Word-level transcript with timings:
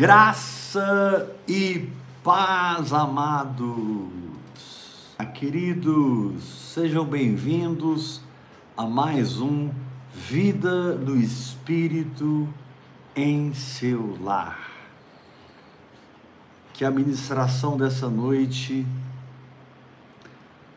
Graça 0.00 1.30
e 1.46 1.90
paz, 2.24 2.90
amados. 2.90 4.08
Queridos, 5.34 6.42
sejam 6.42 7.04
bem-vindos 7.04 8.22
a 8.74 8.86
mais 8.86 9.42
um 9.42 9.68
Vida 10.14 10.94
no 10.94 11.18
Espírito 11.18 12.48
em 13.14 13.52
seu 13.52 14.16
lar. 14.22 14.70
Que 16.72 16.82
a 16.82 16.90
ministração 16.90 17.76
dessa 17.76 18.08
noite 18.08 18.86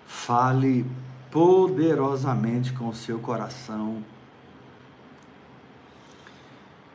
fale 0.05 0.85
poderosamente 1.31 2.73
com 2.73 2.89
o 2.89 2.93
seu 2.93 3.19
coração 3.19 4.03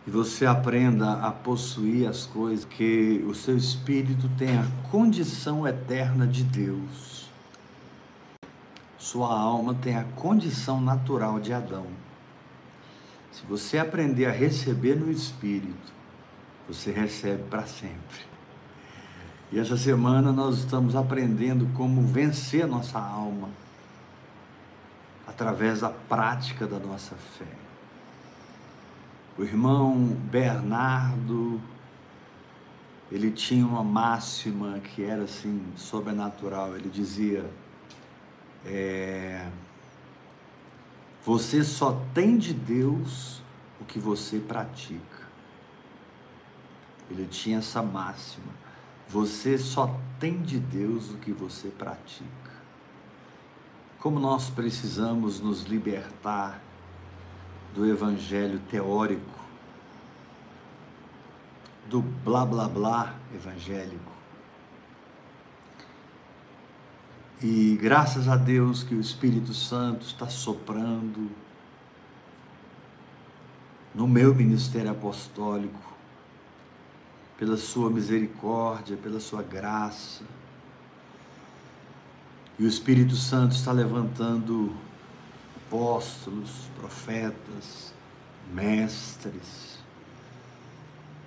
e 0.09 0.11
você 0.11 0.47
aprenda 0.47 1.21
a 1.21 1.31
possuir 1.31 2.09
as 2.09 2.25
coisas 2.25 2.65
que 2.65 3.23
o 3.29 3.35
seu 3.35 3.55
espírito 3.55 4.27
tem 4.39 4.57
a 4.57 4.67
condição 4.91 5.69
eterna 5.69 6.27
de 6.27 6.45
Deus. 6.45 7.29
Sua 8.97 9.39
alma 9.39 9.75
tem 9.75 9.97
a 9.97 10.05
condição 10.05 10.81
natural 10.81 11.39
de 11.39 11.53
Adão. 11.53 11.85
Se 13.31 13.45
você 13.45 13.77
aprender 13.77 14.25
a 14.25 14.33
receber 14.33 14.95
no 14.95 15.13
espírito, 15.13 15.93
você 16.67 16.91
recebe 16.91 17.43
para 17.51 17.67
sempre. 17.67 18.25
E 19.53 19.59
essa 19.59 19.77
semana 19.77 20.33
nós 20.33 20.61
estamos 20.61 20.97
aprendendo 20.97 21.69
como 21.75 22.01
vencer 22.01 22.67
nossa 22.67 22.99
alma 22.99 23.51
através 25.27 25.81
da 25.81 25.91
prática 25.91 26.67
da 26.67 26.79
nossa 26.79 27.15
fé. 27.15 27.68
O 29.39 29.45
irmão 29.45 29.97
Bernardo, 30.33 31.61
ele 33.09 33.31
tinha 33.31 33.65
uma 33.65 33.85
máxima 33.85 34.81
que 34.81 35.05
era 35.05 35.23
assim, 35.23 35.65
sobrenatural. 35.77 36.75
Ele 36.75 36.89
dizia: 36.89 37.49
é, 38.67 39.49
Você 41.25 41.63
só 41.63 42.05
tem 42.13 42.37
de 42.37 42.53
Deus 42.53 43.41
o 43.81 43.85
que 43.85 44.01
você 44.01 44.41
pratica. 44.41 45.29
Ele 47.09 47.29
tinha 47.29 47.59
essa 47.59 47.81
máxima. 47.81 48.53
Você 49.09 49.57
só 49.57 49.97
tem 50.19 50.43
de 50.43 50.59
Deus 50.59 51.13
o 51.13 51.17
que 51.17 51.31
você 51.31 51.69
pratica. 51.69 52.27
Como 54.01 54.19
nós 54.19 54.51
precisamos 54.51 55.39
nos 55.39 55.63
libertar 55.63 56.61
do 57.75 57.87
evangelho 57.87 58.59
teórico, 58.71 59.39
do 61.89 62.01
blá 62.01 62.45
blá 62.45 62.69
blá 62.69 63.15
evangélico. 63.35 64.13
E 67.41 67.79
graças 67.81 68.29
a 68.29 68.37
Deus 68.37 68.83
que 68.83 68.95
o 68.95 69.01
Espírito 69.01 69.55
Santo 69.55 70.05
está 70.05 70.29
soprando 70.29 71.31
no 73.95 74.09
meu 74.09 74.35
ministério 74.35 74.91
apostólico, 74.91 75.89
pela 77.39 77.57
sua 77.57 77.91
misericórdia, 77.91 78.97
pela 78.97 79.21
sua 79.21 79.43
graça. 79.43 80.25
E 82.59 82.65
o 82.65 82.69
Espírito 82.69 83.15
Santo 83.15 83.55
está 83.55 83.71
levantando 83.71 84.75
apóstolos, 85.69 86.71
profetas, 86.81 87.93
mestres. 88.55 89.79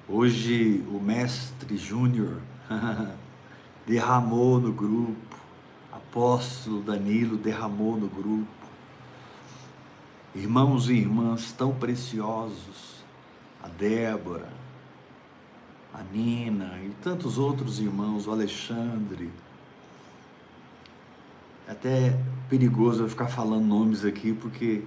Hoje 0.10 0.84
o 0.90 1.00
mestre 1.00 1.78
Júnior 1.78 2.42
derramou 3.86 4.60
no 4.60 4.74
grupo, 4.74 5.36
apóstolo 5.92 6.82
Danilo 6.82 7.38
derramou 7.38 7.96
no 7.96 8.08
grupo. 8.08 8.48
Irmãos 10.34 10.90
e 10.90 10.94
irmãs 10.94 11.52
tão 11.52 11.76
preciosos, 11.76 13.04
a 13.62 13.68
Débora, 13.68 14.50
a 15.94 16.02
Nina 16.02 16.80
e 16.84 16.90
tantos 17.04 17.38
outros 17.38 17.80
irmãos, 17.80 18.26
o 18.26 18.32
Alexandre, 18.32 19.30
até 21.72 22.18
perigoso 22.50 23.04
eu 23.04 23.10
ficar 23.10 23.28
falando 23.28 23.66
nomes 23.66 24.04
aqui, 24.04 24.34
porque 24.34 24.84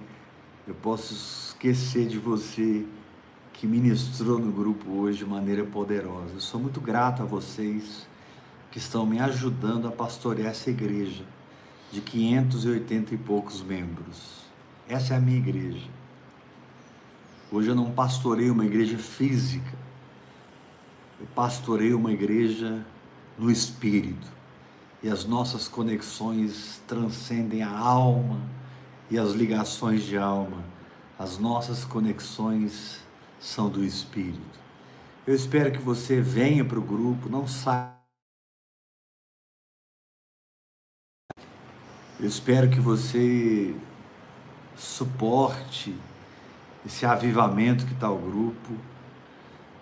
eu 0.67 0.75
posso 0.75 1.13
esquecer 1.13 2.07
de 2.07 2.19
você 2.19 2.85
que 3.53 3.65
ministrou 3.65 4.37
no 4.37 4.51
grupo 4.51 4.91
hoje 4.91 5.19
de 5.19 5.25
maneira 5.25 5.63
poderosa. 5.63 6.35
Eu 6.35 6.39
sou 6.39 6.59
muito 6.59 6.79
grato 6.79 7.23
a 7.23 7.25
vocês 7.25 8.07
que 8.69 8.77
estão 8.77 9.03
me 9.03 9.19
ajudando 9.19 9.87
a 9.87 9.91
pastorear 9.91 10.51
essa 10.51 10.69
igreja 10.69 11.23
de 11.91 12.01
580 12.01 13.15
e 13.15 13.17
poucos 13.17 13.63
membros. 13.63 14.45
Essa 14.87 15.15
é 15.15 15.17
a 15.17 15.19
minha 15.19 15.37
igreja. 15.37 15.89
Hoje 17.51 17.69
eu 17.69 17.75
não 17.75 17.89
pastorei 17.91 18.51
uma 18.51 18.65
igreja 18.65 18.97
física, 18.99 19.73
eu 21.19 21.25
pastorei 21.33 21.95
uma 21.95 22.11
igreja 22.11 22.85
no 23.39 23.49
espírito 23.49 24.34
e 25.05 25.07
as 25.07 25.23
nossas 25.23 25.67
conexões 25.67 26.81
transcendem 26.87 27.61
a 27.61 27.69
alma 27.69 28.41
e 29.07 29.19
as 29.19 29.33
ligações 29.33 30.01
de 30.01 30.17
alma. 30.17 30.63
As 31.19 31.37
nossas 31.37 31.85
conexões 31.85 33.03
são 33.39 33.69
do 33.69 33.83
Espírito. 33.83 34.59
Eu 35.27 35.35
espero 35.35 35.71
que 35.71 35.77
você 35.77 36.19
venha 36.19 36.65
para 36.65 36.79
o 36.79 36.81
grupo, 36.81 37.29
não 37.29 37.47
saia. 37.47 37.93
Eu 42.19 42.25
espero 42.27 42.67
que 42.71 42.79
você 42.79 43.75
suporte 44.75 45.95
esse 46.83 47.05
avivamento 47.05 47.85
que 47.85 47.93
está 47.93 48.09
o 48.09 48.17
grupo. 48.17 48.73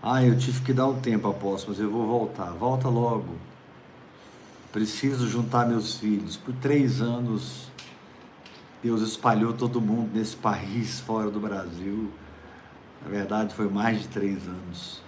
Ah, 0.02 0.22
eu 0.22 0.38
tive 0.38 0.60
que 0.66 0.74
dar 0.74 0.88
um 0.88 1.00
tempo, 1.00 1.30
apóstolo, 1.30 1.72
mas 1.72 1.80
eu 1.80 1.90
vou 1.90 2.06
voltar. 2.06 2.52
Volta 2.52 2.90
logo 2.90 3.53
preciso 4.74 5.30
juntar 5.30 5.68
meus 5.68 6.00
filhos. 6.00 6.36
Por 6.36 6.52
três 6.56 7.00
anos, 7.00 7.72
Deus 8.82 9.02
espalhou 9.04 9.54
todo 9.54 9.80
mundo 9.80 10.10
nesse 10.16 10.36
país, 10.36 11.00
fora 11.00 11.30
do 11.30 11.40
Brasil. 11.40 12.10
Na 13.04 13.10
verdade, 13.10 13.54
foi 13.54 13.70
mais 13.70 14.02
de 14.02 14.08
três 14.08 14.48
anos. 14.48 15.00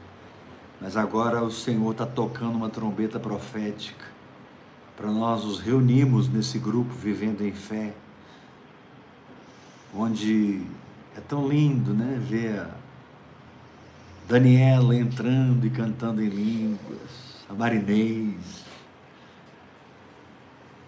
Mas 0.80 0.96
agora 0.96 1.44
o 1.44 1.50
Senhor 1.50 1.92
está 1.92 2.06
tocando 2.06 2.56
uma 2.56 2.70
trombeta 2.70 3.20
profética 3.20 4.06
para 4.96 5.10
nós 5.10 5.44
nos 5.44 5.60
reunirmos 5.60 6.30
nesse 6.30 6.60
grupo 6.60 6.94
Vivendo 6.94 7.42
em 7.42 7.52
Fé, 7.52 7.94
onde 9.94 10.62
é 11.18 11.22
tão 11.22 11.48
lindo, 11.48 11.92
né? 11.92 12.22
Ver 12.22 12.60
a 12.60 12.70
Daniela 14.28 14.96
entrando 14.96 15.66
e 15.66 15.70
cantando 15.72 16.22
em 16.22 16.30
línguas, 16.30 17.44
a 17.50 17.54
Marinês, 17.54 18.55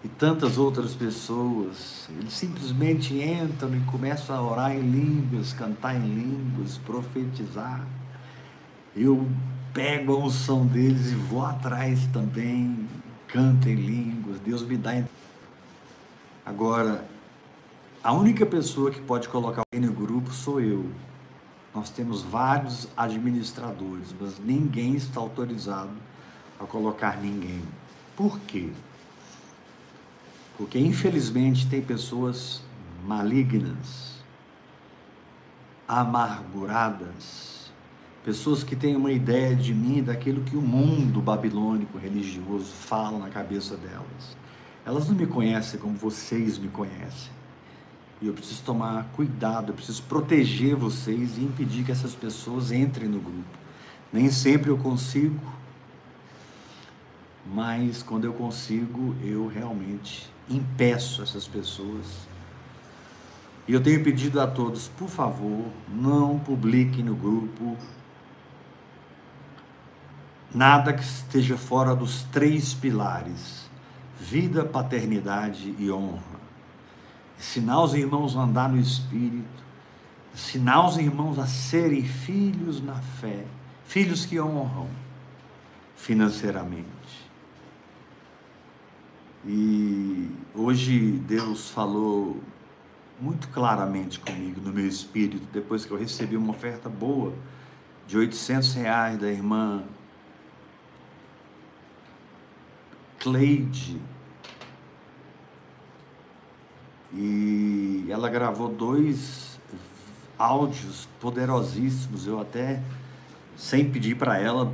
e 0.04 0.08
tantas 0.08 0.58
outras 0.58 0.94
pessoas, 0.94 2.08
eles 2.10 2.32
simplesmente 2.32 3.14
entram 3.14 3.74
e 3.74 3.80
começam 3.80 4.36
a 4.36 4.42
orar 4.42 4.72
em 4.72 4.80
línguas, 4.80 5.52
cantar 5.52 5.96
em 5.96 6.06
línguas, 6.06 6.78
profetizar. 6.78 7.84
Eu 8.94 9.28
pego 9.74 10.14
a 10.14 10.18
unção 10.18 10.64
deles 10.66 11.10
e 11.10 11.14
vou 11.14 11.44
atrás 11.44 12.06
também, 12.12 12.88
canto 13.26 13.68
em 13.68 13.74
línguas, 13.74 14.38
Deus 14.40 14.62
me 14.62 14.76
dá. 14.76 15.02
Agora, 16.46 17.04
a 18.02 18.12
única 18.12 18.46
pessoa 18.46 18.90
que 18.92 19.00
pode 19.00 19.28
colocar 19.28 19.62
alguém 19.70 19.88
no 19.88 19.94
grupo 19.94 20.32
sou 20.32 20.60
eu. 20.60 20.86
Nós 21.74 21.90
temos 21.90 22.22
vários 22.22 22.88
administradores, 22.96 24.14
mas 24.18 24.38
ninguém 24.38 24.94
está 24.94 25.20
autorizado 25.20 25.90
a 26.58 26.64
colocar 26.64 27.18
ninguém. 27.18 27.62
Por 28.16 28.38
quê? 28.40 28.70
Porque 30.58 30.76
infelizmente 30.76 31.68
tem 31.68 31.80
pessoas 31.80 32.60
malignas, 33.06 34.18
amarguradas, 35.86 37.70
pessoas 38.24 38.64
que 38.64 38.74
têm 38.74 38.96
uma 38.96 39.12
ideia 39.12 39.54
de 39.54 39.72
mim 39.72 40.02
daquilo 40.02 40.42
que 40.42 40.56
o 40.56 40.60
mundo 40.60 41.22
babilônico 41.22 41.96
religioso 41.96 42.66
fala 42.66 43.20
na 43.20 43.30
cabeça 43.30 43.76
delas. 43.76 44.36
Elas 44.84 45.08
não 45.08 45.14
me 45.14 45.26
conhecem 45.26 45.78
como 45.78 45.94
vocês 45.94 46.58
me 46.58 46.68
conhecem. 46.68 47.30
E 48.20 48.26
eu 48.26 48.34
preciso 48.34 48.62
tomar 48.64 49.04
cuidado, 49.14 49.70
eu 49.70 49.74
preciso 49.74 50.02
proteger 50.02 50.74
vocês 50.74 51.38
e 51.38 51.42
impedir 51.42 51.84
que 51.84 51.92
essas 51.92 52.16
pessoas 52.16 52.72
entrem 52.72 53.08
no 53.08 53.20
grupo. 53.20 53.58
Nem 54.12 54.28
sempre 54.28 54.70
eu 54.70 54.78
consigo, 54.78 55.40
mas 57.46 58.02
quando 58.02 58.24
eu 58.24 58.32
consigo, 58.32 59.14
eu 59.22 59.46
realmente 59.46 60.28
impeço 60.48 61.22
essas 61.22 61.46
pessoas. 61.46 62.28
E 63.66 63.72
eu 63.72 63.82
tenho 63.82 64.02
pedido 64.02 64.40
a 64.40 64.46
todos, 64.46 64.88
por 64.88 65.08
favor, 65.08 65.66
não 65.88 66.38
publiquem 66.38 67.04
no 67.04 67.14
grupo 67.14 67.76
nada 70.54 70.92
que 70.92 71.02
esteja 71.02 71.56
fora 71.56 71.94
dos 71.94 72.22
três 72.24 72.72
pilares: 72.74 73.68
vida, 74.18 74.64
paternidade 74.64 75.74
e 75.78 75.90
honra. 75.90 76.38
Ensinar 77.38 77.82
os 77.82 77.94
irmãos 77.94 78.36
a 78.36 78.40
andar 78.40 78.68
no 78.68 78.80
Espírito, 78.80 79.62
ensinar 80.34 80.86
os 80.86 80.96
irmãos 80.96 81.38
a 81.38 81.46
serem 81.46 82.04
filhos 82.04 82.82
na 82.82 82.96
fé, 82.96 83.44
filhos 83.84 84.26
que 84.26 84.40
honram 84.40 84.88
financeiramente. 85.94 86.97
E 89.46 90.30
hoje 90.54 91.12
Deus 91.26 91.70
falou 91.70 92.40
muito 93.20 93.48
claramente 93.48 94.18
comigo 94.20 94.60
no 94.60 94.72
meu 94.72 94.86
espírito, 94.86 95.46
depois 95.52 95.84
que 95.84 95.90
eu 95.90 95.98
recebi 95.98 96.36
uma 96.36 96.50
oferta 96.50 96.88
boa 96.88 97.32
de 98.06 98.16
800 98.16 98.74
reais 98.74 99.18
da 99.18 99.28
irmã 99.28 99.84
Cleide. 103.18 104.00
E 107.12 108.06
ela 108.08 108.28
gravou 108.28 108.68
dois 108.68 109.58
áudios 110.38 111.08
poderosíssimos. 111.20 112.26
Eu 112.26 112.40
até, 112.40 112.82
sem 113.56 113.90
pedir 113.90 114.16
para 114.16 114.38
ela, 114.38 114.72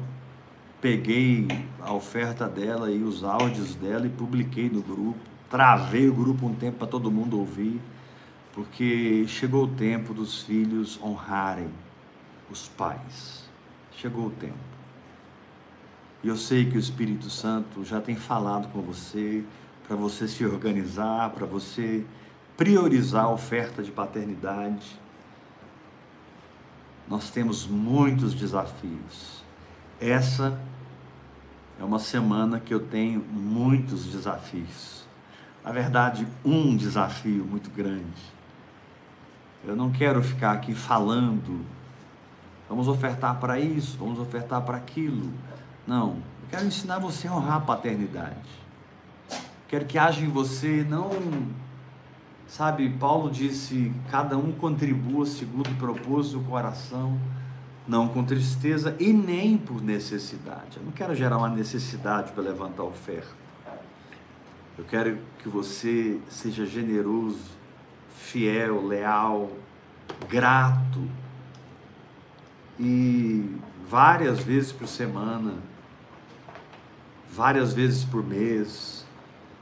peguei 0.85 1.49
a 1.81 1.95
oferta 1.95 2.47
dela 2.47 2.91
e 2.91 3.03
os 3.03 3.25
áudios 3.25 3.75
dela 3.75 4.07
e 4.07 4.11
publiquei 4.11 4.69
no 4.69 4.83
grupo. 4.83 5.19
Travei 5.49 6.11
o 6.11 6.13
grupo 6.13 6.45
um 6.45 6.55
tempo 6.55 6.77
para 6.77 6.87
todo 6.87 7.11
mundo 7.11 7.39
ouvir 7.39 7.81
porque 8.53 9.25
chegou 9.27 9.65
o 9.65 9.69
tempo 9.69 10.13
dos 10.13 10.43
filhos 10.43 11.01
honrarem 11.03 11.71
os 12.51 12.69
pais. 12.69 13.49
Chegou 13.97 14.27
o 14.27 14.31
tempo. 14.31 14.59
E 16.23 16.29
eu 16.29 16.37
sei 16.37 16.67
que 16.67 16.77
o 16.77 16.81
Espírito 16.81 17.31
Santo 17.31 17.83
já 17.83 17.99
tem 17.99 18.15
falado 18.15 18.69
com 18.69 18.83
você 18.83 19.43
para 19.89 19.97
você 19.97 20.29
se 20.29 20.45
organizar, 20.45 21.31
para 21.31 21.47
você 21.47 22.05
priorizar 22.59 23.25
a 23.25 23.31
oferta 23.31 23.83
de 23.83 23.91
paternidade. 23.91 25.01
Nós 27.09 27.31
temos 27.31 27.67
muitos 27.67 28.35
desafios. 28.35 29.43
Essa 29.99 30.61
é 31.81 31.85
uma 31.85 31.99
semana 31.99 32.61
que 32.61 32.73
eu 32.73 32.81
tenho 32.81 33.21
muitos 33.21 34.06
desafios. 34.06 35.05
Na 35.65 35.73
verdade, 35.73 36.26
um 36.44 36.76
desafio 36.76 37.44
muito 37.44 37.71
grande 37.71 38.35
eu 39.67 39.75
não 39.75 39.91
quero 39.91 40.23
ficar 40.23 40.53
aqui 40.53 40.75
falando, 40.75 41.65
vamos 42.69 42.87
ofertar 42.87 43.41
para 43.41 43.59
isso, 43.59 43.97
vamos 43.99 44.19
ofertar 44.19 44.61
para 44.61 44.76
aquilo. 44.76 45.32
Não, 45.87 46.17
eu 46.43 46.49
quero 46.50 46.67
ensinar 46.67 46.99
você 46.99 47.26
a 47.26 47.35
honrar 47.35 47.56
a 47.56 47.61
paternidade. 47.61 48.37
Quero 49.67 49.87
que 49.87 49.99
haja 49.99 50.20
em 50.20 50.29
você 50.29 50.87
não 50.88 51.11
Sabe, 52.47 52.88
Paulo 52.91 53.31
disse: 53.31 53.91
cada 54.11 54.37
um 54.37 54.53
contribua 54.53 55.25
segundo 55.25 55.70
o 55.70 55.75
propósito 55.77 56.38
do 56.38 56.44
coração, 56.44 57.19
não 57.87 58.09
com 58.09 58.25
tristeza 58.25 58.97
e 58.99 59.13
nem 59.13 59.59
por 59.59 59.83
necessidade. 59.83 60.79
Eu 60.79 60.85
não 60.85 60.93
quero 60.93 61.15
gerar 61.15 61.39
uma 61.39 61.49
necessidade 61.49 62.33
para 62.33 62.43
levantar 62.43 62.83
oferta. 62.83 63.45
Eu 64.77 64.85
quero 64.85 65.19
que 65.39 65.49
você 65.49 66.19
seja 66.29 66.67
generoso 66.67 67.53
fiel, 68.17 68.85
leal, 68.87 69.51
grato 70.29 71.09
e 72.79 73.55
várias 73.89 74.41
vezes 74.41 74.73
por 74.73 74.89
semana, 74.89 75.55
várias 77.31 77.73
vezes 77.73 78.05
por 78.05 78.25
mês, 78.25 79.07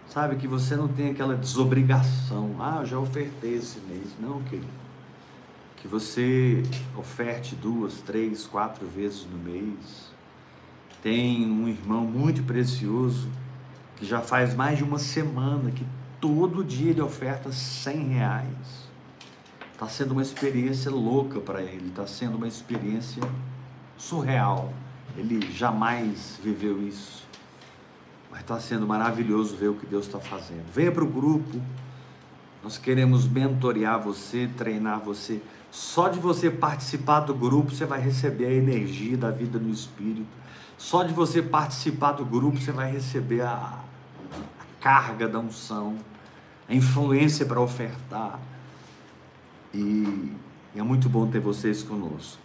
sabe? 0.09 0.37
Que 0.37 0.49
você 0.49 0.77
não 0.77 0.89
tem 0.89 1.11
aquela 1.11 1.37
desobrigação, 1.37 2.57
ah, 2.61 2.83
já 2.85 2.99
ofertei 2.99 3.57
esse 3.57 3.81
mês, 3.81 4.09
não, 4.19 4.43
querido. 4.45 4.81
Que 5.82 5.88
você 5.88 6.62
oferte 6.96 7.55
duas, 7.55 7.94
três, 8.00 8.46
quatro 8.46 8.87
vezes 8.87 9.26
no 9.26 9.37
mês. 9.37 10.12
Tem 11.02 11.44
um 11.50 11.69
irmão 11.69 12.06
muito 12.06 12.44
precioso 12.44 13.29
que 13.96 14.06
já 14.06 14.20
faz 14.20 14.55
mais 14.55 14.79
de 14.79 14.84
uma 14.84 14.99
semana 14.99 15.73
que 15.73 15.84
todo 16.20 16.62
dia 16.62 16.93
ele 16.93 17.00
oferta 17.02 17.50
100 17.50 18.08
reais. 18.11 18.88
Está 19.73 19.88
sendo 19.88 20.12
uma 20.12 20.23
experiência 20.23 20.88
louca 20.88 21.40
para 21.40 21.61
ele, 21.61 21.88
está 21.88 22.06
sendo 22.06 22.37
uma 22.37 22.46
experiência 22.46 23.20
surreal. 23.99 24.73
Ele 25.17 25.50
jamais 25.50 26.38
viveu 26.40 26.81
isso. 26.87 27.26
Mas 28.31 28.43
está 28.43 28.61
sendo 28.61 28.87
maravilhoso 28.87 29.56
ver 29.56 29.69
o 29.69 29.75
que 29.75 29.84
Deus 29.84 30.06
está 30.06 30.20
fazendo. 30.20 30.73
Venha 30.73 30.93
para 30.93 31.02
o 31.02 31.08
grupo. 31.08 31.61
Nós 32.62 32.79
queremos 32.79 33.26
mentorear 33.26 34.00
você, 34.00 34.49
treinar 34.56 35.00
você. 35.00 35.43
Só 35.73 36.09
de 36.09 36.21
você 36.21 36.51
participar 36.51 37.21
do 37.21 37.35
grupo, 37.35 37.73
você 37.73 37.85
vai 37.85 38.01
receber 38.01 38.47
a 38.47 38.53
energia 38.53 39.17
da 39.17 39.31
vida 39.31 39.59
no 39.59 39.71
Espírito. 39.71 40.29
Só 40.79 41.03
de 41.03 41.13
você 41.13 41.43
participar 41.43 42.13
do 42.13 42.25
grupo, 42.25 42.59
você 42.61 42.71
vai 42.71 42.93
receber 42.93 43.41
a, 43.41 43.55
a 43.55 44.81
carga 44.81 45.27
da 45.27 45.41
unção 45.41 45.97
a 46.69 46.75
influência 46.75 47.45
para 47.47 47.61
ofertar. 47.61 48.39
E 49.75 50.33
é 50.77 50.83
muito 50.83 51.09
bom 51.09 51.27
ter 51.27 51.41
vocês 51.41 51.83
conosco. 51.83 52.39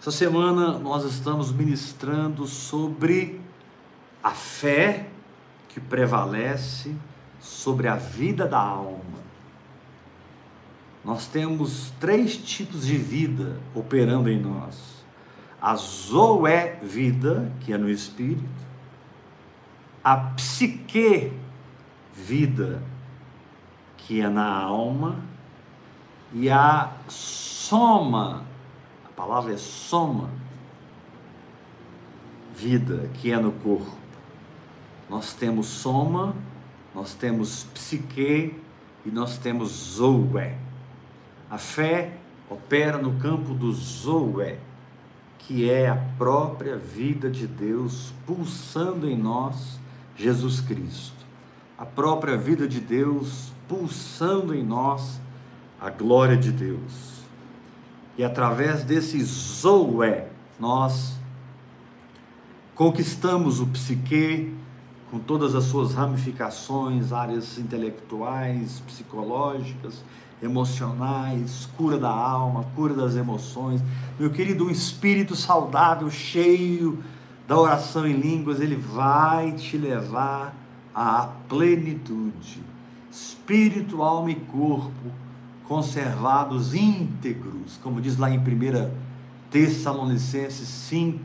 Essa 0.00 0.10
semana 0.10 0.78
nós 0.78 1.04
estamos 1.04 1.52
ministrando 1.52 2.46
sobre 2.46 3.40
a 4.22 4.30
fé 4.30 5.08
que 5.68 5.80
prevalece 5.80 6.94
sobre 7.40 7.88
a 7.88 7.96
vida 7.96 8.46
da 8.46 8.58
alma. 8.58 9.21
Nós 11.04 11.26
temos 11.26 11.92
três 11.98 12.36
tipos 12.36 12.86
de 12.86 12.96
vida 12.96 13.58
operando 13.74 14.30
em 14.30 14.40
nós: 14.40 15.04
a 15.60 15.74
zoé 15.74 16.78
vida, 16.82 17.52
que 17.60 17.72
é 17.72 17.78
no 17.78 17.90
espírito, 17.90 18.44
a 20.02 20.16
psique 20.16 21.32
vida, 22.14 22.82
que 23.96 24.20
é 24.20 24.28
na 24.28 24.62
alma, 24.62 25.16
e 26.32 26.48
a 26.48 26.92
soma, 27.08 28.44
a 29.04 29.08
palavra 29.08 29.54
é 29.54 29.58
soma, 29.58 30.30
vida, 32.54 33.10
que 33.14 33.32
é 33.32 33.38
no 33.38 33.52
corpo. 33.52 33.96
Nós 35.10 35.34
temos 35.34 35.66
soma, 35.66 36.34
nós 36.94 37.12
temos 37.14 37.64
psique 37.74 38.54
e 39.04 39.10
nós 39.10 39.36
temos 39.36 39.68
zoé. 39.68 40.61
A 41.52 41.58
fé 41.58 42.14
opera 42.48 42.96
no 42.96 43.18
campo 43.18 43.52
do 43.52 43.70
zoé, 43.72 44.56
que 45.38 45.68
é 45.70 45.86
a 45.86 45.96
própria 46.16 46.78
vida 46.78 47.30
de 47.30 47.46
Deus 47.46 48.14
pulsando 48.26 49.06
em 49.06 49.18
nós, 49.18 49.78
Jesus 50.16 50.60
Cristo. 50.60 51.26
A 51.76 51.84
própria 51.84 52.38
vida 52.38 52.66
de 52.66 52.80
Deus 52.80 53.52
pulsando 53.68 54.54
em 54.54 54.64
nós 54.64 55.20
a 55.78 55.90
glória 55.90 56.38
de 56.38 56.50
Deus. 56.50 57.20
E 58.16 58.24
através 58.24 58.82
desse 58.82 59.22
Zoé, 59.22 60.28
nós 60.58 61.18
conquistamos 62.74 63.60
o 63.60 63.66
psique 63.66 64.56
com 65.10 65.18
todas 65.18 65.54
as 65.54 65.64
suas 65.64 65.92
ramificações, 65.92 67.12
áreas 67.12 67.58
intelectuais, 67.58 68.80
psicológicas, 68.86 70.02
emocionais, 70.42 71.68
cura 71.76 71.96
da 71.98 72.10
alma, 72.10 72.64
cura 72.74 72.94
das 72.94 73.14
emoções. 73.16 73.80
Meu 74.18 74.30
querido, 74.30 74.66
um 74.66 74.70
espírito 74.70 75.36
saudável, 75.36 76.10
cheio 76.10 77.02
da 77.46 77.58
oração 77.58 78.06
em 78.06 78.14
línguas, 78.14 78.60
ele 78.60 78.76
vai 78.76 79.52
te 79.52 79.78
levar 79.78 80.54
à 80.94 81.28
plenitude 81.48 82.72
espírito, 83.12 84.02
alma 84.02 84.30
e 84.30 84.34
corpo 84.34 85.12
conservados 85.68 86.74
íntegros, 86.74 87.78
como 87.82 88.00
diz 88.00 88.16
lá 88.16 88.30
em 88.30 88.38
1 88.38 88.90
Tessalonicenses 89.50 90.66
5, 90.66 91.20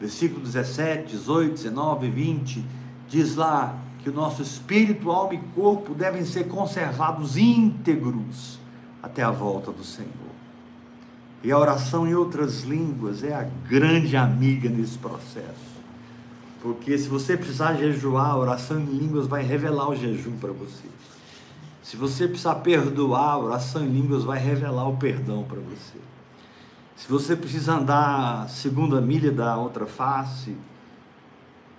versículo 0.00 0.40
17, 0.40 1.12
18, 1.12 1.52
19, 1.52 2.10
20, 2.10 2.64
diz 3.08 3.36
lá 3.36 3.78
que 3.98 4.10
o 4.10 4.12
nosso 4.12 4.42
espírito, 4.42 5.10
alma 5.10 5.34
e 5.34 5.38
corpo 5.54 5.94
devem 5.94 6.24
ser 6.24 6.48
conservados 6.48 7.36
íntegros 7.36 8.58
até 9.02 9.22
a 9.22 9.30
volta 9.30 9.72
do 9.72 9.84
Senhor. 9.84 10.28
E 11.42 11.52
a 11.52 11.58
oração 11.58 12.06
em 12.06 12.14
outras 12.14 12.62
línguas 12.62 13.22
é 13.22 13.32
a 13.32 13.42
grande 13.42 14.16
amiga 14.16 14.68
nesse 14.68 14.98
processo. 14.98 15.78
Porque 16.60 16.98
se 16.98 17.08
você 17.08 17.36
precisar 17.36 17.74
jejuar, 17.74 18.30
a 18.30 18.36
oração 18.36 18.80
em 18.80 18.86
línguas 18.86 19.26
vai 19.26 19.42
revelar 19.42 19.88
o 19.88 19.94
jejum 19.94 20.36
para 20.38 20.52
você. 20.52 20.88
Se 21.82 21.96
você 21.96 22.26
precisar 22.26 22.56
perdoar, 22.56 23.32
a 23.32 23.38
oração 23.38 23.84
em 23.84 23.88
línguas 23.88 24.24
vai 24.24 24.38
revelar 24.38 24.88
o 24.88 24.96
perdão 24.96 25.44
para 25.44 25.60
você. 25.60 25.98
Se 26.96 27.08
você 27.08 27.36
precisa 27.36 27.74
andar 27.74 28.48
segunda 28.48 29.00
milha 29.00 29.30
da 29.30 29.56
outra 29.56 29.86
face, 29.86 30.56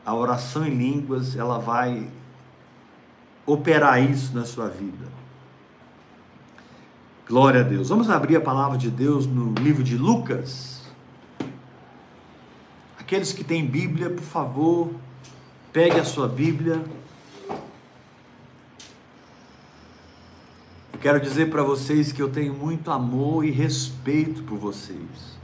a 0.10 0.16
oração 0.16 0.66
em 0.66 0.72
línguas, 0.72 1.36
ela 1.36 1.60
vai 1.60 2.10
operar 3.46 4.02
isso 4.02 4.36
na 4.36 4.44
sua 4.44 4.68
vida. 4.68 5.06
Glória 7.28 7.62
a 7.62 7.64
Deus. 7.64 7.90
Vamos 7.90 8.10
abrir 8.10 8.36
a 8.36 8.42
palavra 8.42 8.76
de 8.76 8.90
Deus 8.90 9.28
no 9.28 9.54
livro 9.54 9.84
de 9.84 9.96
Lucas. 9.96 10.82
Aqueles 12.98 13.32
que 13.32 13.44
têm 13.44 13.68
Bíblia, 13.68 14.10
por 14.10 14.24
favor, 14.24 14.92
pegue 15.72 16.00
a 16.00 16.04
sua 16.04 16.28
Bíblia. 16.28 16.84
Eu 20.92 21.00
quero 21.00 21.22
dizer 21.22 21.52
para 21.52 21.62
vocês 21.62 22.12
que 22.12 22.20
eu 22.20 22.32
tenho 22.32 22.56
muito 22.56 22.90
amor 22.90 23.46
e 23.46 23.52
respeito 23.52 24.42
por 24.42 24.58
vocês. 24.58 25.39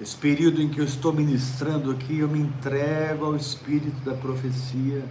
Esse 0.00 0.16
período 0.16 0.60
em 0.60 0.68
que 0.68 0.80
eu 0.80 0.84
estou 0.84 1.12
ministrando 1.12 1.90
aqui, 1.90 2.18
eu 2.18 2.28
me 2.28 2.40
entrego 2.40 3.26
ao 3.26 3.36
espírito 3.36 4.00
da 4.04 4.14
profecia, 4.14 5.04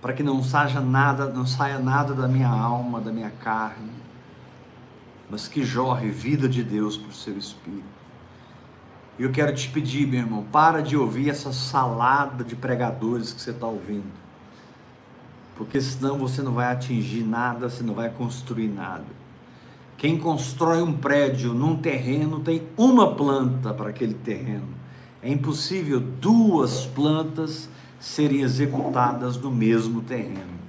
para 0.00 0.12
que 0.12 0.22
não 0.22 0.42
saia 0.42 0.80
nada, 0.80 1.26
não 1.30 1.46
saia 1.46 1.78
nada 1.78 2.12
da 2.12 2.28
minha 2.28 2.48
alma, 2.48 3.00
da 3.00 3.10
minha 3.10 3.30
carne, 3.30 3.90
mas 5.30 5.48
que 5.48 5.64
jorre 5.64 6.10
vida 6.10 6.48
de 6.48 6.62
Deus 6.62 6.98
por 6.98 7.14
seu 7.14 7.38
espírito. 7.38 8.02
E 9.18 9.22
eu 9.22 9.30
quero 9.30 9.54
te 9.54 9.68
pedir, 9.68 10.06
meu 10.06 10.20
irmão, 10.20 10.44
para 10.50 10.82
de 10.82 10.96
ouvir 10.96 11.30
essa 11.30 11.52
salada 11.52 12.44
de 12.44 12.56
pregadores 12.56 13.32
que 13.32 13.40
você 13.40 13.50
está 13.50 13.66
ouvindo. 13.66 14.12
Porque 15.56 15.80
senão 15.80 16.18
você 16.18 16.42
não 16.42 16.52
vai 16.52 16.72
atingir 16.72 17.22
nada, 17.22 17.70
você 17.70 17.82
não 17.82 17.94
vai 17.94 18.10
construir 18.10 18.68
nada. 18.68 19.21
Quem 19.96 20.18
constrói 20.18 20.82
um 20.82 20.92
prédio 20.92 21.54
num 21.54 21.76
terreno 21.76 22.40
tem 22.40 22.62
uma 22.76 23.14
planta 23.14 23.72
para 23.72 23.90
aquele 23.90 24.14
terreno. 24.14 24.68
É 25.22 25.30
impossível 25.30 26.00
duas 26.00 26.86
plantas 26.86 27.68
serem 28.00 28.40
executadas 28.40 29.36
no 29.36 29.50
mesmo 29.50 30.02
terreno. 30.02 30.60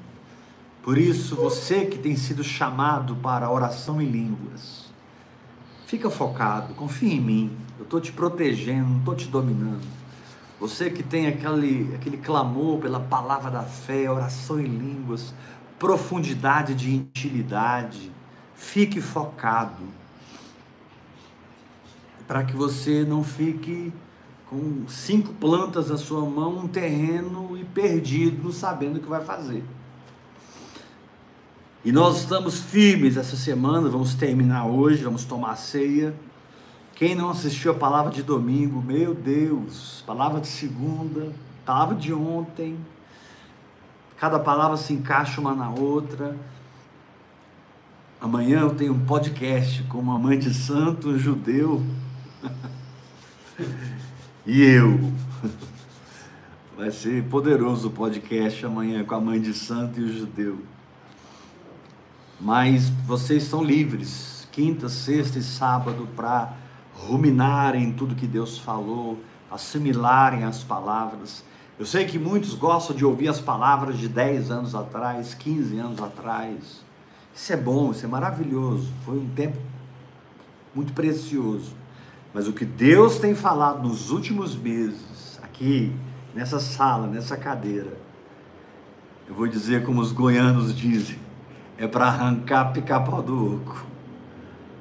Por 0.84 0.98
isso, 0.98 1.36
você 1.36 1.86
que 1.86 1.98
tem 1.98 2.16
sido 2.16 2.44
chamado 2.44 3.16
para 3.16 3.50
oração 3.50 4.02
em 4.02 4.06
línguas, 4.06 4.94
fica 5.88 6.10
focado, 6.10 6.74
confia 6.76 7.14
em 7.14 7.22
mim. 7.22 7.58
Eu 7.80 7.86
estou 7.86 8.00
te 8.00 8.12
protegendo, 8.12 8.90
não 8.90 9.00
estou 9.00 9.16
te 9.16 9.28
dominando. 9.28 9.88
Você 10.60 10.90
que 10.90 11.02
tem 11.02 11.28
aquele, 11.28 11.96
aquele 11.96 12.18
clamor 12.18 12.80
pela 12.80 13.00
palavra 13.00 13.50
da 13.50 13.64
fé, 13.64 14.10
oração 14.10 14.60
em 14.60 14.66
línguas, 14.66 15.34
profundidade 15.80 16.76
de 16.76 16.94
intimidade, 16.94 18.12
Fique 18.64 19.02
focado. 19.02 19.84
Para 22.26 22.46
que 22.46 22.56
você 22.56 23.04
não 23.04 23.22
fique 23.22 23.94
com 24.50 24.86
cinco 24.88 25.34
plantas 25.34 25.90
na 25.90 25.98
sua 25.98 26.22
mão, 26.22 26.60
um 26.60 26.68
terreno 26.68 27.58
e 27.58 27.66
perdido, 27.66 28.46
não 28.46 28.52
sabendo 28.54 28.98
o 28.98 29.00
que 29.02 29.08
vai 29.08 29.22
fazer. 29.22 29.64
E 31.84 31.92
nós 31.92 32.22
estamos 32.22 32.62
firmes 32.62 33.18
essa 33.18 33.36
semana, 33.36 33.90
vamos 33.90 34.16
terminar 34.16 34.66
hoje, 34.66 35.04
vamos 35.04 35.26
tomar 35.26 35.58
ceia. 35.58 36.16
Quem 36.96 37.14
não 37.14 37.30
assistiu 37.30 37.74
a 37.74 37.76
palavra 37.76 38.12
de 38.12 38.24
domingo, 38.24 38.82
meu 38.82 39.14
Deus, 39.14 40.04
palavra 40.08 40.40
de 40.40 40.48
segunda, 40.48 41.34
palavra 41.66 41.96
de 41.96 42.14
ontem, 42.14 42.78
cada 44.18 44.40
palavra 44.40 44.78
se 44.78 44.94
encaixa 44.94 45.42
uma 45.42 45.54
na 45.54 45.70
outra. 45.70 46.36
Amanhã 48.24 48.62
eu 48.62 48.74
tenho 48.74 48.94
um 48.94 49.06
podcast 49.06 49.84
com 49.84 49.98
uma 49.98 50.18
mãe 50.18 50.40
de 50.40 50.54
santo, 50.54 51.10
um 51.10 51.20
judeu. 51.20 51.84
e 54.48 54.62
eu. 54.62 54.98
Vai 56.78 56.90
ser 56.90 57.22
poderoso 57.26 57.90
o 57.90 57.92
podcast 57.92 58.66
amanhã 58.66 59.04
com 59.04 59.14
a 59.14 59.20
mãe 59.20 59.42
de 59.42 59.54
santo 59.54 60.00
e 60.00 60.06
o 60.06 60.20
judeu. 60.20 60.62
Mas 62.40 62.88
vocês 63.06 63.44
são 63.44 63.62
livres, 63.62 64.48
quinta, 64.54 64.88
sexta 64.88 65.40
e 65.40 65.44
sábado, 65.44 66.08
para 66.16 66.54
ruminarem 66.94 67.92
tudo 67.92 68.16
que 68.16 68.26
Deus 68.26 68.58
falou, 68.58 69.20
assimilarem 69.52 70.46
as 70.46 70.64
palavras. 70.64 71.44
Eu 71.78 71.86
sei 71.86 72.06
que 72.06 72.18
muitos 72.18 72.56
gostam 72.56 72.96
de 72.96 73.04
ouvir 73.04 73.28
as 73.28 73.42
palavras 73.42 73.98
de 73.98 74.08
10 74.08 74.50
anos 74.50 74.74
atrás, 74.74 75.34
15 75.34 75.78
anos 75.78 76.02
atrás 76.02 76.84
isso 77.34 77.52
é 77.52 77.58
bom, 77.58 77.92
isso 77.92 78.06
é 78.06 78.08
maravilhoso. 78.08 78.92
Foi 79.06 79.18
um 79.18 79.30
tempo 79.30 79.58
muito 80.74 80.94
precioso. 80.94 81.74
Mas 82.34 82.48
o 82.48 82.54
que 82.54 82.66
Deus 82.66 83.20
tem 83.20 83.36
falado 83.36 83.88
nos 83.88 84.12
últimos 84.12 84.56
meses, 84.56 85.40
aqui, 85.42 85.96
nessa 86.34 86.60
sala, 86.60 87.08
nessa 87.08 87.38
cadeira, 87.38 87.98
eu 89.28 89.36
vou 89.36 89.48
dizer 89.48 89.86
como 89.86 90.02
os 90.02 90.12
goianos 90.12 90.76
dizem, 90.76 91.18
é 91.78 91.88
para 91.88 92.06
arrancar 92.06 92.72
pica-pau 92.74 93.22
do 93.22 93.56
oco. 93.56 93.86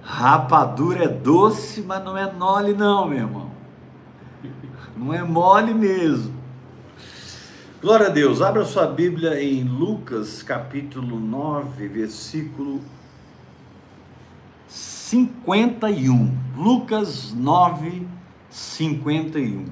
Rapadura 0.03 1.05
é 1.05 1.09
doce, 1.09 1.81
mas 1.83 2.03
não 2.03 2.17
é 2.19 2.31
mole 2.33 2.75
não, 2.75 3.09
meu 3.09 3.19
irmão. 3.19 3.51
Não 4.97 5.15
é 5.15 5.23
mole 5.23 5.73
mesmo. 5.73 6.32
Glória 7.83 8.07
a 8.07 8.11
Deus. 8.11 8.41
Abra 8.41 8.65
sua 8.65 8.87
Bíblia 8.87 9.43
em 9.43 9.65
Lucas, 9.65 10.41
capítulo 10.41 11.19
9, 11.19 11.89
versículo 11.89 12.81
51. 14.69 16.33
Lucas 16.57 17.33
9, 17.33 18.07
51. 18.49 19.65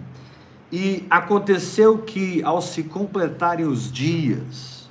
E 0.73 1.07
aconteceu 1.09 1.99
que, 1.99 2.43
ao 2.43 2.61
se 2.61 2.83
completarem 2.83 3.65
os 3.65 3.93
dias 3.93 4.91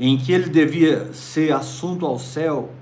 em 0.00 0.18
que 0.18 0.32
ele 0.32 0.50
devia 0.50 1.12
ser 1.12 1.52
assunto 1.52 2.04
ao 2.04 2.18
céu, 2.18 2.72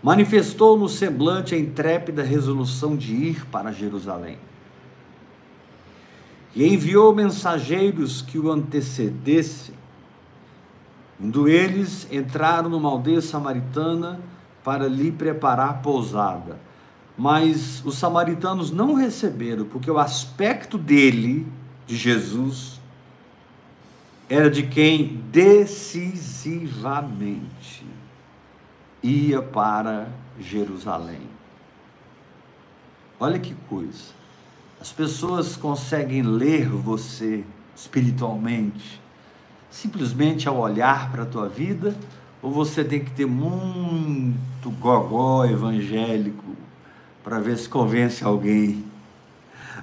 manifestou 0.00 0.78
no 0.78 0.88
semblante 0.88 1.52
a 1.52 1.58
intrépida 1.58 2.22
resolução 2.22 2.96
de 2.96 3.12
ir 3.12 3.44
para 3.46 3.72
Jerusalém 3.72 4.38
e 6.54 6.66
enviou 6.66 7.14
mensageiros 7.14 8.22
que 8.22 8.38
o 8.38 8.50
antecedessem. 8.50 9.74
Indo 11.20 11.48
eles, 11.48 12.06
entraram 12.10 12.68
numa 12.68 12.88
aldeia 12.88 13.20
samaritana 13.20 14.20
para 14.62 14.88
lhe 14.88 15.12
preparar 15.12 15.82
pousada. 15.82 16.58
Mas 17.16 17.82
os 17.84 17.96
samaritanos 17.96 18.70
não 18.70 18.94
receberam, 18.94 19.64
porque 19.64 19.90
o 19.90 19.98
aspecto 19.98 20.76
dele, 20.76 21.46
de 21.86 21.96
Jesus, 21.96 22.78
era 24.28 24.50
de 24.50 24.64
quem 24.64 25.22
decisivamente 25.30 27.86
ia 29.02 29.40
para 29.40 30.08
Jerusalém. 30.38 31.22
Olha 33.18 33.38
que 33.38 33.54
coisa. 33.68 34.15
As 34.80 34.92
pessoas 34.92 35.56
conseguem 35.56 36.22
ler 36.22 36.68
você 36.68 37.44
espiritualmente 37.74 39.00
simplesmente 39.76 40.48
ao 40.48 40.58
olhar 40.58 41.10
para 41.10 41.24
a 41.24 41.26
tua 41.26 41.48
vida 41.48 41.94
ou 42.40 42.50
você 42.50 42.82
tem 42.82 43.04
que 43.04 43.10
ter 43.10 43.26
muito 43.26 44.70
gogó 44.80 45.44
evangélico 45.44 46.56
para 47.22 47.40
ver 47.40 47.58
se 47.58 47.68
convence 47.68 48.24
alguém? 48.24 48.84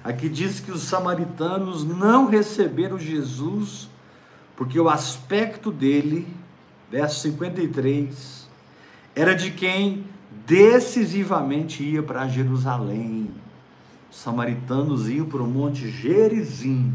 Aqui 0.03 0.27
diz 0.27 0.59
que 0.59 0.71
os 0.71 0.81
samaritanos 0.81 1.83
não 1.83 2.27
receberam 2.27 2.97
Jesus 2.97 3.87
porque 4.55 4.79
o 4.79 4.89
aspecto 4.89 5.71
dele, 5.71 6.27
verso 6.89 7.21
53, 7.21 8.49
era 9.15 9.35
de 9.35 9.51
quem 9.51 10.05
decisivamente 10.47 11.83
ia 11.83 12.01
para 12.01 12.27
Jerusalém 12.27 13.29
os 14.13 14.19
samaritanos 14.19 15.09
iam 15.09 15.25
para 15.25 15.41
o 15.41 15.47
monte 15.47 15.89
Gerizim, 15.89 16.93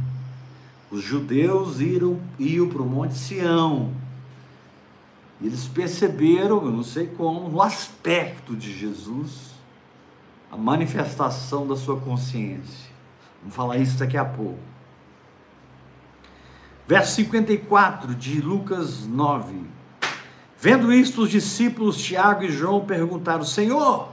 os 0.88 1.02
judeus 1.02 1.80
iam, 1.80 2.20
iam 2.38 2.68
para 2.68 2.80
o 2.80 2.86
monte 2.86 3.14
Sião. 3.14 3.90
Eles 5.42 5.66
perceberam, 5.66 6.64
eu 6.64 6.70
não 6.70 6.84
sei 6.84 7.08
como, 7.08 7.48
no 7.48 7.60
aspecto 7.60 8.54
de 8.54 8.72
Jesus, 8.72 9.52
a 10.50 10.56
manifestação 10.56 11.66
da 11.66 11.76
sua 11.76 12.00
consciência. 12.00 12.88
Vamos 13.40 13.54
falar 13.54 13.78
isso 13.78 13.98
daqui 13.98 14.16
a 14.16 14.24
pouco. 14.24 14.58
Verso 16.86 17.16
54 17.16 18.14
de 18.14 18.40
Lucas 18.40 19.06
9. 19.06 19.54
Vendo 20.58 20.92
isto, 20.92 21.22
os 21.22 21.30
discípulos 21.30 21.98
Tiago 21.98 22.44
e 22.44 22.50
João 22.50 22.84
perguntaram: 22.84 23.44
Senhor, 23.44 24.08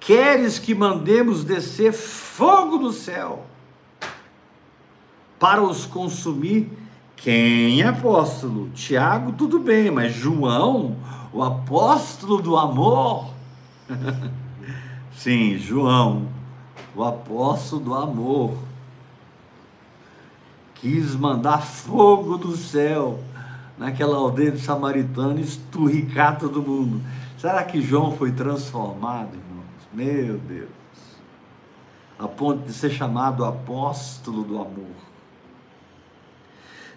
Queres 0.00 0.58
que 0.58 0.74
mandemos 0.74 1.44
descer 1.44 1.92
fogo 1.92 2.78
do 2.78 2.90
céu 2.90 3.44
para 5.38 5.62
os 5.62 5.86
consumir? 5.86 6.72
Quem 7.14 7.82
apóstolo? 7.82 8.70
Tiago, 8.70 9.32
tudo 9.32 9.58
bem, 9.58 9.90
mas 9.90 10.14
João, 10.14 10.96
o 11.32 11.42
apóstolo 11.42 12.40
do 12.40 12.56
amor, 12.56 13.30
Sim, 15.16 15.58
João, 15.58 16.28
o 16.94 17.04
apóstolo 17.04 17.82
do 17.82 17.94
amor, 17.94 18.56
quis 20.76 21.14
mandar 21.14 21.60
fogo 21.62 22.38
do 22.38 22.56
céu 22.56 23.20
naquela 23.76 24.16
aldeia 24.16 24.52
de 24.52 24.60
samaritano, 24.60 25.38
esturricar 25.38 26.38
todo 26.38 26.62
mundo. 26.62 27.02
Será 27.36 27.62
que 27.64 27.82
João 27.82 28.16
foi 28.16 28.32
transformado? 28.32 29.49
Meu 29.92 30.38
Deus. 30.38 30.68
A 32.18 32.28
ponto 32.28 32.66
de 32.66 32.72
ser 32.72 32.90
chamado 32.90 33.44
apóstolo 33.44 34.42
do 34.42 34.60
amor. 34.60 34.94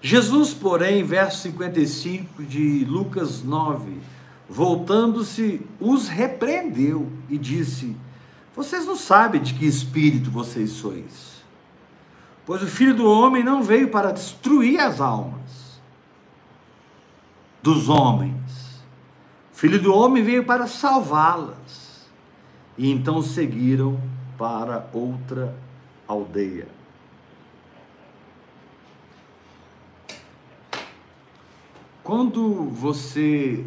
Jesus, 0.01 0.53
porém, 0.53 1.03
verso 1.03 1.43
55 1.43 2.43
de 2.43 2.83
Lucas 2.83 3.41
9, 3.41 3.99
voltando-se, 4.49 5.61
os 5.79 6.09
repreendeu 6.09 7.09
e 7.29 7.37
disse: 7.37 7.95
Vocês 8.53 8.85
não 8.85 8.97
sabem 8.97 9.41
de 9.41 9.53
que 9.53 9.65
espírito 9.65 10.29
vocês 10.29 10.71
sois, 10.71 11.41
pois 12.45 12.61
o 12.61 12.67
filho 12.67 12.93
do 12.93 13.09
homem 13.09 13.43
não 13.43 13.63
veio 13.63 13.89
para 13.89 14.11
destruir 14.11 14.79
as 14.79 14.99
almas 14.99 15.81
dos 17.61 17.87
homens 17.87 18.43
Filho 19.63 19.81
do 19.81 19.95
homem 19.95 20.21
veio 20.21 20.43
para 20.43 20.67
salvá-las. 20.67 21.82
E 22.77 22.91
então 22.91 23.21
seguiram 23.21 23.99
para 24.37 24.89
outra 24.93 25.55
aldeia. 26.07 26.67
Quando 32.03 32.65
você 32.69 33.65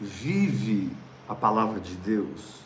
vive 0.00 0.90
a 1.28 1.34
palavra 1.34 1.78
de 1.78 1.94
Deus, 1.94 2.58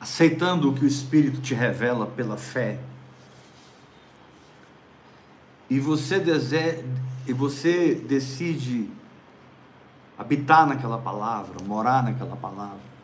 aceitando 0.00 0.70
o 0.70 0.74
que 0.74 0.84
o 0.84 0.88
Espírito 0.88 1.40
te 1.40 1.54
revela 1.54 2.06
pela 2.06 2.36
fé, 2.36 2.78
e 5.68 5.80
você, 5.80 6.18
dese... 6.18 6.84
e 7.26 7.32
você 7.32 7.94
decide 7.94 8.88
habitar 10.18 10.66
naquela 10.66 10.98
palavra, 10.98 11.54
morar 11.66 12.02
naquela 12.02 12.36
palavra. 12.36 12.94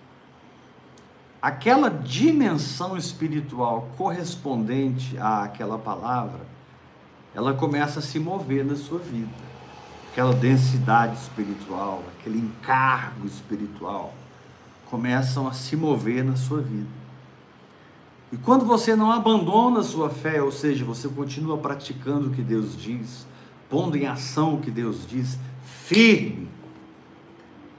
Aquela 1.41 1.89
dimensão 1.89 2.97
espiritual 2.97 3.89
correspondente 3.97 5.17
àquela 5.19 5.79
palavra, 5.79 6.41
ela 7.35 7.55
começa 7.55 8.01
a 8.01 8.03
se 8.03 8.19
mover 8.19 8.65
na 8.65 8.77
sua 8.77 8.99
vida. 8.99 9.51
Aquela 10.13 10.35
densidade 10.35 11.17
espiritual, 11.17 12.03
aquele 12.19 12.39
encargo 12.39 13.27
espiritual, 13.27 14.13
começam 14.91 15.49
a 15.49 15.53
se 15.53 15.77
mover 15.77 16.25
na 16.25 16.37
sua 16.37 16.61
vida. 16.61 17.01
E 18.33 18.37
quando 18.37 18.65
você 18.65 18.95
não 18.95 19.11
abandona 19.11 19.81
a 19.81 19.85
sua 19.85 20.11
fé, 20.11 20.43
ou 20.43 20.53
seja, 20.53 20.85
você 20.85 21.09
continua 21.09 21.57
praticando 21.57 22.29
o 22.29 22.33
que 22.33 22.43
Deus 22.43 22.77
diz, 22.77 23.27
pondo 23.71 23.97
em 23.97 24.07
ação 24.07 24.57
o 24.57 24.61
que 24.61 24.71
Deus 24.71 25.07
diz, 25.09 25.39
firme, 25.65 26.50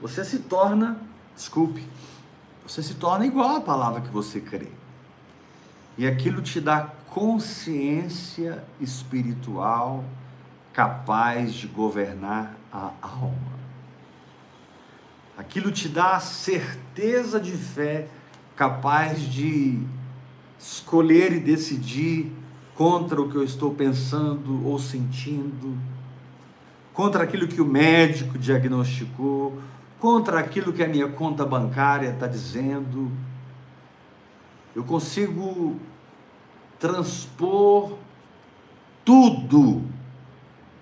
você 0.02 0.26
se 0.26 0.40
torna, 0.40 0.98
desculpe, 1.36 1.86
você 2.68 2.82
se 2.82 2.96
torna 2.96 3.26
igual 3.26 3.58
à 3.58 3.62
palavra 3.62 4.02
que 4.02 4.10
você 4.10 4.42
crê. 4.42 4.68
E 5.98 6.08
aquilo 6.08 6.42
te 6.42 6.60
dá 6.60 6.90
consciência 7.10 8.64
espiritual 8.80 10.04
capaz 10.74 11.54
de 11.54 11.68
governar 11.68 12.56
a 12.72 12.92
alma. 13.02 13.52
Aquilo 15.38 15.72
te 15.72 15.90
dá 15.90 16.20
certeza 16.20 17.40
de 17.40 17.52
fé 17.52 18.08
capaz 18.56 19.22
de 19.22 19.82
escolher 20.58 21.34
e 21.34 21.40
decidir 21.40 22.32
contra 22.76 23.22
o 23.22 23.30
que 23.30 23.36
eu 23.36 23.44
estou 23.44 23.74
pensando 23.74 24.66
ou 24.66 24.80
sentindo, 24.80 25.78
contra 26.94 27.24
aquilo 27.24 27.48
que 27.48 27.62
o 27.62 27.66
médico 27.66 28.38
diagnosticou, 28.38 29.62
contra 30.02 30.40
aquilo 30.40 30.74
que 30.74 30.84
a 30.84 30.88
minha 30.88 31.08
conta 31.08 31.46
bancária 31.46 32.10
está 32.10 32.26
dizendo. 32.26 33.12
Eu 34.76 34.84
consigo 34.84 35.80
transpor 36.80 37.96
tudo 39.06 39.84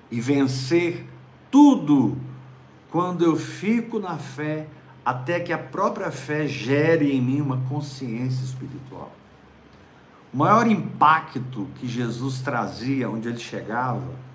e 0.10 0.21
vencer 0.21 1.05
tudo 1.51 2.17
quando 2.89 3.25
eu 3.25 3.36
fico 3.36 3.99
na 3.99 4.17
fé, 4.17 4.67
até 5.05 5.39
que 5.41 5.51
a 5.51 5.58
própria 5.58 6.12
fé 6.12 6.47
gere 6.47 7.12
em 7.12 7.21
mim 7.21 7.41
uma 7.41 7.58
consciência 7.67 8.43
espiritual. 8.45 9.12
O 10.34 10.38
maior 10.38 10.65
impacto 10.65 11.67
que 11.75 11.88
Jesus 11.88 12.39
trazia 12.39 13.10
onde 13.10 13.27
ele 13.27 13.39
chegava 13.39 14.28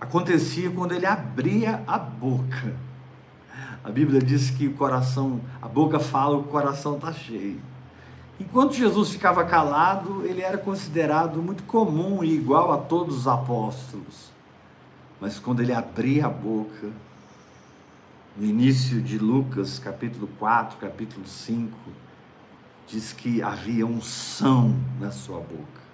acontecia 0.00 0.70
quando 0.70 0.92
ele 0.92 1.06
abria 1.06 1.82
a 1.86 1.98
boca. 1.98 2.74
A 3.82 3.90
Bíblia 3.90 4.20
diz 4.20 4.50
que 4.50 4.66
o 4.66 4.74
coração, 4.74 5.40
a 5.62 5.68
boca 5.68 5.98
fala, 5.98 6.36
o 6.36 6.44
coração 6.44 6.96
está 6.96 7.12
cheio. 7.12 7.60
Enquanto 8.38 8.74
Jesus 8.74 9.10
ficava 9.10 9.44
calado, 9.44 10.26
ele 10.26 10.42
era 10.42 10.58
considerado 10.58 11.40
muito 11.40 11.62
comum 11.62 12.22
e 12.22 12.34
igual 12.34 12.72
a 12.72 12.78
todos 12.78 13.16
os 13.18 13.28
apóstolos. 13.28 14.30
Mas 15.20 15.38
quando 15.38 15.60
ele 15.60 15.72
abria 15.72 16.26
a 16.26 16.28
boca, 16.28 16.90
no 18.36 18.44
início 18.44 19.00
de 19.00 19.18
Lucas, 19.18 19.78
capítulo 19.78 20.28
4, 20.38 20.76
capítulo 20.76 21.26
5, 21.26 21.72
diz 22.86 23.12
que 23.12 23.42
havia 23.42 23.86
unção 23.86 24.76
na 25.00 25.10
sua 25.10 25.38
boca. 25.38 25.86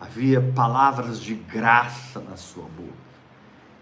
Havia 0.00 0.40
palavras 0.40 1.18
de 1.18 1.34
graça 1.34 2.20
na 2.20 2.36
sua 2.36 2.64
boca. 2.64 3.03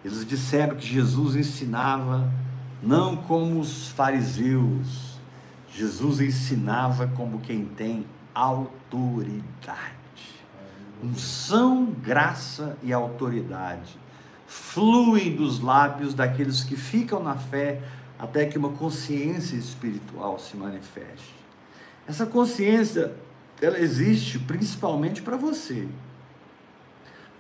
Eles 0.05 0.27
disseram 0.27 0.77
que 0.77 0.87
Jesus 0.87 1.37
ensinava 1.37 2.31
não 2.83 3.17
como 3.17 3.61
os 3.61 3.89
fariseus, 3.89 5.19
Jesus 5.73 6.21
ensinava 6.21 7.07
como 7.07 7.41
quem 7.41 7.65
tem 7.65 8.05
autoridade. 8.35 9.93
Unção, 11.03 11.87
graça 11.87 12.77
e 12.83 12.93
autoridade 12.93 14.01
fluem 14.47 15.35
dos 15.35 15.61
lábios 15.61 16.13
daqueles 16.13 16.63
que 16.63 16.77
ficam 16.77 17.23
na 17.23 17.37
fé 17.37 17.81
até 18.19 18.45
que 18.45 18.59
uma 18.59 18.69
consciência 18.71 19.57
espiritual 19.57 20.39
se 20.39 20.57
manifeste. 20.57 21.35
Essa 22.07 22.27
consciência, 22.27 23.15
ela 23.61 23.79
existe 23.79 24.39
principalmente 24.39 25.23
para 25.23 25.37
você 25.37 25.89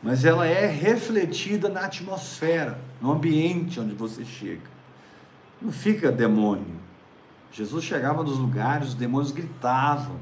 mas 0.02 0.24
ela 0.24 0.46
é 0.46 0.66
refletida 0.66 1.68
na 1.68 1.84
atmosfera, 1.84 2.78
no 3.00 3.12
ambiente 3.12 3.78
onde 3.78 3.94
você 3.94 4.24
chega. 4.24 4.72
Não 5.60 5.70
fica 5.70 6.10
demônio. 6.10 6.82
Jesus 7.52 7.84
chegava 7.84 8.24
nos 8.24 8.36
lugares, 8.36 8.88
os 8.88 8.94
demônios 8.94 9.30
gritavam. 9.30 10.16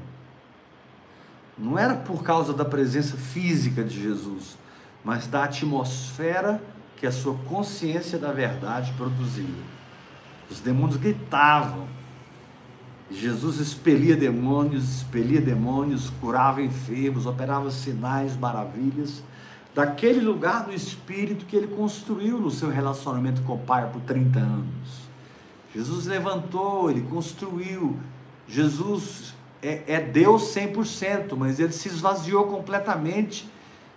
Não 1.57 1.79
era 1.79 1.95
por 1.95 2.21
causa 2.23 2.53
da 2.53 2.63
presença 2.63 3.17
física 3.17 3.83
de 3.83 3.99
Jesus, 3.99 4.55
mas 5.03 5.25
da 5.25 5.45
atmosfera 5.45 6.61
que 6.97 7.07
a 7.07 7.11
sua 7.11 7.33
consciência 7.49 8.19
da 8.19 8.31
verdade 8.31 8.93
produzia. 8.93 9.63
Os 10.49 10.59
demônios 10.59 10.97
gritavam. 10.97 11.87
Jesus 13.09 13.59
expelia 13.59 14.15
demônios, 14.15 14.97
expelia 14.97 15.41
demônios, 15.41 16.11
curava 16.21 16.61
enfermos, 16.61 17.25
operava 17.25 17.71
sinais, 17.71 18.37
maravilhas 18.37 19.23
daquele 19.73 20.19
lugar 20.19 20.65
do 20.65 20.73
espírito 20.73 21.45
que 21.45 21.55
ele 21.55 21.67
construiu 21.67 22.37
no 22.37 22.51
seu 22.51 22.69
relacionamento 22.69 23.41
com 23.43 23.53
o 23.53 23.59
Pai 23.59 23.89
por 23.89 24.01
30 24.01 24.39
anos. 24.39 25.01
Jesus 25.73 26.05
levantou, 26.05 26.89
ele 26.91 27.01
construiu. 27.01 27.97
Jesus 28.47 29.33
é, 29.61 29.83
é 29.87 30.01
Deus 30.01 30.53
100%, 30.53 31.35
mas 31.37 31.59
ele 31.59 31.71
se 31.71 31.87
esvaziou 31.87 32.45
completamente 32.47 33.49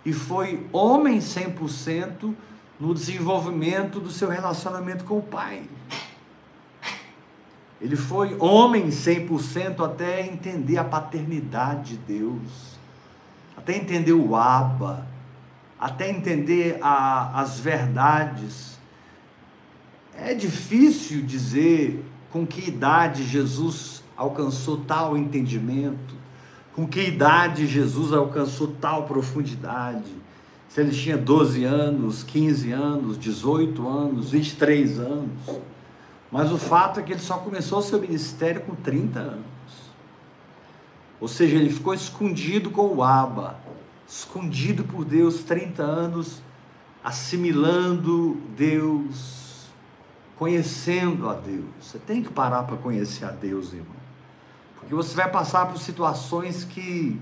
e 0.05 0.13
foi 0.13 0.65
homem 0.71 1.19
100% 1.19 2.33
no 2.79 2.93
desenvolvimento 2.93 3.99
do 3.99 4.11
seu 4.11 4.29
relacionamento 4.29 5.03
com 5.03 5.17
o 5.17 5.21
Pai. 5.21 5.63
Ele 7.81 7.95
foi 7.97 8.35
homem 8.39 8.87
100% 8.87 9.83
até 9.83 10.25
entender 10.25 10.77
a 10.77 10.83
paternidade 10.83 11.97
de 11.97 11.97
Deus, 11.97 12.77
até 13.57 13.75
entender 13.75 14.13
o 14.13 14.35
Abba, 14.35 15.05
até 15.79 16.09
entender 16.09 16.77
a, 16.81 17.41
as 17.41 17.59
verdades. 17.59 18.77
É 20.17 20.33
difícil 20.33 21.21
dizer 21.21 22.03
com 22.31 22.45
que 22.45 22.69
idade 22.69 23.23
Jesus 23.23 24.03
alcançou 24.15 24.77
tal 24.77 25.17
entendimento, 25.17 26.15
com 26.73 26.87
que 26.87 27.01
idade 27.01 27.67
Jesus 27.67 28.13
alcançou 28.13 28.67
tal 28.79 29.03
profundidade. 29.03 30.11
Se 30.69 30.81
ele 30.81 30.91
tinha 30.91 31.17
12 31.17 31.63
anos, 31.63 32.23
15 32.23 32.71
anos, 32.71 33.17
18 33.17 33.87
anos, 33.87 34.31
23 34.31 34.99
anos. 34.99 35.61
Mas 36.31 36.51
o 36.51 36.57
fato 36.57 36.99
é 36.99 37.03
que 37.03 37.13
ele 37.13 37.21
só 37.21 37.37
começou 37.37 37.79
o 37.79 37.81
seu 37.81 37.99
ministério 37.99 38.61
com 38.61 38.75
30 38.75 39.19
anos. 39.19 39.45
Ou 41.21 41.27
seja, 41.29 41.55
ele 41.55 41.69
ficou 41.69 41.93
escondido 41.93 42.69
com 42.69 42.87
o 42.87 43.01
Aba, 43.01 43.57
escondido 44.07 44.83
por 44.83 45.03
Deus 45.03 45.43
30 45.43 45.81
anos, 45.81 46.41
assimilando 47.03 48.35
Deus, 48.55 49.67
conhecendo 50.37 51.29
a 51.29 51.33
Deus. 51.33 51.65
Você 51.79 51.99
tem 51.99 52.23
que 52.23 52.29
parar 52.29 52.63
para 52.63 52.77
conhecer 52.77 53.25
a 53.25 53.31
Deus, 53.31 53.73
irmão. 53.73 53.95
Porque 54.75 54.93
você 54.93 55.15
vai 55.15 55.29
passar 55.29 55.67
por 55.67 55.79
situações 55.79 56.63
que 56.63 57.19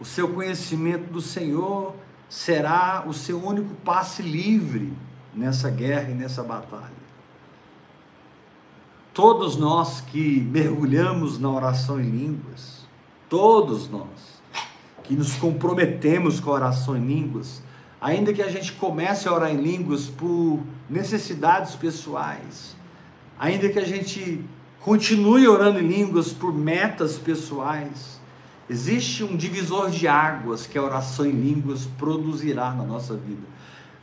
o 0.00 0.04
seu 0.04 0.28
conhecimento 0.32 1.12
do 1.12 1.20
Senhor 1.20 1.94
será 2.28 3.04
o 3.06 3.12
seu 3.12 3.42
único 3.42 3.74
passe 3.76 4.22
livre 4.22 4.92
nessa 5.34 5.70
guerra 5.70 6.10
e 6.10 6.14
nessa 6.14 6.42
batalha. 6.42 6.98
Todos 9.14 9.56
nós 9.56 10.00
que 10.00 10.40
mergulhamos 10.40 11.38
na 11.38 11.50
oração 11.50 12.00
em 12.00 12.08
línguas, 12.08 12.86
todos 13.28 13.88
nós 13.88 14.27
que 15.08 15.16
nos 15.16 15.32
comprometemos 15.36 16.38
com 16.38 16.50
a 16.50 16.54
oração 16.54 16.94
em 16.94 17.06
línguas, 17.06 17.62
ainda 17.98 18.30
que 18.30 18.42
a 18.42 18.50
gente 18.50 18.74
comece 18.74 19.26
a 19.26 19.32
orar 19.32 19.50
em 19.50 19.56
línguas 19.56 20.04
por 20.04 20.60
necessidades 20.88 21.74
pessoais, 21.74 22.76
ainda 23.38 23.70
que 23.70 23.78
a 23.78 23.86
gente 23.86 24.44
continue 24.80 25.48
orando 25.48 25.80
em 25.80 25.88
línguas 25.88 26.30
por 26.30 26.52
metas 26.52 27.16
pessoais, 27.16 28.20
existe 28.68 29.24
um 29.24 29.34
divisor 29.34 29.88
de 29.88 30.06
águas 30.06 30.66
que 30.66 30.76
a 30.76 30.82
oração 30.82 31.24
em 31.24 31.32
línguas 31.32 31.86
produzirá 31.96 32.70
na 32.72 32.84
nossa 32.84 33.16
vida. 33.16 33.48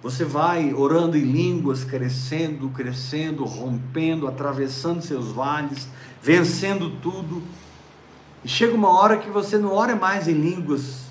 Você 0.01 0.25
vai 0.25 0.73
orando 0.73 1.15
em 1.15 1.23
línguas, 1.23 1.83
crescendo, 1.83 2.69
crescendo, 2.69 3.45
rompendo, 3.45 4.27
atravessando 4.27 5.03
seus 5.03 5.27
vales, 5.31 5.87
vencendo 6.19 6.89
tudo. 6.99 7.43
E 8.45 8.47
chega 8.47 8.73
uma 8.73 8.89
hora 8.89 9.17
que 9.17 9.29
você 9.29 9.58
não 9.58 9.73
ora 9.73 9.93
mais 9.93 10.27
em 10.27 10.34
línguas 10.34 11.08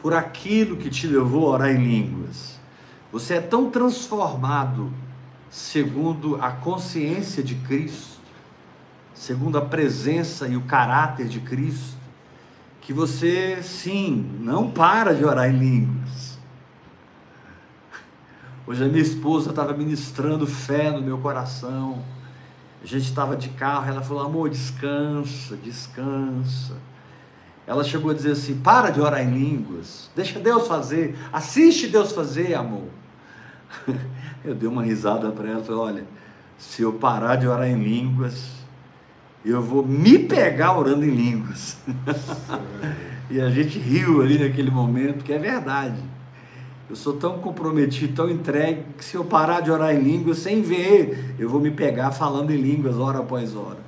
por 0.00 0.12
aquilo 0.12 0.76
que 0.76 0.90
te 0.90 1.06
levou 1.06 1.46
a 1.46 1.50
orar 1.50 1.70
em 1.70 1.84
línguas. 1.84 2.58
Você 3.12 3.34
é 3.34 3.40
tão 3.40 3.70
transformado 3.70 4.92
segundo 5.50 6.42
a 6.42 6.50
consciência 6.50 7.42
de 7.42 7.54
Cristo, 7.54 8.18
segundo 9.14 9.56
a 9.56 9.62
presença 9.62 10.48
e 10.48 10.56
o 10.56 10.62
caráter 10.62 11.28
de 11.28 11.38
Cristo, 11.40 11.96
que 12.80 12.92
você 12.92 13.62
sim, 13.62 14.38
não 14.40 14.70
para 14.70 15.14
de 15.14 15.24
orar 15.24 15.48
em 15.48 15.58
línguas 15.58 16.08
Hoje 18.68 18.84
a 18.84 18.86
minha 18.86 19.00
esposa 19.00 19.48
estava 19.48 19.72
ministrando 19.72 20.46
fé 20.46 20.90
no 20.90 21.00
meu 21.00 21.16
coração. 21.16 22.04
A 22.82 22.86
gente 22.86 23.04
estava 23.04 23.36
de 23.36 23.48
carro, 23.50 23.88
ela 23.88 24.02
falou: 24.02 24.24
amor, 24.24 24.50
descansa, 24.50 25.56
descansa. 25.56 26.74
Ela 27.66 27.84
chegou 27.84 28.10
a 28.10 28.14
dizer 28.14 28.32
assim: 28.32 28.58
para 28.58 28.90
de 28.90 29.00
orar 29.00 29.22
em 29.22 29.30
línguas, 29.30 30.10
deixa 30.14 30.38
Deus 30.38 30.66
fazer, 30.66 31.16
assiste 31.32 31.88
Deus 31.88 32.12
fazer, 32.12 32.54
amor. 32.54 32.88
Eu 34.44 34.54
dei 34.54 34.68
uma 34.68 34.82
risada 34.82 35.30
para 35.30 35.50
ela 35.50 35.62
falei: 35.62 35.80
olha, 35.80 36.04
se 36.56 36.82
eu 36.82 36.92
parar 36.92 37.36
de 37.36 37.46
orar 37.46 37.68
em 37.68 37.82
línguas, 37.82 38.50
eu 39.44 39.60
vou 39.60 39.84
me 39.84 40.18
pegar 40.18 40.78
orando 40.78 41.04
em 41.04 41.10
línguas. 41.10 41.78
e 43.30 43.40
a 43.40 43.50
gente 43.50 43.78
riu 43.78 44.22
ali 44.22 44.38
naquele 44.38 44.70
momento, 44.70 45.24
que 45.24 45.32
é 45.32 45.38
verdade. 45.38 46.00
Eu 46.88 46.96
sou 46.96 47.14
tão 47.14 47.38
comprometido, 47.38 48.14
tão 48.14 48.30
entregue, 48.30 48.82
que 48.96 49.04
se 49.04 49.14
eu 49.14 49.24
parar 49.24 49.60
de 49.60 49.70
orar 49.70 49.94
em 49.94 50.00
línguas 50.00 50.38
sem 50.38 50.62
ver, 50.62 51.34
eu 51.38 51.48
vou 51.48 51.60
me 51.60 51.70
pegar 51.70 52.12
falando 52.12 52.50
em 52.50 52.56
línguas 52.56 52.96
hora 52.96 53.18
após 53.18 53.54
hora. 53.54 53.80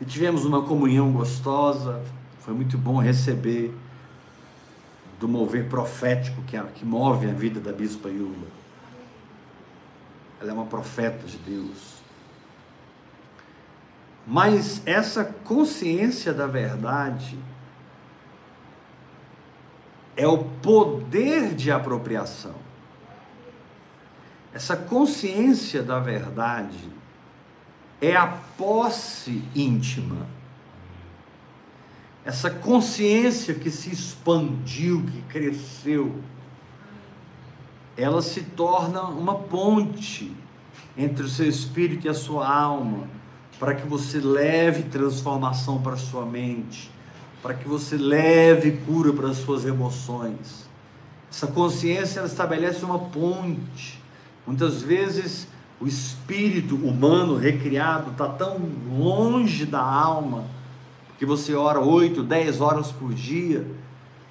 E 0.00 0.04
tivemos 0.04 0.46
uma 0.46 0.62
comunhão 0.62 1.12
gostosa, 1.12 2.00
foi 2.40 2.54
muito 2.54 2.78
bom 2.78 2.98
receber 2.98 3.74
do 5.20 5.28
mover 5.28 5.68
profético 5.68 6.40
que, 6.42 6.58
que 6.74 6.86
move 6.86 7.28
a 7.28 7.32
vida 7.32 7.60
da 7.60 7.72
Bispa 7.72 8.08
Yula. 8.08 8.46
Ela 10.40 10.50
é 10.50 10.52
uma 10.54 10.66
profeta 10.66 11.26
de 11.26 11.36
Deus. 11.36 11.98
Mas 14.26 14.80
essa 14.86 15.24
consciência 15.24 16.32
da 16.32 16.46
verdade 16.46 17.36
é 20.18 20.26
o 20.26 20.38
poder 20.38 21.54
de 21.54 21.70
apropriação. 21.70 22.56
Essa 24.52 24.76
consciência 24.76 25.80
da 25.80 26.00
verdade 26.00 26.90
é 28.00 28.16
a 28.16 28.26
posse 28.26 29.44
íntima. 29.54 30.26
Essa 32.24 32.50
consciência 32.50 33.54
que 33.54 33.70
se 33.70 33.92
expandiu, 33.92 35.04
que 35.04 35.22
cresceu, 35.22 36.20
ela 37.96 38.20
se 38.20 38.42
torna 38.42 39.02
uma 39.02 39.36
ponte 39.36 40.34
entre 40.96 41.24
o 41.24 41.28
seu 41.28 41.48
espírito 41.48 42.08
e 42.08 42.10
a 42.10 42.14
sua 42.14 42.52
alma, 42.52 43.06
para 43.56 43.72
que 43.72 43.86
você 43.86 44.18
leve 44.18 44.82
transformação 44.82 45.80
para 45.80 45.92
a 45.92 45.96
sua 45.96 46.26
mente, 46.26 46.90
para 47.42 47.54
que 47.54 47.68
você 47.68 47.96
leve 47.96 48.72
cura 48.86 49.12
para 49.12 49.28
as 49.28 49.38
suas 49.38 49.64
emoções. 49.64 50.68
Essa 51.30 51.46
consciência 51.46 52.20
ela 52.20 52.28
estabelece 52.28 52.84
uma 52.84 52.98
ponte. 52.98 54.02
Muitas 54.46 54.82
vezes 54.82 55.46
o 55.80 55.86
espírito 55.86 56.74
humano 56.74 57.36
recriado 57.36 58.10
está 58.10 58.28
tão 58.28 58.58
longe 58.90 59.64
da 59.64 59.80
alma, 59.80 60.44
que 61.18 61.26
você 61.26 61.54
ora 61.54 61.80
8, 61.80 62.22
10 62.22 62.60
horas 62.60 62.90
por 62.90 63.12
dia, 63.12 63.66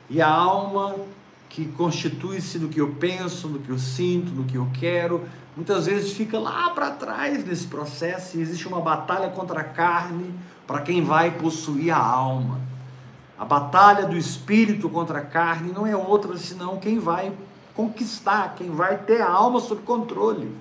e 0.10 0.22
a 0.22 0.30
alma 0.30 0.96
que 1.50 1.66
constitui-se 1.66 2.60
no 2.60 2.70
que 2.70 2.80
eu 2.80 2.90
penso, 2.94 3.48
no 3.48 3.60
que 3.60 3.70
eu 3.70 3.80
sinto, 3.80 4.32
no 4.32 4.44
que 4.44 4.56
eu 4.56 4.68
quero, 4.74 5.24
muitas 5.56 5.86
vezes 5.86 6.14
fica 6.14 6.38
lá 6.38 6.70
para 6.72 6.92
trás 6.92 7.46
nesse 7.46 7.68
processo 7.68 8.38
e 8.38 8.42
existe 8.42 8.68
uma 8.68 8.82
batalha 8.82 9.30
contra 9.30 9.62
a 9.62 9.64
carne 9.64 10.34
para 10.66 10.82
quem 10.82 11.04
vai 11.04 11.32
possuir 11.32 11.92
a 11.92 11.98
alma. 11.98 12.67
A 13.38 13.46
batalha 13.46 14.06
do 14.06 14.18
espírito 14.18 14.90
contra 14.90 15.20
a 15.20 15.26
carne 15.26 15.72
não 15.72 15.86
é 15.86 15.96
outra 15.96 16.36
senão 16.38 16.78
quem 16.78 16.98
vai 16.98 17.32
conquistar, 17.76 18.56
quem 18.56 18.72
vai 18.72 18.98
ter 18.98 19.22
a 19.22 19.30
alma 19.30 19.60
sob 19.60 19.82
controle. 19.84 20.52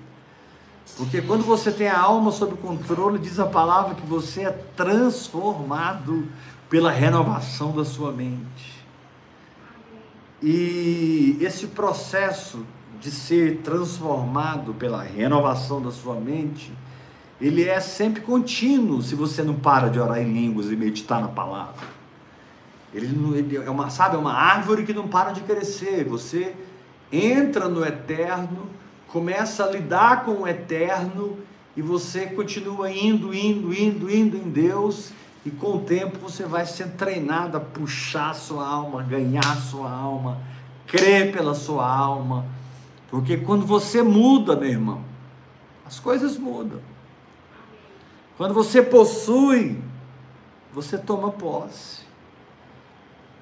Porque 0.95 1.21
quando 1.21 1.43
você 1.43 1.71
tem 1.71 1.87
a 1.87 1.99
alma 1.99 2.31
sob 2.31 2.55
controle, 2.57 3.17
diz 3.17 3.39
a 3.39 3.47
palavra 3.47 3.95
que 3.95 4.05
você 4.05 4.43
é 4.43 4.51
transformado 4.75 6.27
pela 6.69 6.91
renovação 6.91 7.71
da 7.71 7.83
sua 7.83 8.11
mente. 8.11 8.85
E 10.41 11.37
esse 11.41 11.67
processo 11.67 12.63
de 12.99 13.09
ser 13.09 13.57
transformado 13.63 14.73
pela 14.73 15.01
renovação 15.01 15.81
da 15.81 15.91
sua 15.91 16.15
mente, 16.15 16.71
ele 17.41 17.63
é 17.63 17.79
sempre 17.79 18.21
contínuo 18.21 19.01
se 19.01 19.15
você 19.15 19.41
não 19.41 19.55
para 19.55 19.89
de 19.89 19.99
orar 19.99 20.19
em 20.19 20.31
línguas 20.31 20.71
e 20.71 20.75
meditar 20.75 21.19
na 21.19 21.27
palavra. 21.27 21.96
Ele, 22.97 23.37
ele 23.37 23.57
é 23.57 23.69
uma, 23.69 23.91
sabe, 23.91 24.15
é 24.15 24.19
uma 24.19 24.33
árvore 24.33 24.83
que 24.83 24.93
não 24.93 25.07
para 25.07 25.31
de 25.31 25.41
crescer. 25.41 26.03
Você 26.05 26.55
entra 27.11 27.69
no 27.69 27.85
eterno, 27.85 28.67
começa 29.07 29.63
a 29.63 29.69
lidar 29.69 30.25
com 30.25 30.41
o 30.41 30.47
eterno 30.47 31.37
e 31.75 31.81
você 31.81 32.25
continua 32.25 32.91
indo, 32.91 33.33
indo, 33.35 33.71
indo, 33.71 34.11
indo 34.11 34.35
em 34.35 34.49
Deus. 34.49 35.11
E 35.45 35.51
com 35.51 35.77
o 35.77 35.79
tempo 35.81 36.17
você 36.17 36.43
vai 36.43 36.65
ser 36.65 36.87
treinado 36.93 37.55
a 37.55 37.59
puxar 37.59 38.33
sua 38.33 38.67
alma, 38.67 39.03
ganhar 39.03 39.55
sua 39.57 39.91
alma, 39.91 40.39
crer 40.87 41.31
pela 41.31 41.53
sua 41.53 41.87
alma. 41.87 42.45
Porque 43.11 43.37
quando 43.37 43.63
você 43.63 44.01
muda, 44.01 44.55
meu 44.55 44.69
irmão, 44.69 45.01
as 45.85 45.99
coisas 45.99 46.35
mudam. 46.35 46.81
Quando 48.37 48.55
você 48.55 48.81
possui, 48.81 49.79
você 50.73 50.97
toma 50.97 51.31
posse. 51.31 52.06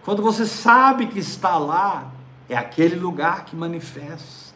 Quando 0.06 0.22
você 0.22 0.46
sabe 0.46 1.08
que 1.08 1.18
está 1.18 1.58
lá, 1.58 2.12
é 2.48 2.56
aquele 2.56 2.96
lugar 2.96 3.44
que 3.44 3.56
manifesta. 3.56 4.54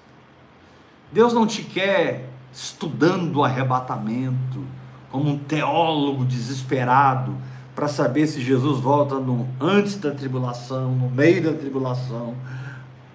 Deus 1.11 1.33
não 1.33 1.47
te 1.47 1.63
quer 1.63 2.29
estudando 2.53 3.37
o 3.37 3.43
arrebatamento, 3.43 4.63
como 5.11 5.27
um 5.27 5.39
teólogo 5.39 6.23
desesperado, 6.23 7.35
para 7.73 7.87
saber 7.87 8.27
se 8.27 8.41
Jesus 8.41 8.79
volta 8.79 9.15
no 9.15 9.49
antes 9.59 9.95
da 9.95 10.11
tribulação, 10.11 10.91
no 10.91 11.09
meio 11.09 11.43
da 11.43 11.53
tribulação, 11.53 12.35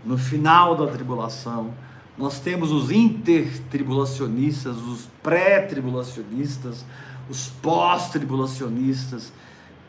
no 0.04 0.18
final 0.18 0.74
da 0.74 0.88
tribulação. 0.88 1.70
Nós 2.18 2.40
temos 2.40 2.72
os 2.72 2.90
intertribulacionistas, 2.90 4.76
os 4.78 5.08
pré-tribulacionistas, 5.22 6.84
os 7.30 7.48
pós-tribulacionistas. 7.62 9.32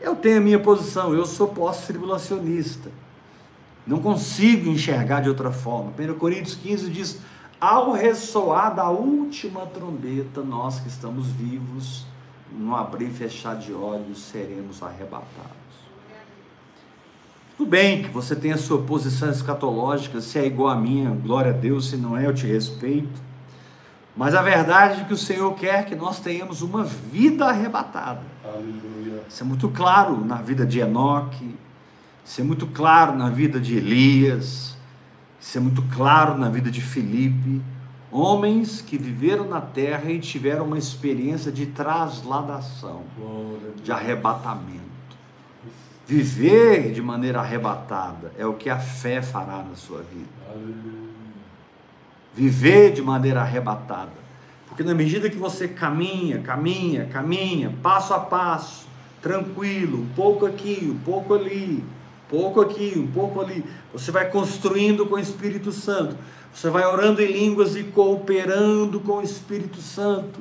Eu 0.00 0.14
tenho 0.14 0.38
a 0.38 0.40
minha 0.40 0.58
posição, 0.58 1.14
eu 1.14 1.24
sou 1.24 1.48
pós-tribulacionista. 1.48 2.90
Não 3.86 4.00
consigo 4.00 4.68
enxergar 4.68 5.20
de 5.20 5.28
outra 5.28 5.50
forma. 5.50 5.92
1 5.98 6.18
Coríntios 6.18 6.56
15 6.56 6.90
diz: 6.90 7.20
ao 7.60 7.92
ressoar 7.92 8.74
da 8.74 8.90
última 8.90 9.64
trombeta, 9.66 10.42
nós 10.42 10.78
que 10.80 10.88
estamos 10.88 11.26
vivos, 11.28 12.04
no 12.52 12.74
abrir 12.76 13.08
e 13.08 13.12
fechar 13.12 13.56
de 13.56 13.72
olhos, 13.72 14.18
seremos 14.18 14.82
arrebatados. 14.82 15.56
Tudo 17.56 17.70
bem 17.70 18.02
que 18.02 18.10
você 18.10 18.36
tem 18.36 18.52
a 18.52 18.58
sua 18.58 18.82
posição 18.82 19.30
escatológica, 19.30 20.20
se 20.20 20.38
é 20.38 20.44
igual 20.44 20.68
a 20.68 20.76
minha, 20.76 21.10
glória 21.10 21.50
a 21.50 21.54
Deus, 21.54 21.88
se 21.88 21.96
não 21.96 22.14
é, 22.14 22.26
eu 22.26 22.34
te 22.34 22.46
respeito. 22.46 23.25
Mas 24.16 24.34
a 24.34 24.40
verdade 24.40 25.02
é 25.02 25.04
que 25.04 25.12
o 25.12 25.16
Senhor 25.16 25.52
quer 25.54 25.84
que 25.84 25.94
nós 25.94 26.18
tenhamos 26.18 26.62
uma 26.62 26.82
vida 26.82 27.44
arrebatada. 27.44 28.22
Aleluia. 28.42 29.22
Isso 29.28 29.42
é 29.42 29.46
muito 29.46 29.68
claro 29.68 30.24
na 30.24 30.36
vida 30.36 30.64
de 30.64 30.80
Enoque, 30.80 31.54
isso 32.24 32.40
é 32.40 32.44
muito 32.44 32.66
claro 32.68 33.14
na 33.14 33.28
vida 33.28 33.60
de 33.60 33.76
Elias, 33.76 34.74
isso 35.38 35.58
é 35.58 35.60
muito 35.60 35.82
claro 35.94 36.38
na 36.38 36.48
vida 36.48 36.70
de 36.70 36.80
Filipe. 36.80 37.60
Homens 38.10 38.80
que 38.80 38.96
viveram 38.96 39.46
na 39.46 39.60
terra 39.60 40.10
e 40.10 40.18
tiveram 40.18 40.64
uma 40.64 40.78
experiência 40.78 41.52
de 41.52 41.66
trasladação, 41.66 43.02
de 43.82 43.92
arrebatamento. 43.92 44.80
Viver 46.06 46.92
de 46.92 47.02
maneira 47.02 47.40
arrebatada 47.40 48.32
é 48.38 48.46
o 48.46 48.54
que 48.54 48.70
a 48.70 48.78
fé 48.78 49.20
fará 49.20 49.62
na 49.62 49.74
sua 49.74 49.98
vida. 49.98 50.30
Aleluia 50.48 51.05
viver 52.36 52.92
de 52.92 53.00
maneira 53.00 53.40
arrebatada. 53.40 54.12
Porque 54.68 54.82
na 54.82 54.94
medida 54.94 55.30
que 55.30 55.38
você 55.38 55.66
caminha, 55.66 56.40
caminha, 56.40 57.06
caminha, 57.06 57.74
passo 57.82 58.12
a 58.12 58.20
passo, 58.20 58.86
tranquilo, 59.22 60.02
um 60.02 60.08
pouco 60.14 60.44
aqui, 60.44 60.86
um 60.92 60.98
pouco 60.98 61.32
ali, 61.32 61.82
um 61.82 62.28
pouco 62.28 62.60
aqui, 62.60 62.92
um 62.96 63.06
pouco 63.06 63.40
ali, 63.40 63.64
você 63.90 64.10
vai 64.10 64.28
construindo 64.28 65.06
com 65.06 65.14
o 65.14 65.18
Espírito 65.18 65.72
Santo. 65.72 66.16
Você 66.52 66.68
vai 66.68 66.84
orando 66.84 67.22
em 67.22 67.32
línguas 67.32 67.74
e 67.74 67.84
cooperando 67.84 69.00
com 69.00 69.14
o 69.14 69.22
Espírito 69.22 69.80
Santo. 69.80 70.40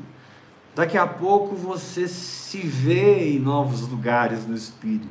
Daqui 0.75 0.97
a 0.97 1.07
pouco 1.07 1.55
você 1.55 2.07
se 2.07 2.59
vê 2.59 3.35
em 3.35 3.39
novos 3.39 3.87
lugares 3.87 4.45
no 4.45 4.55
Espírito. 4.55 5.07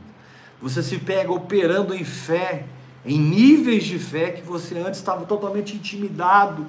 Você 0.61 0.83
se 0.83 0.99
pega 0.99 1.33
operando 1.33 1.95
em 1.95 2.05
fé 2.05 2.67
em 3.05 3.19
níveis 3.19 3.85
de 3.85 3.99
fé 3.99 4.31
que 4.31 4.43
você 4.43 4.79
antes 4.79 4.99
estava 4.99 5.25
totalmente 5.27 5.77
intimidado, 5.77 6.67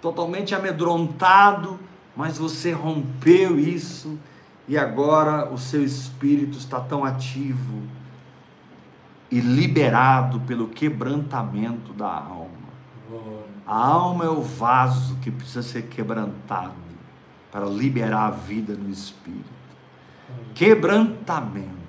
totalmente 0.00 0.54
amedrontado, 0.54 1.78
mas 2.16 2.38
você 2.38 2.72
rompeu 2.72 3.58
isso 3.58 4.18
e 4.66 4.78
agora 4.78 5.52
o 5.52 5.58
seu 5.58 5.84
espírito 5.84 6.56
está 6.56 6.80
tão 6.80 7.04
ativo 7.04 7.82
e 9.30 9.40
liberado 9.40 10.40
pelo 10.40 10.68
quebrantamento 10.68 11.92
da 11.92 12.12
alma. 12.12 12.50
A 13.66 13.76
alma 13.76 14.24
é 14.24 14.28
o 14.28 14.42
vaso 14.42 15.16
que 15.22 15.30
precisa 15.30 15.62
ser 15.62 15.82
quebrantado 15.82 16.74
para 17.50 17.66
liberar 17.66 18.26
a 18.26 18.30
vida 18.30 18.74
no 18.74 18.90
espírito. 18.90 19.44
Quebrantamento. 20.54 21.79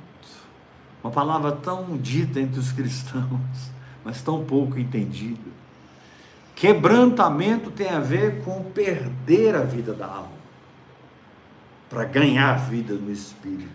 Uma 1.04 1.12
palavra 1.12 1.52
tão 1.52 1.98
dita 1.98 2.40
entre 2.40 2.60
os 2.60 2.72
cristãos, 2.72 3.72
mas 4.06 4.22
tão 4.22 4.44
pouco 4.44 4.80
entendida. 4.80 5.50
Quebrantamento 6.56 7.72
tem 7.72 7.90
a 7.90 8.00
ver 8.00 8.44
com 8.44 8.64
perder 8.64 9.56
a 9.56 9.64
vida 9.64 9.94
da 9.94 10.06
alma, 10.06 10.42
para 11.90 12.04
ganhar 12.04 12.52
a 12.52 12.58
vida 12.58 12.94
no 12.94 13.12
espírito, 13.12 13.70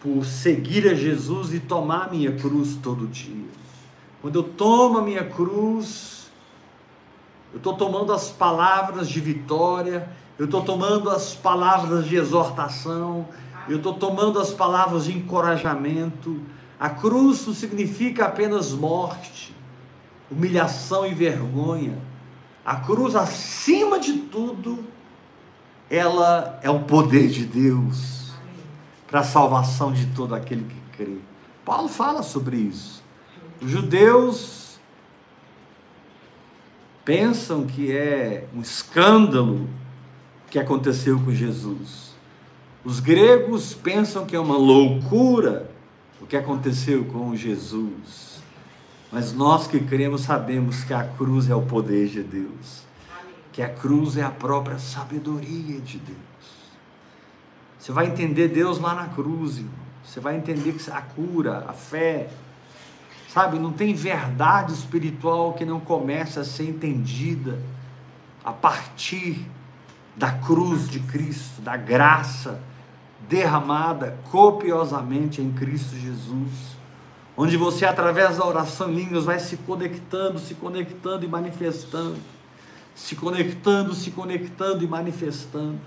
por 0.00 0.24
seguir 0.24 0.88
a 0.88 0.94
Jesus 0.94 1.52
e 1.52 1.60
tomar 1.60 2.06
a 2.06 2.10
minha 2.10 2.32
cruz 2.32 2.76
todo 2.82 3.06
dia. 3.06 3.44
Quando 4.22 4.36
eu 4.36 4.42
tomo 4.42 4.98
a 4.98 5.02
minha 5.02 5.24
cruz, 5.24 6.30
eu 7.52 7.58
estou 7.58 7.74
tomando 7.74 8.12
as 8.12 8.30
palavras 8.30 9.08
de 9.08 9.20
vitória, 9.20 10.08
eu 10.38 10.46
estou 10.46 10.62
tomando 10.62 11.10
as 11.10 11.34
palavras 11.34 12.06
de 12.06 12.16
exortação, 12.16 13.28
eu 13.68 13.78
estou 13.78 13.94
tomando 13.94 14.38
as 14.38 14.52
palavras 14.52 15.04
de 15.04 15.16
encorajamento. 15.16 16.40
A 16.78 16.90
cruz 16.90 17.46
não 17.46 17.54
significa 17.54 18.26
apenas 18.26 18.72
morte, 18.72 19.54
humilhação 20.30 21.06
e 21.06 21.14
vergonha. 21.14 21.98
A 22.64 22.76
cruz, 22.76 23.14
acima 23.14 23.98
de 23.98 24.12
tudo, 24.14 24.84
ela 25.88 26.58
é 26.62 26.70
o 26.70 26.80
poder 26.80 27.28
de 27.28 27.44
Deus 27.44 28.32
para 29.06 29.20
a 29.20 29.24
salvação 29.24 29.92
de 29.92 30.06
todo 30.06 30.34
aquele 30.34 30.64
que 30.64 30.96
crê. 30.96 31.16
Paulo 31.64 31.88
fala 31.88 32.22
sobre 32.22 32.56
isso. 32.56 33.02
Os 33.60 33.70
judeus 33.70 34.78
pensam 37.04 37.66
que 37.66 37.92
é 37.92 38.48
um 38.54 38.60
escândalo 38.60 39.68
que 40.50 40.58
aconteceu 40.58 41.18
com 41.20 41.32
Jesus. 41.32 42.05
Os 42.86 43.00
gregos 43.00 43.74
pensam 43.74 44.24
que 44.24 44.36
é 44.36 44.38
uma 44.38 44.56
loucura 44.56 45.68
o 46.20 46.24
que 46.24 46.36
aconteceu 46.36 47.04
com 47.06 47.34
Jesus. 47.34 48.40
Mas 49.10 49.32
nós 49.32 49.66
que 49.66 49.80
cremos 49.80 50.20
sabemos 50.20 50.84
que 50.84 50.94
a 50.94 51.02
cruz 51.02 51.50
é 51.50 51.54
o 51.56 51.62
poder 51.62 52.06
de 52.06 52.22
Deus. 52.22 52.84
Que 53.52 53.60
a 53.60 53.68
cruz 53.68 54.16
é 54.16 54.22
a 54.22 54.30
própria 54.30 54.78
sabedoria 54.78 55.80
de 55.80 55.98
Deus. 55.98 56.18
Você 57.76 57.90
vai 57.90 58.06
entender 58.06 58.46
Deus 58.46 58.78
lá 58.78 58.94
na 58.94 59.08
cruz, 59.08 59.56
irmão. 59.56 59.72
Você 60.04 60.20
vai 60.20 60.36
entender 60.36 60.72
que 60.72 60.88
a 60.88 61.02
cura, 61.02 61.64
a 61.66 61.72
fé, 61.72 62.30
sabe, 63.28 63.58
não 63.58 63.72
tem 63.72 63.94
verdade 63.94 64.72
espiritual 64.72 65.54
que 65.54 65.64
não 65.64 65.80
comece 65.80 66.38
a 66.38 66.44
ser 66.44 66.68
entendida 66.68 67.60
a 68.44 68.52
partir 68.52 69.44
da 70.14 70.30
cruz 70.30 70.88
de 70.88 71.00
Cristo, 71.00 71.60
da 71.60 71.76
graça 71.76 72.60
derramada 73.28 74.18
copiosamente 74.30 75.40
em 75.40 75.52
Cristo 75.52 75.96
Jesus, 75.96 76.76
onde 77.36 77.56
você, 77.56 77.84
através 77.84 78.38
da 78.38 78.46
oração 78.46 78.90
em 78.90 78.96
línguas, 78.96 79.24
vai 79.24 79.38
se 79.38 79.56
conectando, 79.58 80.38
se 80.38 80.54
conectando 80.54 81.24
e 81.24 81.28
manifestando, 81.28 82.16
se 82.94 83.14
conectando, 83.16 83.94
se 83.94 84.10
conectando 84.10 84.84
e 84.84 84.88
manifestando. 84.88 85.78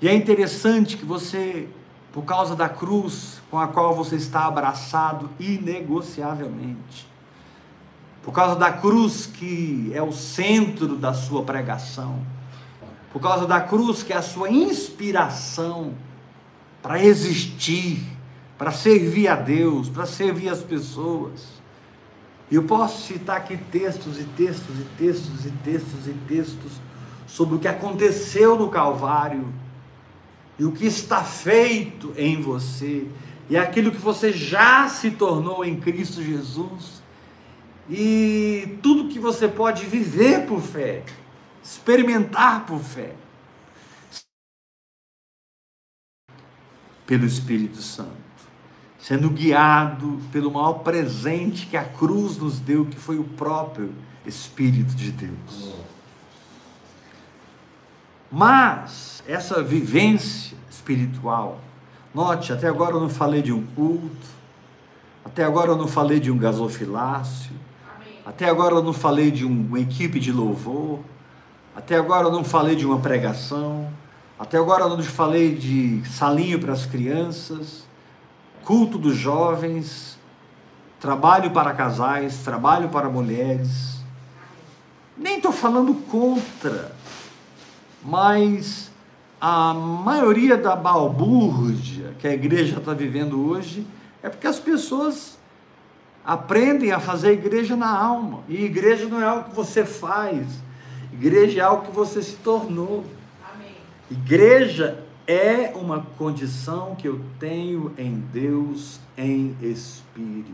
E 0.00 0.08
é 0.08 0.14
interessante 0.14 0.96
que 0.96 1.04
você, 1.04 1.68
por 2.12 2.24
causa 2.24 2.56
da 2.56 2.68
cruz 2.68 3.40
com 3.50 3.58
a 3.58 3.68
qual 3.68 3.94
você 3.94 4.16
está 4.16 4.46
abraçado 4.46 5.28
inegociavelmente, 5.38 7.06
por 8.22 8.32
causa 8.32 8.56
da 8.56 8.72
cruz 8.72 9.26
que 9.26 9.90
é 9.94 10.02
o 10.02 10.12
centro 10.12 10.96
da 10.96 11.12
sua 11.12 11.42
pregação, 11.42 12.24
por 13.12 13.20
causa 13.20 13.46
da 13.46 13.60
cruz 13.60 14.02
que 14.02 14.12
é 14.12 14.16
a 14.16 14.22
sua 14.22 14.48
inspiração, 14.48 15.92
para 16.82 17.02
existir, 17.02 18.02
para 18.56 18.70
servir 18.70 19.28
a 19.28 19.36
Deus, 19.36 19.88
para 19.88 20.06
servir 20.06 20.48
as 20.48 20.62
pessoas. 20.62 21.60
Eu 22.50 22.64
posso 22.64 23.06
citar 23.06 23.36
aqui 23.36 23.56
textos 23.56 24.18
e 24.18 24.24
textos 24.24 24.78
e 24.78 24.84
textos 24.98 25.46
e 25.46 25.50
textos 25.50 26.06
e 26.06 26.12
textos 26.26 26.72
sobre 27.26 27.56
o 27.56 27.58
que 27.58 27.68
aconteceu 27.68 28.58
no 28.58 28.68
Calvário 28.68 29.46
e 30.58 30.64
o 30.64 30.72
que 30.72 30.86
está 30.86 31.22
feito 31.22 32.12
em 32.16 32.40
você 32.40 33.06
e 33.48 33.56
aquilo 33.56 33.90
que 33.90 33.98
você 33.98 34.32
já 34.32 34.88
se 34.88 35.10
tornou 35.10 35.64
em 35.64 35.76
Cristo 35.76 36.22
Jesus 36.22 37.02
e 37.88 38.78
tudo 38.80 39.08
que 39.08 39.18
você 39.18 39.48
pode 39.48 39.84
viver 39.86 40.46
por 40.46 40.60
fé, 40.60 41.02
experimentar 41.62 42.64
por 42.64 42.78
fé. 42.78 43.14
Pelo 47.10 47.26
Espírito 47.26 47.82
Santo, 47.82 48.08
sendo 49.00 49.28
guiado 49.30 50.20
pelo 50.30 50.48
maior 50.48 50.74
presente 50.74 51.66
que 51.66 51.76
a 51.76 51.82
cruz 51.82 52.38
nos 52.38 52.60
deu, 52.60 52.86
que 52.86 52.96
foi 52.96 53.18
o 53.18 53.24
próprio 53.24 53.92
Espírito 54.24 54.94
de 54.94 55.10
Deus. 55.10 55.74
Mas 58.30 59.24
essa 59.26 59.60
vivência 59.60 60.56
espiritual, 60.70 61.58
note, 62.14 62.52
até 62.52 62.68
agora 62.68 62.94
eu 62.94 63.00
não 63.00 63.08
falei 63.08 63.42
de 63.42 63.52
um 63.52 63.66
culto, 63.74 64.28
até 65.24 65.42
agora 65.42 65.72
eu 65.72 65.76
não 65.76 65.88
falei 65.88 66.20
de 66.20 66.30
um 66.30 66.38
gasofilácio, 66.38 67.50
até 68.24 68.48
agora 68.48 68.76
eu 68.76 68.84
não 68.84 68.92
falei 68.92 69.32
de 69.32 69.44
uma 69.44 69.80
equipe 69.80 70.20
de 70.20 70.30
louvor, 70.30 71.00
até 71.74 71.96
agora 71.96 72.28
eu 72.28 72.32
não 72.32 72.44
falei 72.44 72.76
de 72.76 72.86
uma 72.86 73.00
pregação, 73.00 73.90
até 74.40 74.56
agora 74.56 74.84
eu 74.84 74.96
não 74.96 75.02
falei 75.02 75.54
de 75.54 76.02
salinho 76.08 76.58
para 76.58 76.72
as 76.72 76.86
crianças, 76.86 77.86
culto 78.64 78.96
dos 78.96 79.14
jovens, 79.14 80.18
trabalho 80.98 81.50
para 81.50 81.74
casais, 81.74 82.38
trabalho 82.38 82.88
para 82.88 83.10
mulheres. 83.10 84.00
Nem 85.14 85.36
estou 85.36 85.52
falando 85.52 85.92
contra, 86.10 86.96
mas 88.02 88.90
a 89.38 89.74
maioria 89.74 90.56
da 90.56 90.74
balbúrdia 90.74 92.14
que 92.18 92.26
a 92.26 92.32
igreja 92.32 92.78
está 92.78 92.94
vivendo 92.94 93.46
hoje 93.46 93.86
é 94.22 94.30
porque 94.30 94.46
as 94.46 94.58
pessoas 94.58 95.38
aprendem 96.24 96.92
a 96.92 96.98
fazer 96.98 97.32
igreja 97.32 97.76
na 97.76 97.94
alma. 97.94 98.40
E 98.48 98.64
igreja 98.64 99.06
não 99.06 99.20
é 99.20 99.26
algo 99.26 99.50
que 99.50 99.54
você 99.54 99.84
faz, 99.84 100.46
Igreja 101.12 101.60
é 101.60 101.64
algo 101.64 101.86
que 101.86 101.92
você 101.92 102.22
se 102.22 102.36
tornou. 102.36 103.04
Igreja 104.10 105.04
é 105.24 105.72
uma 105.76 106.00
condição 106.18 106.96
que 106.96 107.06
eu 107.06 107.20
tenho 107.38 107.94
em 107.96 108.14
Deus 108.32 108.98
em 109.16 109.56
espírito. 109.62 110.50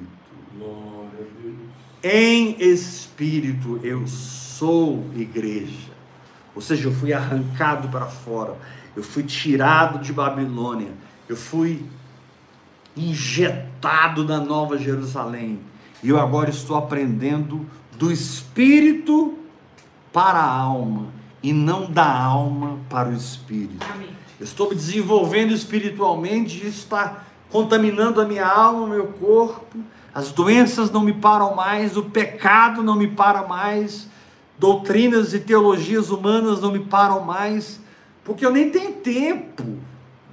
Glória 0.59 1.21
a 1.21 1.43
Deus. 1.43 1.57
Em 2.05 2.61
espírito 2.61 3.81
eu 3.83 4.07
sou 4.07 5.07
igreja. 5.15 5.91
Ou 6.55 6.61
seja, 6.61 6.89
eu 6.89 6.93
fui 6.93 7.15
arrancado 7.15 7.89
para 7.89 8.05
fora, 8.05 8.57
eu 8.95 9.03
fui 9.03 9.23
tirado 9.23 9.99
de 10.01 10.13
Babilônia, 10.13 10.93
eu 11.27 11.37
fui 11.37 11.85
injetado 12.95 14.23
na 14.25 14.39
Nova 14.39 14.77
Jerusalém. 14.77 15.61
E 16.03 16.11
eu 16.11 16.21
agora 16.21 16.51
estou 16.51 16.77
aprendendo 16.77 17.65
do 17.99 18.13
espírito 18.13 19.39
para 20.13 20.39
a 20.39 20.51
alma 20.51 21.16
e 21.47 21.53
não 21.53 21.89
da 21.89 22.05
alma 22.05 22.77
para 22.91 23.09
o 23.09 23.13
espírito. 23.13 23.87
Amém. 23.89 24.09
Eu 24.41 24.45
estou 24.45 24.69
me 24.69 24.75
desenvolvendo 24.75 25.53
espiritualmente, 25.53 26.57
isso 26.59 26.81
está 26.81 27.23
contaminando 27.49 28.21
a 28.21 28.25
minha 28.25 28.45
alma, 28.45 28.81
o 28.81 28.89
meu 28.89 29.07
corpo. 29.07 29.79
As 30.13 30.33
doenças 30.33 30.91
não 30.91 31.03
me 31.03 31.13
param 31.13 31.55
mais, 31.55 31.97
o 31.97 32.03
pecado 32.03 32.83
não 32.83 32.97
me 32.97 33.07
para 33.07 33.47
mais, 33.47 34.09
doutrinas 34.59 35.35
e 35.35 35.39
teologias 35.39 36.11
humanas 36.11 36.61
não 36.61 36.73
me 36.73 36.81
param 36.81 37.21
mais, 37.21 37.79
porque 38.25 38.45
eu 38.45 38.51
nem 38.51 38.69
tenho 38.69 38.95
tempo 38.95 39.79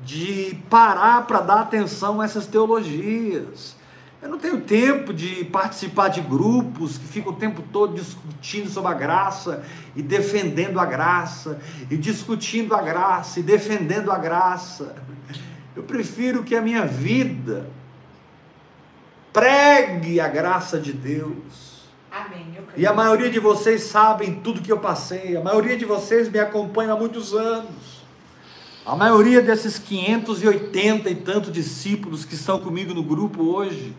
de 0.03 0.57
parar 0.67 1.27
para 1.27 1.41
dar 1.41 1.59
atenção 1.59 2.21
a 2.21 2.25
essas 2.25 2.47
teologias. 2.47 3.75
Eu 4.23 4.29
não 4.29 4.39
tenho 4.39 4.61
tempo 4.61 5.13
de 5.13 5.43
participar 5.43 6.07
de 6.07 6.21
grupos 6.21 6.97
que 6.97 7.05
ficam 7.05 7.33
o 7.33 7.35
tempo 7.35 7.61
todo 7.73 7.93
discutindo 7.93 8.69
sobre 8.69 8.89
a 8.89 8.93
graça 8.93 9.65
e 9.97 10.01
defendendo 10.01 10.79
a 10.79 10.85
graça, 10.85 11.59
e 11.91 11.97
discutindo 11.97 12.73
a 12.73 12.81
graça 12.81 13.41
e 13.41 13.43
defendendo 13.43 14.09
a 14.13 14.17
graça. 14.17 14.95
Eu 15.75 15.83
prefiro 15.83 16.41
que 16.41 16.55
a 16.55 16.61
minha 16.61 16.85
vida 16.85 17.69
pregue 19.33 20.21
a 20.21 20.29
graça 20.29 20.79
de 20.79 20.93
Deus. 20.93 21.83
Amém. 22.09 22.57
E 22.77 22.87
a 22.87 22.93
maioria 22.93 23.29
de 23.29 23.41
vocês 23.41 23.83
sabem 23.83 24.35
tudo 24.35 24.61
que 24.61 24.71
eu 24.71 24.79
passei, 24.79 25.35
a 25.35 25.41
maioria 25.41 25.75
de 25.75 25.83
vocês 25.83 26.29
me 26.29 26.39
acompanha 26.39 26.93
há 26.93 26.95
muitos 26.95 27.33
anos. 27.33 28.05
A 28.85 28.95
maioria 28.95 29.41
desses 29.41 29.77
580 29.77 31.09
e 31.09 31.15
tantos 31.15 31.51
discípulos 31.51 32.23
que 32.23 32.35
estão 32.35 32.57
comigo 32.57 32.93
no 32.93 33.03
grupo 33.03 33.43
hoje 33.43 33.93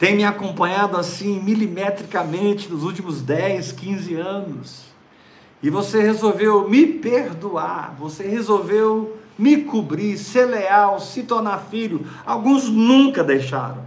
tem 0.00 0.16
me 0.16 0.24
acompanhado 0.24 0.96
assim 0.96 1.38
milimetricamente 1.42 2.70
nos 2.70 2.84
últimos 2.84 3.20
10, 3.20 3.72
15 3.72 4.14
anos. 4.14 4.84
E 5.62 5.68
você 5.68 6.00
resolveu 6.00 6.66
me 6.70 6.86
perdoar, 6.86 7.94
você 7.98 8.26
resolveu 8.26 9.18
me 9.38 9.58
cobrir, 9.58 10.16
ser 10.16 10.46
leal, 10.46 10.98
se 11.00 11.24
tornar 11.24 11.66
filho. 11.70 12.06
Alguns 12.24 12.66
nunca 12.66 13.22
deixaram. 13.22 13.84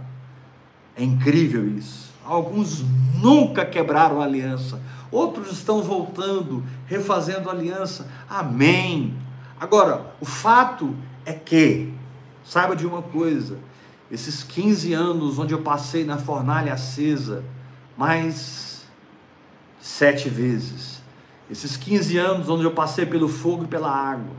É 0.96 1.02
incrível 1.02 1.66
isso. 1.66 2.14
Alguns 2.24 2.84
nunca 3.20 3.66
quebraram 3.66 4.20
a 4.20 4.24
aliança. 4.24 4.80
Outros 5.10 5.50
estão 5.50 5.82
voltando, 5.82 6.62
refazendo 6.86 7.50
a 7.50 7.52
aliança. 7.52 8.08
Amém. 8.30 9.14
Agora, 9.58 10.14
o 10.20 10.24
fato 10.24 10.94
é 11.26 11.32
que, 11.32 11.92
saiba 12.44 12.76
de 12.76 12.86
uma 12.86 13.02
coisa, 13.02 13.58
esses 14.14 14.44
15 14.44 14.92
anos 14.92 15.38
onde 15.38 15.52
eu 15.52 15.60
passei 15.60 16.04
na 16.04 16.16
fornalha 16.16 16.72
acesa, 16.72 17.44
mais 17.96 18.86
sete 19.80 20.28
vezes, 20.28 21.02
esses 21.50 21.76
15 21.76 22.16
anos 22.16 22.48
onde 22.48 22.64
eu 22.64 22.70
passei 22.70 23.04
pelo 23.04 23.28
fogo 23.28 23.64
e 23.64 23.66
pela 23.66 23.90
água, 23.90 24.32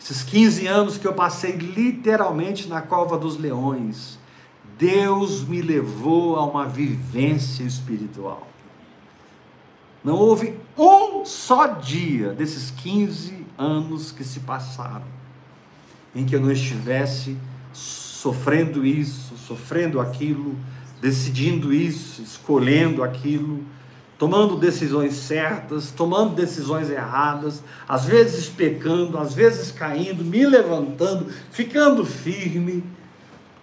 esses 0.00 0.22
15 0.22 0.66
anos 0.68 0.96
que 0.96 1.06
eu 1.06 1.12
passei 1.12 1.52
literalmente 1.52 2.68
na 2.68 2.80
cova 2.80 3.18
dos 3.18 3.36
leões, 3.36 4.18
Deus 4.78 5.42
me 5.42 5.60
levou 5.60 6.36
a 6.36 6.44
uma 6.44 6.64
vivência 6.64 7.64
espiritual. 7.64 8.46
Não 10.04 10.14
houve 10.14 10.56
um 10.78 11.24
só 11.24 11.66
dia 11.66 12.32
desses 12.32 12.70
15 12.70 13.44
anos 13.58 14.12
que 14.12 14.22
se 14.22 14.40
passaram 14.40 15.18
em 16.14 16.24
que 16.24 16.36
eu 16.36 16.40
não 16.40 16.52
estivesse 16.52 17.36
sofrendo 18.20 18.84
isso, 18.84 19.36
sofrendo 19.46 20.00
aquilo, 20.00 20.56
decidindo 21.00 21.72
isso, 21.72 22.20
escolhendo 22.20 23.04
aquilo, 23.04 23.62
tomando 24.18 24.56
decisões 24.56 25.14
certas, 25.14 25.92
tomando 25.92 26.34
decisões 26.34 26.90
erradas, 26.90 27.62
às 27.88 28.06
vezes 28.06 28.48
pecando, 28.48 29.16
às 29.18 29.34
vezes 29.34 29.70
caindo, 29.70 30.24
me 30.24 30.44
levantando, 30.44 31.32
ficando 31.52 32.04
firme, 32.04 32.82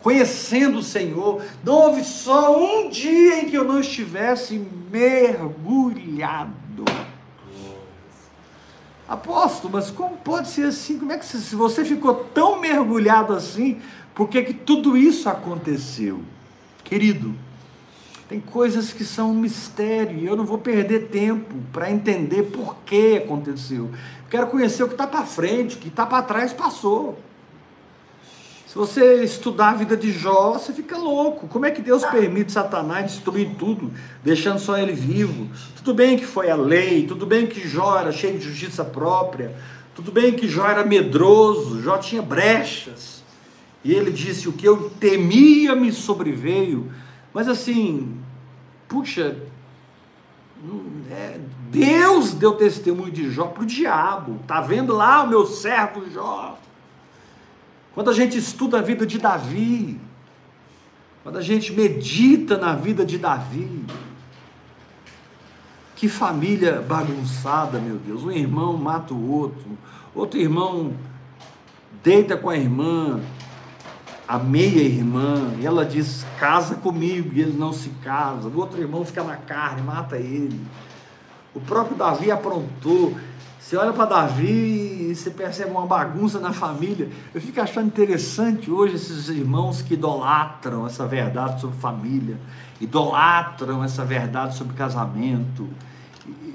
conhecendo 0.01 0.77
o 0.77 0.83
Senhor. 0.83 1.41
Não 1.61 1.73
houve 1.73 2.05
só 2.05 2.57
um 2.57 2.89
dia 2.89 3.41
em 3.41 3.49
que 3.49 3.57
eu 3.57 3.65
não 3.65 3.81
estivesse 3.81 4.65
mergulhado 4.89 6.65
Apóstolo, 9.07 9.73
mas 9.73 9.91
como 9.91 10.17
pode 10.17 10.47
ser 10.47 10.67
assim? 10.67 10.97
Como 10.97 11.11
é 11.11 11.17
que 11.17 11.25
se 11.25 11.55
você 11.55 11.85
ficou 11.85 12.15
tão 12.33 12.59
mergulhado 12.59 13.33
assim, 13.33 13.79
por 14.15 14.30
que, 14.30 14.41
que 14.41 14.54
tudo 14.54 14.95
isso 14.95 15.28
aconteceu? 15.28 16.21
Querido, 16.86 17.36
tem 18.30 18.39
coisas 18.39 18.93
que 18.93 19.04
são 19.04 19.32
um 19.32 19.39
mistério 19.39 20.17
e 20.17 20.25
eu 20.25 20.38
não 20.38 20.45
vou 20.45 20.58
perder 20.58 21.10
tempo 21.10 21.54
para 21.73 21.91
entender 21.91 22.43
por 22.43 22.78
que 22.86 23.17
aconteceu. 23.17 23.91
quero 24.30 24.47
conhecer 24.47 24.84
o 24.84 24.88
que 24.88 24.93
está 24.93 25.06
para 25.06 25.25
frente, 25.25 25.75
o 25.75 25.80
que 25.80 25.89
está 25.89 26.06
para 26.06 26.23
trás 26.23 26.54
passou. 26.54 27.19
Se 28.65 28.73
você 28.73 29.23
estudar 29.23 29.69
a 29.69 29.73
vida 29.75 29.95
de 29.95 30.12
Jó, 30.12 30.54
você 30.54 30.73
fica 30.73 30.97
louco. 30.97 31.47
Como 31.47 31.65
é 31.65 31.71
que 31.71 31.82
Deus 31.82 32.04
permite 32.06 32.51
Satanás 32.51 33.12
destruir 33.12 33.56
tudo, 33.58 33.91
deixando 34.23 34.60
só 34.60 34.78
ele 34.78 34.93
vivo? 34.93 35.49
Tudo 35.78 35.93
bem 35.93 36.17
que 36.17 36.25
foi 36.25 36.49
a 36.49 36.56
lei, 36.56 37.06
tudo 37.06 37.25
bem 37.25 37.47
que 37.47 37.67
Jó 37.67 37.99
era 37.99 38.12
cheio 38.12 38.38
de 38.38 38.49
justiça 38.49 38.84
própria, 38.84 39.56
tudo 39.93 40.12
bem 40.12 40.34
que 40.34 40.47
Jó 40.47 40.67
era 40.67 40.86
medroso, 40.86 41.82
Jó 41.82 41.97
tinha 41.97 42.21
brechas. 42.21 43.14
E 43.86 43.93
ele 43.93 44.12
disse: 44.12 44.50
O 44.50 44.54
que 44.54 44.67
eu 44.67 44.89
temia 44.89 45.76
me 45.76 45.93
sobreveio. 45.93 46.91
Mas 47.32 47.48
assim, 47.48 48.17
puxa, 48.88 49.38
é, 51.12 51.39
Deus 51.69 52.34
deu 52.34 52.54
testemunho 52.54 53.12
de 53.12 53.30
Jó 53.30 53.45
para 53.45 53.62
o 53.62 53.65
diabo. 53.65 54.39
Está 54.41 54.60
vendo 54.60 54.91
lá 54.91 55.21
o 55.21 55.28
meu 55.28 55.45
servo 55.45 56.10
Jó? 56.10 56.58
Quando 57.93 58.10
a 58.10 58.13
gente 58.13 58.38
estuda 58.39 58.80
a 58.80 58.82
vida 58.82 59.06
de 59.06 59.19
Davi, 59.19 60.02
quando 61.21 61.38
a 61.38 61.41
gente 61.41 61.71
medita 61.71 62.58
na 62.58 62.74
vida 62.74 63.06
de 63.06 63.19
Davi, 63.19 63.86
que 65.95 66.10
família 66.10 66.82
bagunçada, 66.82 67.80
meu 67.80 67.98
Deus. 67.98 68.24
Um 68.24 68.32
irmão 68.32 68.76
mata 68.78 69.13
o 69.13 69.32
outro, 69.32 69.78
outro 70.15 70.39
irmão 70.39 70.93
deita 72.04 72.36
com 72.36 72.50
a 72.50 72.58
irmã, 72.58 73.21
a 74.27 74.39
meia 74.39 74.81
irmã, 74.81 75.53
e 75.59 75.65
ela 75.65 75.85
diz: 75.85 76.25
casa 76.39 76.75
comigo, 76.75 77.31
e 77.33 77.41
ele 77.41 77.57
não 77.57 77.71
se 77.71 77.89
casa. 78.03 78.47
O 78.47 78.57
outro 78.57 78.79
irmão 78.79 79.05
fica 79.05 79.23
na 79.23 79.38
carne, 79.38 79.81
mata 79.81 80.17
ele. 80.17 80.59
O 81.53 81.59
próprio 81.61 81.95
Davi 81.95 82.31
aprontou. 82.31 83.15
Você 83.59 83.75
olha 83.77 83.93
para 83.93 84.05
Davi 84.05 85.09
e 85.09 85.15
você 85.15 85.31
percebe 85.31 85.71
uma 85.71 85.88
bagunça 85.88 86.39
na 86.39 86.53
família. 86.53 87.09
Eu 87.33 87.41
fico 87.41 87.59
achando 87.59 87.88
interessante 87.88 88.69
hoje 88.69 88.95
esses 88.95 89.27
irmãos 89.27 89.81
que 89.81 89.95
idolatram 89.95 90.85
essa 90.85 91.07
verdade 91.07 91.61
sobre 91.61 91.75
família, 91.77 92.38
idolatram 92.79 93.83
essa 93.83 94.05
verdade 94.05 94.55
sobre 94.55 94.75
casamento. 94.75 95.67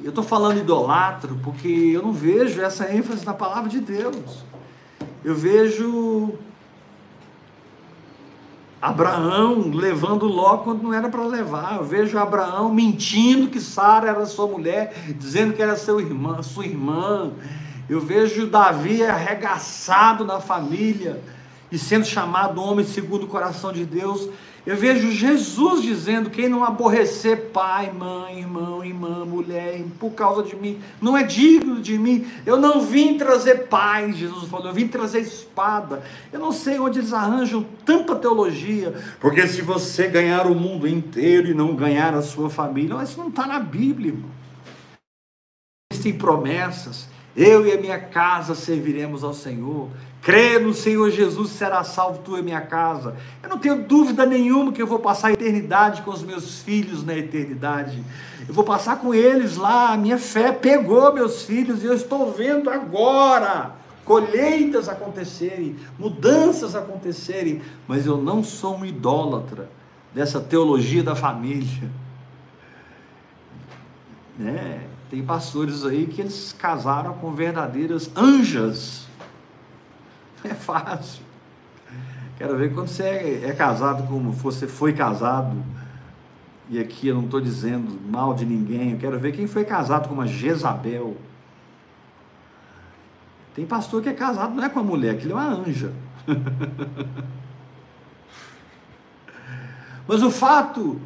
Eu 0.04 0.10
estou 0.10 0.22
falando 0.22 0.58
idolatro 0.58 1.36
porque 1.42 1.66
eu 1.68 2.00
não 2.00 2.12
vejo 2.12 2.60
essa 2.60 2.94
ênfase 2.94 3.26
na 3.26 3.34
palavra 3.34 3.68
de 3.68 3.80
Deus. 3.80 4.44
Eu 5.24 5.34
vejo 5.34 6.38
Abraão 8.80 9.70
levando 9.74 10.26
Ló 10.26 10.58
quando 10.58 10.82
não 10.82 10.94
era 10.94 11.08
para 11.08 11.22
levar. 11.24 11.76
Eu 11.76 11.84
vejo 11.84 12.18
Abraão 12.18 12.72
mentindo 12.72 13.48
que 13.48 13.60
Sara 13.60 14.08
era 14.08 14.24
sua 14.24 14.46
mulher, 14.46 14.94
dizendo 15.18 15.52
que 15.52 15.60
era 15.60 15.76
seu 15.76 16.00
irmã, 16.00 16.42
sua 16.42 16.64
irmã. 16.64 17.32
Eu 17.88 18.00
vejo 18.00 18.46
Davi 18.46 19.02
arregaçado 19.02 20.24
na 20.24 20.40
família 20.40 21.20
e 21.70 21.78
sendo 21.78 22.06
chamado 22.06 22.62
homem 22.62 22.86
segundo 22.86 23.24
o 23.24 23.28
coração 23.28 23.72
de 23.72 23.84
Deus. 23.84 24.28
Eu 24.66 24.76
vejo 24.76 25.10
Jesus 25.10 25.82
dizendo: 25.82 26.30
quem 26.30 26.48
não 26.48 26.64
aborrecer 26.64 27.50
pai, 27.52 27.90
mãe, 27.92 28.40
irmão, 28.40 28.84
irmã, 28.84 29.24
mulher, 29.24 29.82
por 29.98 30.12
causa 30.12 30.42
de 30.42 30.56
mim, 30.56 30.78
não 31.00 31.16
é 31.16 31.22
digno 31.22 31.80
de 31.80 31.98
mim. 31.98 32.26
Eu 32.44 32.56
não 32.56 32.80
vim 32.80 33.16
trazer 33.16 33.68
paz, 33.68 34.16
Jesus 34.16 34.48
falou, 34.48 34.66
eu 34.66 34.74
vim 34.74 34.88
trazer 34.88 35.20
espada. 35.20 36.02
Eu 36.32 36.38
não 36.38 36.52
sei 36.52 36.78
onde 36.78 36.98
eles 36.98 37.12
arranjam 37.12 37.64
tanta 37.84 38.14
teologia, 38.16 38.94
porque 39.20 39.46
se 39.46 39.62
você 39.62 40.06
ganhar 40.08 40.46
o 40.46 40.54
mundo 40.54 40.86
inteiro 40.86 41.48
e 41.48 41.54
não 41.54 41.74
ganhar 41.74 42.14
a 42.14 42.22
sua 42.22 42.50
família, 42.50 43.02
isso 43.02 43.18
não 43.18 43.28
está 43.28 43.46
na 43.46 43.58
Bíblia, 43.58 44.08
irmão 44.08 44.40
existem 46.00 46.14
promessas. 46.14 47.08
Eu 47.36 47.66
e 47.66 47.72
a 47.72 47.80
minha 47.80 47.98
casa 47.98 48.54
serviremos 48.54 49.22
ao 49.22 49.34
Senhor. 49.34 49.88
Crê 50.22 50.58
no 50.58 50.74
Senhor 50.74 51.10
Jesus, 51.10 51.50
será 51.50 51.82
salvo 51.82 52.20
tu 52.22 52.36
e 52.36 52.42
minha 52.42 52.60
casa. 52.60 53.16
Eu 53.42 53.48
não 53.48 53.58
tenho 53.58 53.82
dúvida 53.82 54.26
nenhuma 54.26 54.70
que 54.70 54.82
eu 54.82 54.86
vou 54.86 54.98
passar 54.98 55.28
a 55.28 55.32
eternidade 55.32 56.02
com 56.02 56.10
os 56.10 56.22
meus 56.22 56.60
filhos 56.60 57.02
na 57.02 57.16
eternidade. 57.16 58.04
Eu 58.46 58.52
vou 58.52 58.64
passar 58.64 58.98
com 58.98 59.14
eles 59.14 59.56
lá. 59.56 59.92
A 59.92 59.96
minha 59.96 60.18
fé 60.18 60.52
pegou 60.52 61.12
meus 61.14 61.42
filhos 61.42 61.82
e 61.82 61.86
eu 61.86 61.94
estou 61.94 62.32
vendo 62.32 62.68
agora 62.68 63.80
colheitas 64.04 64.88
acontecerem, 64.88 65.76
mudanças 65.96 66.74
acontecerem, 66.74 67.62
mas 67.86 68.06
eu 68.06 68.16
não 68.16 68.42
sou 68.42 68.76
um 68.76 68.84
idólatra 68.84 69.70
dessa 70.12 70.40
teologia 70.40 71.02
da 71.02 71.14
família. 71.14 71.88
Né? 74.36 74.82
Tem 75.08 75.22
pastores 75.22 75.84
aí 75.84 76.06
que 76.06 76.20
eles 76.20 76.52
casaram 76.52 77.14
com 77.14 77.32
verdadeiras 77.32 78.10
anjas. 78.16 79.09
É 80.44 80.54
fácil. 80.54 81.22
Quero 82.38 82.56
ver 82.56 82.72
quando 82.72 82.88
você 82.88 83.02
é, 83.02 83.48
é 83.48 83.52
casado 83.52 84.06
como 84.08 84.32
você 84.32 84.66
foi 84.66 84.92
casado. 84.92 85.62
E 86.70 86.78
aqui 86.78 87.08
eu 87.08 87.16
não 87.16 87.24
estou 87.24 87.40
dizendo 87.40 88.00
mal 88.08 88.32
de 88.32 88.46
ninguém. 88.46 88.92
Eu 88.92 88.98
quero 88.98 89.18
ver 89.18 89.32
quem 89.32 89.46
foi 89.46 89.64
casado 89.64 90.08
com 90.08 90.14
uma 90.14 90.26
Jezabel. 90.26 91.16
Tem 93.54 93.66
pastor 93.66 94.02
que 94.02 94.08
é 94.08 94.14
casado 94.14 94.54
não 94.54 94.64
é 94.64 94.68
com 94.68 94.80
a 94.80 94.82
mulher, 94.82 95.16
aquilo 95.16 95.32
é 95.32 95.34
uma 95.34 95.48
anja. 95.48 95.92
Mas 100.06 100.22
o 100.22 100.30
fato 100.30 101.00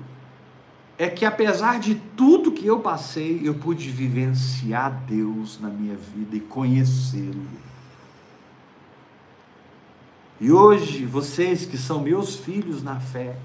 é 0.97 1.09
que 1.09 1.24
apesar 1.24 1.80
de 1.80 1.95
tudo 1.95 2.53
que 2.53 2.66
eu 2.66 2.78
passei, 2.80 3.41
eu 3.43 3.55
pude 3.55 3.91
vivenciar 3.91 5.03
Deus 5.07 5.59
na 5.61 5.68
minha 5.68 5.97
vida 5.97 6.37
e 6.37 6.41
conhecê-lo. 6.41 7.45
E 10.41 10.51
hoje, 10.51 11.05
vocês 11.05 11.64
que 11.64 11.78
são 11.78 12.01
meus 12.01 12.35
filhos 12.35 12.82
na 12.82 12.99
fé, 12.99 13.37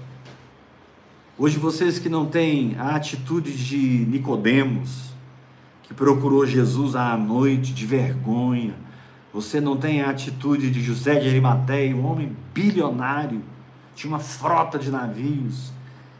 hoje 1.38 1.56
vocês 1.56 2.00
que 2.00 2.08
não 2.08 2.26
têm 2.26 2.74
a 2.76 2.96
atitude 2.96 3.52
de 3.52 3.76
Nicodemos, 3.76 5.10
que 5.84 5.94
procurou 5.94 6.44
Jesus 6.44 6.96
à 6.96 7.16
noite 7.16 7.72
de 7.72 7.86
vergonha, 7.86 8.74
você 9.32 9.60
não 9.60 9.76
tem 9.76 10.02
a 10.02 10.10
atitude 10.10 10.68
de 10.68 10.82
José 10.82 11.20
de 11.20 11.28
Arimateia, 11.28 11.94
um 11.94 12.04
homem 12.04 12.36
bilionário, 12.52 13.40
tinha 13.94 14.12
uma 14.12 14.18
frota 14.18 14.76
de 14.76 14.90
navios, 14.90 15.72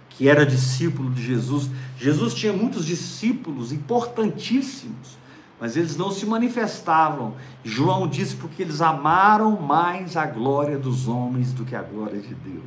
que 0.09 0.29
era 0.29 0.47
discípulo 0.47 1.11
de 1.11 1.25
Jesus. 1.25 1.69
Jesus 1.99 2.33
tinha 2.33 2.53
muitos 2.53 2.87
discípulos 2.87 3.73
importantíssimos, 3.73 5.19
mas 5.61 5.77
eles 5.77 5.95
não 5.97 6.11
se 6.11 6.25
manifestavam. 6.25 7.35
João 7.63 8.09
disse 8.09 8.35
porque 8.35 8.63
eles 8.63 8.81
amaram 8.81 9.61
mais 9.61 10.17
a 10.17 10.25
glória 10.25 10.79
dos 10.79 11.07
homens 11.07 11.53
do 11.53 11.67
que 11.67 11.77
a 11.77 11.83
glória 11.83 12.19
de 12.19 12.35
Deus. 12.35 12.65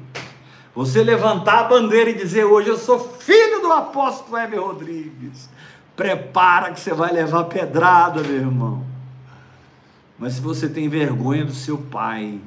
Você 0.76 1.04
levantar 1.04 1.60
a 1.60 1.64
bandeira 1.64 2.12
e 2.12 2.16
dizer 2.16 2.46
hoje 2.46 2.70
eu 2.70 2.78
sou 2.78 3.00
filho 3.00 3.62
do 3.62 3.72
apóstolo 3.72 4.38
Heber 4.38 4.62
Rodrigues, 4.62 5.50
prepara 5.96 6.72
que 6.72 6.80
você 6.80 6.94
vai 6.94 7.12
levar 7.12 7.46
pedrada, 7.46 8.22
meu 8.22 8.36
irmão. 8.36 8.86
Mas 10.18 10.34
se 10.34 10.42
você 10.42 10.70
tem 10.70 10.88
vergonha 10.88 11.44
do 11.44 11.54
seu 11.54 11.78
pai, 11.78 12.40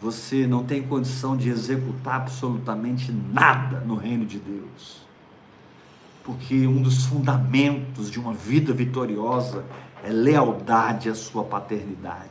você 0.00 0.46
não 0.46 0.64
tem 0.64 0.82
condição 0.82 1.36
de 1.36 1.48
executar 1.50 2.16
absolutamente 2.16 3.12
nada 3.12 3.80
no 3.80 3.96
reino 3.96 4.24
de 4.26 4.38
Deus. 4.38 5.05
Porque 6.26 6.66
um 6.66 6.82
dos 6.82 7.06
fundamentos 7.06 8.10
de 8.10 8.18
uma 8.18 8.34
vida 8.34 8.72
vitoriosa 8.72 9.64
é 10.04 10.10
lealdade 10.10 11.08
à 11.08 11.14
sua 11.14 11.44
paternidade. 11.44 12.28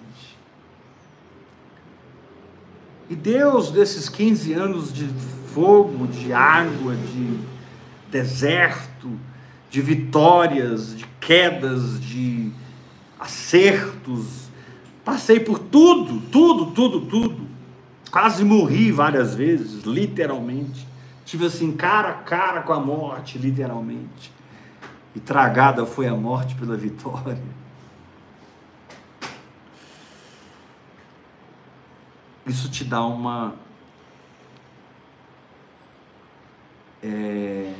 E 3.10 3.16
Deus, 3.16 3.72
desses 3.72 4.10
15 4.10 4.52
anos 4.52 4.94
de 4.94 5.08
fogo, 5.54 6.08
de 6.08 6.34
água, 6.34 6.94
de 6.94 7.40
deserto, 8.12 9.10
de 9.70 9.82
vitórias, 9.82 10.98
de 10.98 11.06
quedas, 11.22 11.98
de 12.02 12.52
acertos, 13.18 14.50
passei 15.06 15.40
por 15.40 15.58
tudo, 15.58 16.20
tudo, 16.30 16.72
tudo, 16.72 17.02
tudo. 17.06 17.48
Quase 18.12 18.44
morri 18.44 18.92
várias 18.92 19.34
vezes, 19.34 19.84
literalmente. 19.84 20.85
Tive 21.26 21.48
assim, 21.48 21.76
cara 21.76 22.10
a 22.10 22.14
cara 22.14 22.62
com 22.62 22.72
a 22.72 22.80
morte, 22.80 23.40
literalmente. 23.40 24.32
E 25.16 25.20
tragada 25.20 25.86
foi 25.86 26.08
a 26.08 26.14
morte 26.14 26.54
pela 26.56 26.78
vitória. 26.78 27.42
Isso 32.46 32.70
te 32.70 32.84
dá 32.84 33.04
uma. 33.04 33.56
É, 37.02 37.74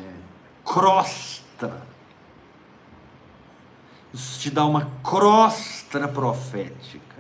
crosta. 0.64 1.86
Isso 4.12 4.40
te 4.40 4.50
dá 4.50 4.66
uma 4.66 4.90
crosta 5.04 6.08
profética. 6.08 7.16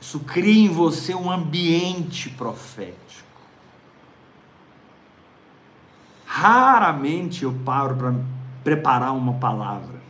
Isso 0.00 0.20
cria 0.20 0.64
em 0.64 0.68
você 0.68 1.14
um 1.14 1.30
ambiente 1.30 2.30
profético. 2.30 3.21
Raramente 6.34 7.44
eu 7.44 7.52
paro 7.62 7.94
para 7.94 8.14
preparar 8.64 9.14
uma 9.14 9.34
palavra. 9.34 10.00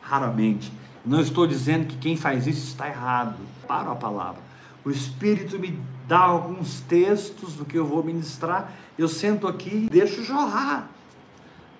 Raramente. 0.00 0.72
Não 1.04 1.20
estou 1.20 1.44
dizendo 1.44 1.88
que 1.88 1.96
quem 1.96 2.16
faz 2.16 2.46
isso 2.46 2.68
está 2.68 2.86
errado. 2.88 3.34
Paro 3.66 3.90
a 3.90 3.96
palavra. 3.96 4.40
O 4.84 4.90
Espírito 4.90 5.58
me 5.58 5.76
dá 6.06 6.20
alguns 6.20 6.80
textos 6.82 7.54
do 7.54 7.64
que 7.64 7.76
eu 7.76 7.84
vou 7.84 8.04
ministrar. 8.04 8.70
Eu 8.96 9.08
sento 9.08 9.48
aqui 9.48 9.86
e 9.86 9.90
deixo 9.90 10.22
jorrar. 10.22 10.88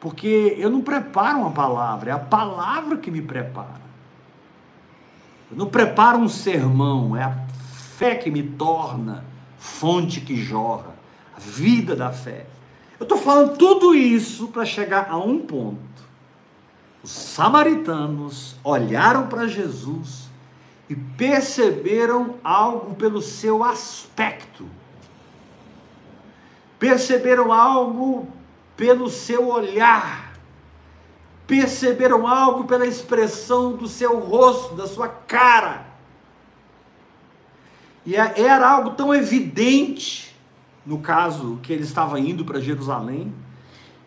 Porque 0.00 0.56
eu 0.58 0.68
não 0.68 0.80
preparo 0.80 1.38
uma 1.38 1.52
palavra, 1.52 2.10
é 2.10 2.12
a 2.12 2.18
palavra 2.18 2.96
que 2.96 3.10
me 3.10 3.22
prepara. 3.22 3.84
Eu 5.48 5.56
não 5.56 5.68
preparo 5.68 6.18
um 6.18 6.28
sermão, 6.28 7.16
é 7.16 7.22
a 7.22 7.46
fé 7.72 8.16
que 8.16 8.32
me 8.32 8.42
torna 8.42 9.24
fonte 9.56 10.20
que 10.20 10.36
jorra, 10.36 10.92
a 11.36 11.38
vida 11.38 11.94
da 11.94 12.10
fé. 12.10 12.46
Eu 13.04 13.06
estou 13.06 13.18
falando 13.18 13.58
tudo 13.58 13.94
isso 13.94 14.48
para 14.48 14.64
chegar 14.64 15.10
a 15.10 15.18
um 15.18 15.38
ponto. 15.38 15.78
Os 17.02 17.10
samaritanos 17.10 18.56
olharam 18.64 19.26
para 19.26 19.46
Jesus 19.46 20.30
e 20.88 20.96
perceberam 20.96 22.36
algo 22.42 22.94
pelo 22.94 23.20
seu 23.20 23.62
aspecto, 23.62 24.66
perceberam 26.78 27.52
algo 27.52 28.26
pelo 28.74 29.10
seu 29.10 29.48
olhar, 29.48 30.32
perceberam 31.46 32.26
algo 32.26 32.64
pela 32.64 32.86
expressão 32.86 33.76
do 33.76 33.86
seu 33.86 34.18
rosto, 34.18 34.74
da 34.76 34.86
sua 34.86 35.08
cara. 35.08 35.84
E 38.06 38.16
é, 38.16 38.40
era 38.40 38.66
algo 38.66 38.92
tão 38.92 39.14
evidente, 39.14 40.33
no 40.84 40.98
caso 40.98 41.58
que 41.62 41.72
ele 41.72 41.82
estava 41.82 42.20
indo 42.20 42.44
para 42.44 42.60
Jerusalém, 42.60 43.32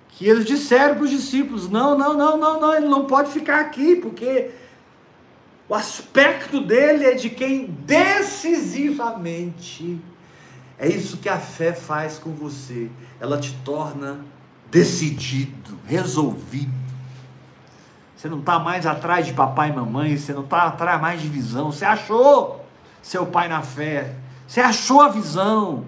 que 0.10 0.28
eles 0.28 0.46
disseram 0.46 0.94
para 0.96 1.04
os 1.04 1.10
discípulos: 1.10 1.70
não, 1.70 1.98
não, 1.98 2.14
não, 2.14 2.38
não, 2.38 2.60
não, 2.60 2.76
ele 2.76 2.88
não 2.88 3.06
pode 3.06 3.32
ficar 3.32 3.62
aqui, 3.62 3.96
porque 3.96 4.52
o 5.70 5.76
aspecto 5.76 6.62
dele 6.62 7.06
é 7.06 7.14
de 7.14 7.30
quem 7.30 7.66
decisivamente. 7.86 10.02
É 10.80 10.88
isso 10.88 11.18
que 11.18 11.28
a 11.28 11.40
fé 11.40 11.74
faz 11.74 12.20
com 12.20 12.32
você. 12.32 12.92
Ela 13.20 13.40
te 13.40 13.52
torna 13.66 14.20
decidido, 14.70 15.80
resolvido. 15.86 16.78
Você 18.16 18.30
não 18.30 18.40
está 18.40 18.60
mais 18.60 18.86
atrás 18.86 19.26
de 19.26 19.34
papai 19.34 19.70
e 19.70 19.74
mamãe, 19.74 20.18
você 20.18 20.34
não 20.34 20.44
está 20.44 20.64
atrás 20.64 21.02
mais 21.02 21.22
de 21.22 21.28
visão. 21.28 21.72
Você 21.72 21.86
achou 21.86 22.66
seu 23.02 23.26
pai 23.26 23.48
na 23.48 23.62
fé, 23.62 24.16
você 24.48 24.60
achou 24.60 25.02
a 25.02 25.10
visão, 25.10 25.86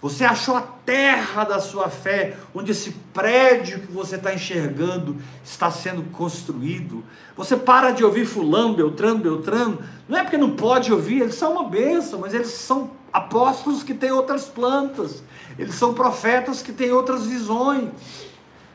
você 0.00 0.24
achou 0.24 0.56
a 0.56 0.60
terra 0.60 1.42
da 1.42 1.58
sua 1.58 1.88
fé, 1.88 2.36
onde 2.54 2.70
esse 2.70 2.92
prédio 3.12 3.80
que 3.80 3.92
você 3.92 4.14
está 4.14 4.32
enxergando 4.32 5.16
está 5.44 5.72
sendo 5.72 6.04
construído. 6.12 7.04
Você 7.36 7.56
para 7.56 7.90
de 7.90 8.04
ouvir 8.04 8.24
Fulano, 8.24 8.74
Beltrano, 8.74 9.18
Beltrano, 9.18 9.78
não 10.08 10.18
é 10.18 10.22
porque 10.22 10.36
não 10.36 10.50
pode 10.50 10.92
ouvir, 10.92 11.22
eles 11.22 11.34
são 11.34 11.52
uma 11.52 11.64
bênção, 11.64 12.20
mas 12.20 12.32
eles 12.32 12.48
são 12.48 12.92
apóstolos 13.12 13.82
que 13.82 13.92
têm 13.92 14.12
outras 14.12 14.44
plantas, 14.44 15.22
eles 15.58 15.74
são 15.74 15.92
profetas 15.92 16.62
que 16.62 16.72
têm 16.72 16.92
outras 16.92 17.26
visões. 17.26 17.90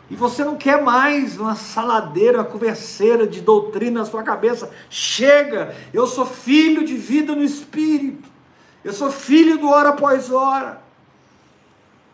E 0.09 0.15
você 0.15 0.43
não 0.43 0.57
quer 0.57 0.81
mais 0.81 1.39
uma 1.39 1.55
saladeira, 1.55 2.43
converseira 2.43 3.25
de 3.25 3.39
doutrina 3.39 4.01
na 4.01 4.05
sua 4.05 4.21
cabeça. 4.21 4.69
Chega! 4.89 5.73
Eu 5.93 6.05
sou 6.05 6.25
filho 6.25 6.85
de 6.85 6.95
vida 6.95 7.33
no 7.33 7.43
espírito. 7.43 8.29
Eu 8.83 8.91
sou 8.91 9.09
filho 9.09 9.57
do 9.57 9.69
hora 9.69 9.89
após 9.89 10.29
hora. 10.29 10.82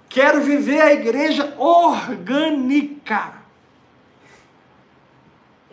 Quero 0.10 0.42
viver 0.42 0.82
a 0.82 0.92
igreja 0.92 1.54
orgânica. 1.58 3.34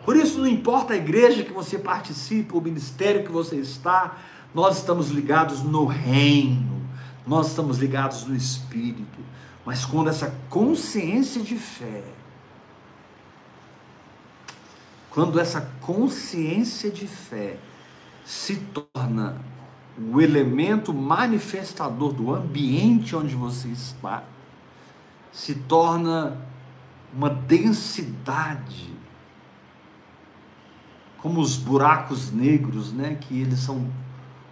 Por 0.05 0.15
isso, 0.15 0.39
não 0.39 0.47
importa 0.47 0.93
a 0.93 0.95
igreja 0.95 1.43
que 1.43 1.51
você 1.51 1.77
participa, 1.77 2.55
o 2.55 2.61
ministério 2.61 3.25
que 3.25 3.31
você 3.31 3.57
está, 3.57 4.15
nós 4.53 4.77
estamos 4.77 5.09
ligados 5.09 5.63
no 5.63 5.85
reino, 5.85 6.87
nós 7.25 7.47
estamos 7.47 7.77
ligados 7.79 8.25
no 8.25 8.35
Espírito. 8.35 9.19
Mas 9.65 9.83
quando 9.83 10.09
essa 10.09 10.33
consciência 10.49 11.41
de 11.41 11.57
fé, 11.57 12.03
quando 15.09 15.39
essa 15.39 15.69
consciência 15.81 16.89
de 16.89 17.07
fé 17.07 17.57
se 18.23 18.55
torna 18.55 19.41
o 19.97 20.21
elemento 20.21 20.93
manifestador 20.93 22.13
do 22.13 22.33
ambiente 22.33 23.15
onde 23.15 23.35
você 23.35 23.69
está, 23.69 24.23
se 25.31 25.55
torna 25.55 26.37
uma 27.13 27.29
densidade, 27.29 28.93
como 31.17 31.41
os 31.41 31.57
buracos 31.57 32.31
negros, 32.31 32.93
né, 32.93 33.15
que 33.19 33.41
eles 33.41 33.59
são 33.59 33.89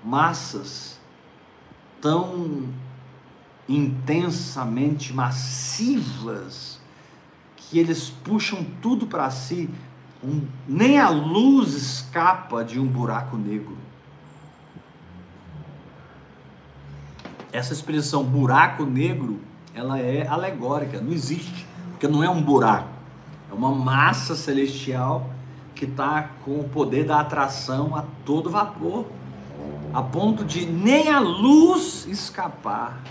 massas 0.04 1.00
tão 2.02 2.70
intensamente 3.68 5.14
massivas 5.14 6.80
que 7.56 7.80
eles 7.80 8.10
puxam 8.10 8.64
tudo 8.82 9.08
para 9.08 9.30
si, 9.32 9.70
um, 10.24 10.46
nem 10.68 11.00
a 11.00 11.10
luz 11.10 11.74
escapa 11.74 12.64
de 12.64 12.80
um 12.80 12.86
buraco 12.86 13.38
negro. 13.38 13.85
Essa 17.56 17.72
expressão 17.72 18.22
buraco 18.22 18.84
negro, 18.84 19.40
ela 19.74 19.98
é 19.98 20.28
alegórica, 20.28 21.00
não 21.00 21.14
existe, 21.14 21.66
porque 21.92 22.06
não 22.06 22.22
é 22.22 22.30
um 22.30 22.42
buraco, 22.42 22.90
é 23.50 23.54
uma 23.54 23.74
massa 23.74 24.36
celestial 24.36 25.30
que 25.74 25.86
está 25.86 26.32
com 26.44 26.60
o 26.60 26.68
poder 26.68 27.06
da 27.06 27.22
atração 27.22 27.96
a 27.96 28.04
todo 28.26 28.50
vapor, 28.50 29.06
a 29.94 30.02
ponto 30.04 30.44
de 30.44 30.66
nem 30.66 31.10
a 31.10 31.22
luz 31.22 32.06
escapar 32.08 33.02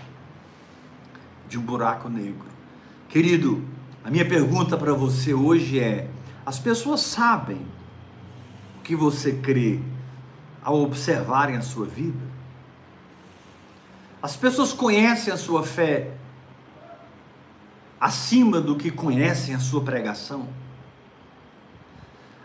de 1.48 1.58
um 1.58 1.62
buraco 1.62 2.10
negro. 2.10 2.44
Querido, 3.08 3.64
a 4.04 4.10
minha 4.10 4.28
pergunta 4.28 4.76
para 4.76 4.92
você 4.92 5.32
hoje 5.32 5.80
é: 5.80 6.10
as 6.44 6.58
pessoas 6.58 7.00
sabem 7.00 7.62
o 8.78 8.82
que 8.82 8.94
você 8.94 9.32
crê 9.32 9.80
ao 10.62 10.82
observarem 10.82 11.56
a 11.56 11.62
sua 11.62 11.86
vida? 11.86 12.33
As 14.24 14.34
pessoas 14.34 14.72
conhecem 14.72 15.30
a 15.30 15.36
sua 15.36 15.62
fé 15.62 16.12
acima 18.00 18.58
do 18.58 18.74
que 18.74 18.90
conhecem 18.90 19.54
a 19.54 19.58
sua 19.58 19.82
pregação? 19.82 20.48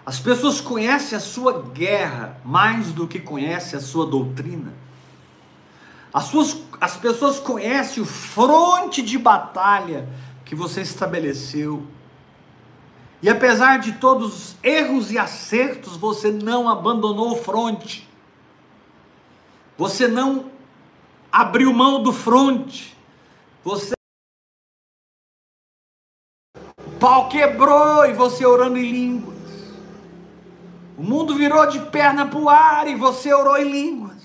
As 0.05 0.19
pessoas 0.19 0.59
conhecem 0.59 1.17
a 1.17 1.21
sua 1.21 1.61
guerra 1.61 2.37
mais 2.43 2.91
do 2.91 3.07
que 3.07 3.17
conhecem 3.17 3.79
a 3.79 3.81
sua 3.81 4.05
doutrina? 4.05 4.73
As, 6.13 6.25
suas, 6.25 6.57
as 6.81 6.97
pessoas 6.97 7.39
conhecem 7.39 8.03
o 8.03 8.05
fronte 8.05 9.01
de 9.01 9.17
batalha 9.17 10.09
que 10.43 10.55
você 10.55 10.81
estabeleceu. 10.81 11.87
E 13.21 13.29
apesar 13.29 13.79
de 13.79 13.93
todos 13.93 14.33
os 14.33 14.55
erros 14.61 15.13
e 15.13 15.17
acertos, 15.17 15.95
você 15.95 16.29
não 16.29 16.67
abandonou 16.67 17.31
o 17.31 17.41
fronte. 17.41 18.05
Você 19.77 20.09
não 20.09 20.48
abriu 21.31 21.73
mão 21.73 22.01
do 22.01 22.11
fronte. 22.11 22.95
Você 23.63 23.93
o 26.85 26.91
pau 26.99 27.29
quebrou 27.29 28.05
e 28.05 28.13
você 28.13 28.45
orando 28.45 28.77
em 28.77 28.91
línguas. 28.91 29.39
O 30.97 31.03
mundo 31.03 31.35
virou 31.35 31.65
de 31.65 31.79
perna 31.79 32.25
para 32.25 32.39
o 32.39 32.49
ar 32.49 32.87
e 32.87 32.95
você 32.95 33.33
orou 33.33 33.57
em 33.57 33.71
línguas. 33.71 34.17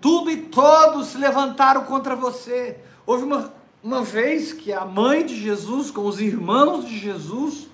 Tudo 0.00 0.30
e 0.30 0.36
todos 0.36 1.08
se 1.08 1.18
levantaram 1.18 1.84
contra 1.84 2.14
você. 2.14 2.78
Houve 3.04 3.24
uma, 3.24 3.52
uma 3.82 4.02
vez 4.02 4.52
que 4.52 4.72
a 4.72 4.84
mãe 4.84 5.26
de 5.26 5.34
Jesus, 5.34 5.90
com 5.90 6.06
os 6.06 6.20
irmãos 6.20 6.86
de 6.86 6.96
Jesus, 6.96 7.68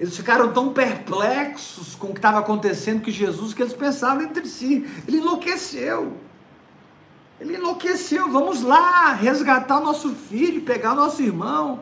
eles 0.00 0.16
ficaram 0.16 0.52
tão 0.52 0.72
perplexos 0.72 1.94
com 1.94 2.08
o 2.08 2.12
que 2.12 2.18
estava 2.18 2.40
acontecendo 2.40 3.02
que 3.02 3.12
Jesus, 3.12 3.54
que 3.54 3.62
eles 3.62 3.74
pensavam 3.74 4.24
entre 4.24 4.46
si, 4.46 4.84
ele 5.06 5.18
enlouqueceu. 5.18 6.16
Ele 7.40 7.56
enlouqueceu, 7.56 8.30
vamos 8.30 8.62
lá 8.62 9.14
resgatar 9.14 9.80
nosso 9.80 10.10
filho, 10.10 10.62
pegar 10.62 10.94
nosso 10.94 11.22
irmão. 11.22 11.80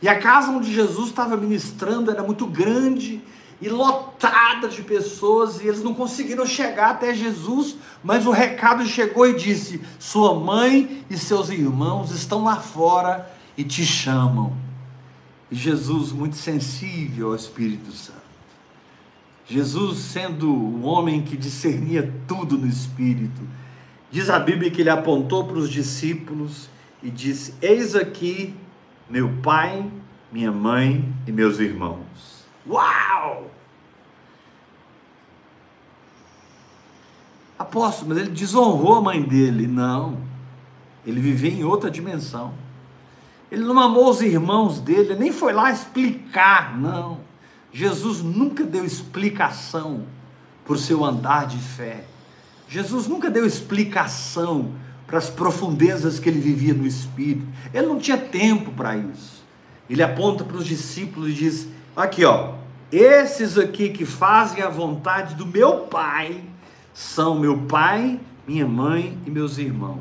E 0.00 0.08
a 0.08 0.18
casa 0.18 0.50
onde 0.50 0.72
Jesus 0.72 1.08
estava 1.08 1.36
ministrando 1.36 2.10
era 2.10 2.22
muito 2.22 2.46
grande, 2.46 3.22
e 3.60 3.68
lotada 3.68 4.68
de 4.68 4.82
pessoas 4.82 5.60
e 5.60 5.66
eles 5.66 5.82
não 5.82 5.94
conseguiram 5.94 6.44
chegar 6.44 6.90
até 6.90 7.14
Jesus, 7.14 7.76
mas 8.04 8.26
o 8.26 8.30
recado 8.30 8.84
chegou 8.84 9.26
e 9.26 9.34
disse: 9.34 9.80
Sua 9.98 10.34
mãe 10.34 11.04
e 11.08 11.16
seus 11.16 11.48
irmãos 11.48 12.10
estão 12.10 12.44
lá 12.44 12.56
fora 12.56 13.30
e 13.56 13.64
te 13.64 13.84
chamam. 13.84 14.54
E 15.50 15.56
Jesus, 15.56 16.12
muito 16.12 16.36
sensível 16.36 17.28
ao 17.28 17.36
Espírito 17.36 17.92
Santo, 17.92 18.18
Jesus, 19.46 19.98
sendo 20.00 20.52
o 20.52 20.82
homem 20.82 21.22
que 21.22 21.36
discernia 21.36 22.12
tudo 22.26 22.58
no 22.58 22.66
Espírito, 22.66 23.40
diz 24.10 24.30
a 24.30 24.38
Bíblia 24.38 24.70
que 24.70 24.80
ele 24.80 24.90
apontou 24.90 25.44
para 25.44 25.58
os 25.58 25.70
discípulos 25.70 26.68
e 27.02 27.10
disse: 27.10 27.54
Eis 27.60 27.94
aqui 27.94 28.54
meu 29.08 29.28
pai, 29.42 29.90
minha 30.32 30.50
mãe 30.50 31.12
e 31.26 31.32
meus 31.32 31.58
irmãos. 31.58 32.44
Uau! 32.68 33.50
Apóstolo, 37.58 38.10
mas 38.10 38.18
ele 38.18 38.30
desonrou 38.30 38.96
a 38.96 39.00
mãe 39.00 39.22
dele. 39.22 39.66
Não. 39.66 40.18
Ele 41.06 41.20
vivia 41.20 41.50
em 41.50 41.64
outra 41.64 41.90
dimensão. 41.90 42.52
Ele 43.50 43.62
não 43.62 43.78
amou 43.78 44.10
os 44.10 44.20
irmãos 44.20 44.80
dele, 44.80 45.14
nem 45.14 45.32
foi 45.32 45.52
lá 45.52 45.70
explicar. 45.70 46.76
Não. 46.76 47.20
Jesus 47.72 48.22
nunca 48.22 48.64
deu 48.64 48.84
explicação 48.84 50.04
por 50.64 50.78
seu 50.78 51.04
andar 51.04 51.46
de 51.46 51.58
fé. 51.58 52.04
Jesus 52.68 53.06
nunca 53.06 53.30
deu 53.30 53.46
explicação 53.46 54.72
para 55.06 55.18
as 55.18 55.30
profundezas 55.30 56.18
que 56.18 56.28
ele 56.28 56.40
vivia 56.40 56.74
no 56.74 56.86
espírito. 56.86 57.46
Ele 57.72 57.86
não 57.86 57.98
tinha 57.98 58.18
tempo 58.18 58.72
para 58.72 58.96
isso. 58.96 59.44
Ele 59.88 60.02
aponta 60.02 60.44
para 60.44 60.56
os 60.56 60.66
discípulos 60.66 61.30
e 61.30 61.34
diz: 61.34 61.68
Aqui, 61.94 62.24
ó, 62.24 62.54
esses 62.90 63.56
aqui 63.56 63.90
que 63.90 64.04
fazem 64.04 64.62
a 64.62 64.68
vontade 64.68 65.34
do 65.34 65.46
meu 65.46 65.80
Pai 65.80 66.42
são 66.96 67.38
meu 67.38 67.58
pai, 67.58 68.18
minha 68.48 68.66
mãe 68.66 69.18
e 69.26 69.30
meus 69.30 69.58
irmãos. 69.58 70.00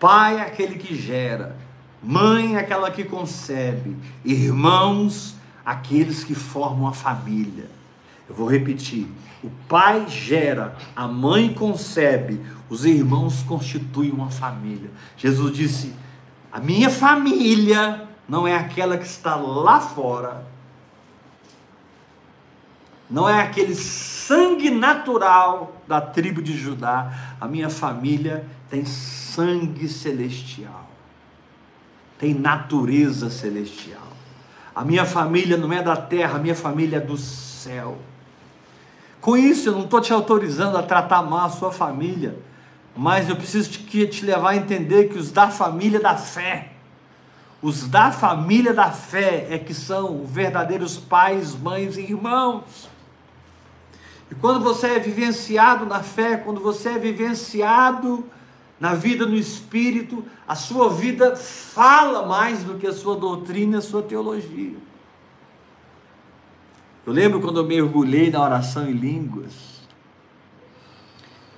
Pai 0.00 0.38
é 0.38 0.40
aquele 0.40 0.76
que 0.76 0.94
gera, 0.96 1.56
mãe 2.02 2.56
é 2.56 2.58
aquela 2.58 2.90
que 2.90 3.04
concebe, 3.04 3.96
irmãos, 4.24 5.36
aqueles 5.64 6.24
que 6.24 6.34
formam 6.34 6.88
a 6.88 6.92
família. 6.92 7.70
Eu 8.28 8.34
vou 8.34 8.48
repetir: 8.48 9.06
o 9.42 9.50
pai 9.68 10.06
gera, 10.08 10.76
a 10.94 11.06
mãe 11.06 11.52
concebe, 11.52 12.40
os 12.68 12.84
irmãos 12.84 13.42
constituem 13.42 14.10
uma 14.10 14.30
família. 14.30 14.90
Jesus 15.16 15.52
disse: 15.54 15.94
a 16.52 16.60
minha 16.60 16.90
família 16.90 18.08
não 18.28 18.46
é 18.46 18.56
aquela 18.56 18.96
que 18.96 19.06
está 19.06 19.36
lá 19.36 19.80
fora 19.80 20.54
não 23.08 23.28
é 23.28 23.40
aquele 23.40 23.74
sangue 23.74 24.70
natural 24.70 25.80
da 25.86 26.00
tribo 26.00 26.42
de 26.42 26.56
Judá. 26.56 27.36
A 27.40 27.46
minha 27.46 27.68
família 27.68 28.46
tem 28.70 28.84
sangue 28.84 29.88
celestial, 29.88 30.90
tem 32.18 32.34
natureza 32.34 33.28
celestial. 33.30 34.02
A 34.74 34.84
minha 34.84 35.04
família 35.04 35.56
não 35.56 35.72
é 35.72 35.82
da 35.82 35.96
terra, 35.96 36.38
a 36.38 36.40
minha 36.40 36.54
família 36.54 36.96
é 36.96 37.00
do 37.00 37.16
céu. 37.16 37.98
Com 39.24 39.38
isso, 39.38 39.70
eu 39.70 39.72
não 39.72 39.84
estou 39.84 40.02
te 40.02 40.12
autorizando 40.12 40.76
a 40.76 40.82
tratar 40.82 41.22
mal 41.22 41.46
a 41.46 41.48
sua 41.48 41.72
família, 41.72 42.38
mas 42.94 43.26
eu 43.26 43.34
preciso 43.34 43.70
te, 43.70 44.06
te 44.06 44.22
levar 44.22 44.50
a 44.50 44.56
entender 44.56 45.08
que 45.08 45.16
os 45.16 45.32
da 45.32 45.48
família 45.48 45.98
da 45.98 46.14
fé, 46.14 46.72
os 47.62 47.88
da 47.88 48.12
família 48.12 48.74
da 48.74 48.90
fé 48.90 49.46
é 49.48 49.56
que 49.56 49.72
são 49.72 50.26
verdadeiros 50.26 50.98
pais, 50.98 51.56
mães 51.56 51.96
e 51.96 52.02
irmãos. 52.02 52.90
E 54.30 54.34
quando 54.34 54.60
você 54.60 54.88
é 54.88 54.98
vivenciado 54.98 55.86
na 55.86 56.02
fé, 56.02 56.36
quando 56.36 56.60
você 56.60 56.90
é 56.90 56.98
vivenciado 56.98 58.26
na 58.78 58.92
vida 58.92 59.24
no 59.24 59.36
espírito, 59.36 60.22
a 60.46 60.54
sua 60.54 60.90
vida 60.90 61.34
fala 61.34 62.26
mais 62.26 62.62
do 62.62 62.74
que 62.74 62.86
a 62.86 62.92
sua 62.92 63.16
doutrina, 63.16 63.78
a 63.78 63.80
sua 63.80 64.02
teologia. 64.02 64.76
Eu 67.06 67.12
lembro 67.12 67.38
quando 67.38 67.58
eu 67.58 67.66
mergulhei 67.66 68.30
na 68.30 68.42
oração 68.42 68.88
em 68.88 68.92
línguas. 68.92 69.52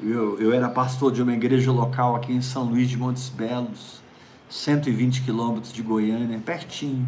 Eu, 0.03 0.41
eu 0.41 0.53
era 0.53 0.69
pastor 0.69 1.13
de 1.13 1.23
uma 1.23 1.33
igreja 1.33 1.71
local 1.71 2.17
aqui 2.17 2.33
em 2.33 2.43
São 2.43 2.65
Luís 2.65 2.91
de 2.91 2.97
Montes 2.97 3.29
Belos, 3.29 4.01
120 4.51 5.23
quilômetros 5.23 5.73
de 5.73 5.83
Goiânia, 5.83 6.39
pertinho. 6.45 7.07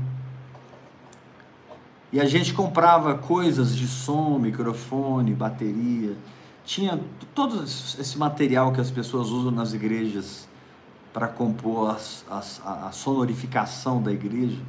E 2.12 2.20
a 2.20 2.26
gente 2.26 2.54
comprava 2.54 3.18
coisas 3.18 3.76
de 3.76 3.88
som, 3.88 4.38
microfone, 4.38 5.34
bateria. 5.34 6.16
Tinha 6.64 6.98
todo 7.34 7.64
esse 7.64 8.16
material 8.16 8.72
que 8.72 8.80
as 8.80 8.90
pessoas 8.90 9.30
usam 9.30 9.50
nas 9.50 9.74
igrejas 9.74 10.48
para 11.12 11.26
compor 11.26 11.90
as, 11.90 12.24
as, 12.30 12.62
a 12.64 12.92
sonorificação 12.92 14.00
da 14.00 14.12
igreja. 14.12 14.62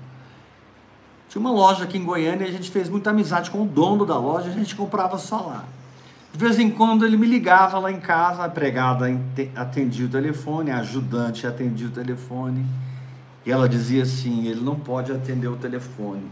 Tinha 1.30 1.40
uma 1.40 1.52
loja 1.52 1.84
aqui 1.84 1.96
em 1.96 2.04
Goiânia 2.04 2.44
e 2.46 2.50
a 2.50 2.52
gente 2.52 2.72
fez 2.72 2.90
muita 2.90 3.12
amizade 3.12 3.52
com 3.52 3.62
o 3.62 3.66
dono 3.66 4.04
da 4.04 4.18
loja, 4.18 4.50
a 4.50 4.54
gente 4.54 4.76
comprava 4.76 5.20
só 5.20 5.38
lá. 5.42 5.66
De 6.34 6.40
vez 6.40 6.58
em 6.60 6.72
quando 6.72 7.06
ele 7.06 7.18
me 7.18 7.28
ligava 7.28 7.78
lá 7.78 7.92
em 7.92 8.00
casa, 8.00 8.44
a 8.44 8.48
empregada 8.48 9.06
atendia 9.56 10.08
o 10.08 10.10
telefone, 10.10 10.72
a 10.72 10.80
ajudante 10.80 11.46
atendia 11.46 11.88
o 11.88 11.92
telefone, 11.92 12.66
e 13.46 13.52
ela 13.52 13.70
dizia 13.70 14.04
assim: 14.04 14.48
ele 14.48 14.62
não 14.62 14.76
pode 14.76 15.12
atender 15.12 15.48
o 15.48 15.56
telefone. 15.56 16.26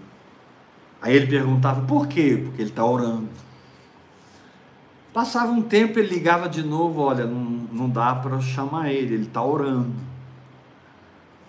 Aí 1.00 1.16
ele 1.16 1.28
perguntava 1.28 1.82
por 1.82 2.08
quê? 2.08 2.42
Porque 2.44 2.62
ele 2.62 2.70
está 2.72 2.84
orando. 2.84 3.30
Passava 5.14 5.52
um 5.52 5.62
tempo, 5.62 6.00
ele 6.00 6.10
ligava 6.10 6.50
de 6.50 6.64
novo: 6.64 7.02
olha, 7.02 7.26
não, 7.26 7.68
não 7.72 7.90
dá 7.90 8.16
para 8.16 8.40
chamar 8.42 8.92
ele, 8.92 9.14
ele 9.14 9.24
está 9.26 9.44
orando. 9.44 9.94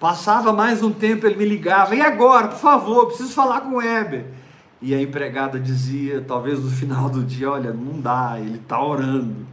Passava 0.01 0.53
mais 0.53 0.83
um 0.83 0.93
tempo, 0.93 1.27
ele 1.27 1.37
me 1.37 1.45
ligava: 1.45 1.95
e 1.95 2.01
agora, 2.01 2.49
por 2.49 2.59
favor, 2.59 3.07
preciso 3.07 3.33
falar 3.33 3.63
com 3.63 3.77
o 3.77 3.83
Heber. 3.83 4.27
E 4.81 4.95
a 4.95 5.03
empregada 5.03 5.59
dizia, 5.59 6.25
talvez 6.27 6.63
no 6.63 6.71
final 6.71 7.11
do 7.11 7.25
dia: 7.25 7.51
olha, 7.51 7.73
não 7.73 8.01
dá, 8.01 8.37
ele 8.39 8.59
está 8.59 8.81
orando. 8.81 9.47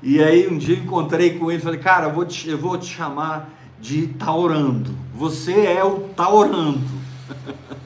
E 0.00 0.22
aí 0.22 0.48
um 0.48 0.58
dia 0.58 0.76
encontrei 0.76 1.38
com 1.38 1.50
ele 1.50 1.60
falei: 1.60 1.80
cara, 1.80 2.06
eu 2.06 2.12
vou 2.12 2.24
te, 2.24 2.48
eu 2.48 2.58
vou 2.58 2.78
te 2.78 2.86
chamar 2.86 3.50
de 3.80 4.06
tá 4.08 4.32
orando. 4.34 4.94
Você 5.14 5.66
é 5.66 5.82
o 5.84 6.00
tá 6.10 6.28
orando. 6.28 7.02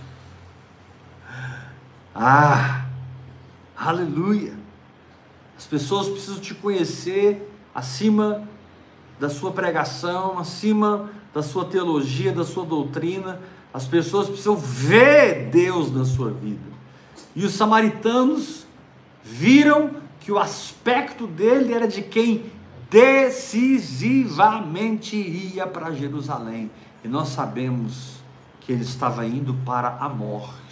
Ah, 2.18 2.86
aleluia! 3.76 4.54
As 5.54 5.66
pessoas 5.66 6.08
precisam 6.08 6.40
te 6.40 6.54
conhecer 6.54 7.52
acima 7.74 8.48
da 9.18 9.30
sua 9.30 9.50
pregação, 9.50 10.38
acima 10.38 11.08
da 11.32 11.42
sua 11.42 11.64
teologia, 11.64 12.30
da 12.32 12.44
sua 12.44 12.64
doutrina. 12.64 13.40
As 13.72 13.86
pessoas 13.86 14.28
precisam 14.28 14.56
ver 14.56 15.48
Deus 15.50 15.90
na 15.92 16.04
sua 16.04 16.30
vida. 16.30 16.76
E 17.34 17.44
os 17.44 17.54
samaritanos 17.54 18.66
viram 19.22 19.92
que 20.20 20.30
o 20.32 20.38
aspecto 20.38 21.26
dele 21.26 21.72
era 21.72 21.88
de 21.88 22.02
quem 22.02 22.44
decisivamente 22.90 25.16
ia 25.16 25.66
para 25.66 25.90
Jerusalém. 25.92 26.70
E 27.04 27.08
nós 27.08 27.28
sabemos 27.28 28.16
que 28.60 28.72
ele 28.72 28.82
estava 28.82 29.24
indo 29.26 29.54
para 29.64 29.96
a 30.00 30.08
morte 30.08 30.66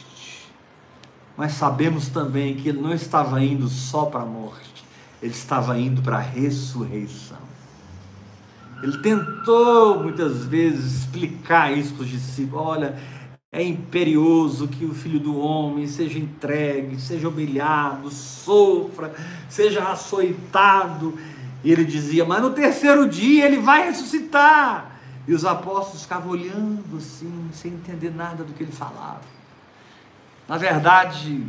mas 1.37 1.53
sabemos 1.53 2.09
também 2.09 2.55
que 2.55 2.69
ele 2.69 2.81
não 2.81 2.95
estava 2.95 3.43
indo 3.43 3.69
só 3.69 4.07
para 4.07 4.23
a 4.23 4.27
morte, 4.27 4.85
ele 5.21 5.33
estava 5.33 5.79
indo 5.79 6.01
para 6.01 6.19
a 6.19 6.21
ressurreição. 6.21 7.54
Ele 8.83 8.99
tentou 8.99 10.03
muitas 10.03 10.45
vezes 10.45 11.03
explicar 11.03 11.77
isso 11.77 11.95
para 11.95 12.05
os 12.05 12.11
discípulos: 12.11 12.67
olha, 12.67 12.97
é 13.51 13.63
imperioso 13.63 14.67
que 14.67 14.85
o 14.85 14.93
filho 14.93 15.21
do 15.21 15.39
homem 15.39 15.87
seja 15.87 16.19
entregue, 16.19 17.01
seja 17.01 17.29
humilhado, 17.29 18.11
sofra, 18.11 19.15
seja 19.49 19.85
açoitado. 19.91 21.17
E 21.63 21.71
ele 21.71 21.85
dizia: 21.85 22.25
Mas 22.25 22.43
no 22.43 22.51
terceiro 22.51 23.09
dia 23.09 23.47
ele 23.47 23.59
vai 23.59 23.87
ressuscitar. 23.87 24.99
E 25.27 25.33
os 25.33 25.45
apóstolos 25.45 26.03
ficavam 26.03 26.33
olhando 26.33 26.97
assim, 26.99 27.49
sem 27.53 27.73
entender 27.73 28.11
nada 28.11 28.45
do 28.45 28.53
que 28.53 28.63
ele 28.63 28.73
falava. 28.73 29.23
Na 30.47 30.59
verdade, 30.59 31.47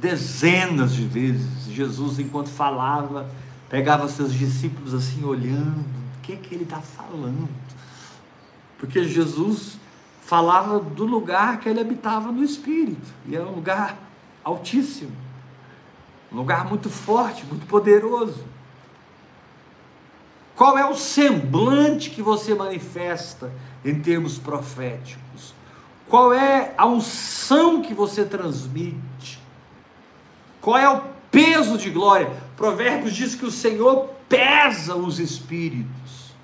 dezenas 0.00 0.94
de 0.94 1.04
vezes, 1.04 1.64
Jesus, 1.64 2.18
enquanto 2.18 2.48
falava, 2.48 3.28
pegava 3.68 4.08
seus 4.08 4.32
discípulos 4.32 4.94
assim, 4.94 5.24
olhando: 5.24 5.84
o 6.18 6.20
que, 6.22 6.32
é 6.32 6.36
que 6.36 6.54
ele 6.54 6.64
está 6.64 6.80
falando? 6.80 7.48
Porque 8.78 9.04
Jesus 9.04 9.78
falava 10.22 10.78
do 10.78 11.04
lugar 11.04 11.58
que 11.58 11.68
ele 11.68 11.80
habitava 11.80 12.30
no 12.30 12.44
Espírito, 12.44 13.12
e 13.26 13.34
era 13.34 13.46
um 13.46 13.54
lugar 13.54 13.96
altíssimo, 14.44 15.12
um 16.32 16.36
lugar 16.36 16.66
muito 16.66 16.90
forte, 16.90 17.44
muito 17.46 17.66
poderoso. 17.66 18.44
Qual 20.54 20.76
é 20.76 20.84
o 20.84 20.94
semblante 20.94 22.10
que 22.10 22.20
você 22.20 22.54
manifesta 22.54 23.52
em 23.84 24.00
termos 24.00 24.38
proféticos? 24.38 25.54
Qual 26.08 26.32
é 26.32 26.74
a 26.76 26.84
unção 26.84 27.80
que 27.80 27.94
você 27.94 28.24
transmite? 28.24 29.40
Qual 30.60 30.76
é 30.76 30.88
o 30.88 31.00
peso 31.30 31.78
de 31.78 31.90
glória? 31.90 32.47
Provérbios 32.58 33.14
diz 33.14 33.36
que 33.36 33.46
o 33.46 33.52
Senhor 33.52 34.10
pesa 34.28 34.96
os 34.96 35.20
espíritos. 35.20 36.34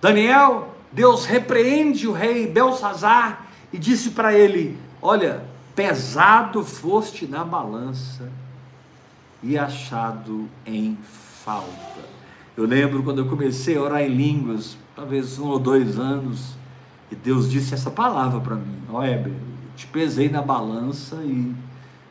Daniel, 0.00 0.72
Deus 0.92 1.26
repreende 1.26 2.06
o 2.06 2.12
rei 2.12 2.46
Belsazar 2.46 3.48
e 3.72 3.76
disse 3.76 4.10
para 4.10 4.32
ele: 4.32 4.78
Olha, 5.02 5.44
pesado 5.74 6.64
foste 6.64 7.26
na 7.26 7.44
balança 7.44 8.30
e 9.42 9.58
achado 9.58 10.48
em 10.64 10.96
falta. 11.42 12.06
Eu 12.56 12.64
lembro 12.64 13.02
quando 13.02 13.18
eu 13.18 13.28
comecei 13.28 13.76
a 13.76 13.82
orar 13.82 14.02
em 14.02 14.14
línguas, 14.14 14.78
talvez 14.94 15.40
um 15.40 15.48
ou 15.48 15.58
dois 15.58 15.98
anos, 15.98 16.56
e 17.10 17.16
Deus 17.16 17.50
disse 17.50 17.74
essa 17.74 17.90
palavra 17.90 18.38
para 18.38 18.54
mim: 18.54 18.80
Ó, 18.92 19.02
Heber, 19.02 19.34
te 19.74 19.88
pesei 19.88 20.28
na 20.28 20.40
balança 20.40 21.16
e 21.24 21.52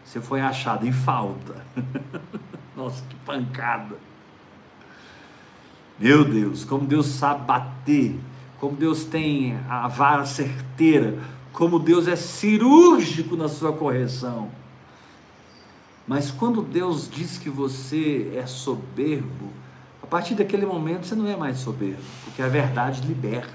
você 0.03 0.19
foi 0.19 0.41
achado 0.41 0.85
em 0.85 0.91
falta. 0.91 1.65
Nossa, 2.75 3.03
que 3.09 3.15
pancada. 3.17 3.95
Meu 5.97 6.25
Deus, 6.25 6.65
como 6.65 6.85
Deus 6.85 7.05
sabe 7.05 7.45
bater, 7.45 8.19
como 8.59 8.75
Deus 8.75 9.05
tem 9.05 9.57
a 9.69 9.87
vara 9.87 10.25
certeira, 10.25 11.17
como 11.53 11.79
Deus 11.79 12.07
é 12.07 12.17
cirúrgico 12.17 13.37
na 13.37 13.47
sua 13.47 13.71
correção. 13.71 14.49
Mas 16.05 16.29
quando 16.29 16.61
Deus 16.61 17.09
diz 17.09 17.37
que 17.37 17.49
você 17.49 18.33
é 18.35 18.45
soberbo, 18.45 19.49
a 20.03 20.07
partir 20.07 20.35
daquele 20.35 20.65
momento 20.65 21.05
você 21.05 21.15
não 21.15 21.27
é 21.27 21.35
mais 21.35 21.59
soberbo, 21.59 22.03
porque 22.25 22.41
a 22.41 22.47
verdade 22.47 23.01
liberta. 23.07 23.53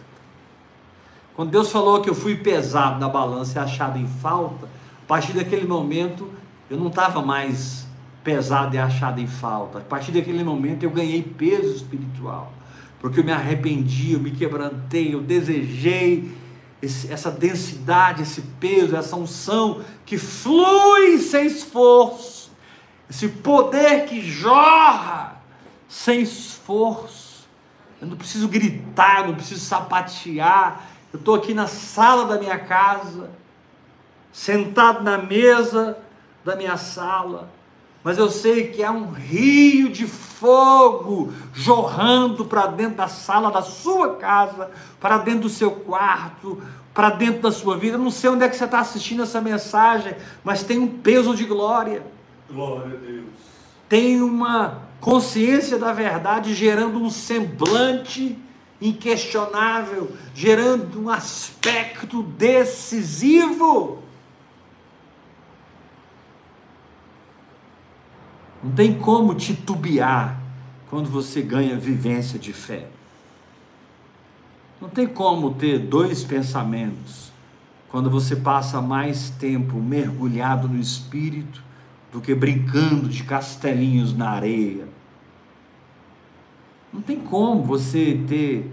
Quando 1.36 1.50
Deus 1.50 1.70
falou 1.70 2.00
que 2.00 2.10
eu 2.10 2.14
fui 2.14 2.36
pesado 2.36 2.98
na 2.98 3.08
balança 3.08 3.58
e 3.58 3.62
achado 3.62 3.98
em 3.98 4.06
falta, 4.06 4.66
a 4.66 5.06
partir 5.06 5.32
daquele 5.32 5.66
momento 5.66 6.28
eu 6.68 6.76
não 6.76 6.88
estava 6.88 7.22
mais 7.22 7.86
pesado 8.22 8.74
e 8.74 8.78
achado 8.78 9.20
em 9.20 9.26
falta. 9.26 9.78
A 9.78 9.82
partir 9.82 10.12
daquele 10.12 10.44
momento 10.44 10.82
eu 10.82 10.90
ganhei 10.90 11.22
peso 11.22 11.74
espiritual, 11.74 12.52
porque 13.00 13.20
eu 13.20 13.24
me 13.24 13.32
arrependi, 13.32 14.12
eu 14.12 14.20
me 14.20 14.30
quebrantei, 14.30 15.14
eu 15.14 15.20
desejei 15.20 16.30
esse, 16.82 17.12
essa 17.12 17.30
densidade, 17.30 18.22
esse 18.22 18.42
peso, 18.58 18.96
essa 18.96 19.16
unção 19.16 19.82
que 20.04 20.16
flui 20.16 21.18
sem 21.18 21.46
esforço, 21.46 22.50
esse 23.08 23.28
poder 23.28 24.06
que 24.06 24.20
jorra 24.20 25.40
sem 25.88 26.22
esforço. 26.22 27.48
Eu 28.00 28.08
não 28.08 28.16
preciso 28.16 28.48
gritar, 28.48 29.26
não 29.26 29.34
preciso 29.34 29.60
sapatear, 29.60 30.88
eu 31.12 31.18
estou 31.18 31.34
aqui 31.34 31.52
na 31.52 31.66
sala 31.66 32.26
da 32.26 32.38
minha 32.38 32.58
casa, 32.58 33.30
sentado 34.32 35.02
na 35.02 35.18
mesa 35.18 35.98
da 36.44 36.56
minha 36.56 36.76
sala, 36.76 37.50
mas 38.02 38.16
eu 38.16 38.30
sei 38.30 38.68
que 38.68 38.82
há 38.82 38.90
um 38.90 39.10
rio 39.10 39.90
de 39.90 40.06
fogo 40.06 41.32
jorrando 41.52 42.46
para 42.46 42.66
dentro 42.66 42.96
da 42.96 43.08
sala 43.08 43.50
da 43.50 43.60
sua 43.60 44.16
casa, 44.16 44.70
para 44.98 45.18
dentro 45.18 45.42
do 45.42 45.48
seu 45.50 45.70
quarto, 45.70 46.62
para 46.94 47.10
dentro 47.10 47.42
da 47.42 47.52
sua 47.52 47.76
vida. 47.76 47.96
Eu 47.96 48.00
não 48.00 48.10
sei 48.10 48.30
onde 48.30 48.44
é 48.44 48.48
que 48.48 48.56
você 48.56 48.64
está 48.64 48.80
assistindo 48.80 49.22
essa 49.22 49.40
mensagem, 49.40 50.14
mas 50.42 50.62
tem 50.62 50.78
um 50.78 50.88
peso 50.88 51.34
de 51.34 51.44
glória. 51.44 52.02
Glória 52.50 52.96
a 52.96 53.06
Deus. 53.06 53.26
Tem 53.88 54.22
uma 54.22 54.82
consciência 55.00 55.78
da 55.78 55.92
verdade 55.92 56.54
gerando 56.54 56.98
um 56.98 57.10
semblante 57.10 58.38
inquestionável, 58.80 60.12
gerando 60.34 61.02
um 61.02 61.10
aspecto 61.10 62.22
decisivo. 62.22 63.99
Não 68.62 68.72
tem 68.72 68.94
como 68.94 69.34
titubear 69.34 70.40
quando 70.88 71.08
você 71.08 71.40
ganha 71.42 71.78
vivência 71.78 72.38
de 72.38 72.52
fé. 72.52 72.88
Não 74.80 74.88
tem 74.88 75.06
como 75.06 75.54
ter 75.54 75.78
dois 75.78 76.24
pensamentos 76.24 77.30
quando 77.88 78.10
você 78.10 78.36
passa 78.36 78.80
mais 78.80 79.30
tempo 79.30 79.76
mergulhado 79.76 80.68
no 80.68 80.78
espírito 80.78 81.62
do 82.12 82.20
que 82.20 82.34
brincando 82.34 83.08
de 83.08 83.22
castelinhos 83.24 84.16
na 84.16 84.30
areia 84.30 84.88
não 86.92 87.00
tem 87.00 87.20
como 87.20 87.62
você 87.62 88.20
ter 88.26 88.70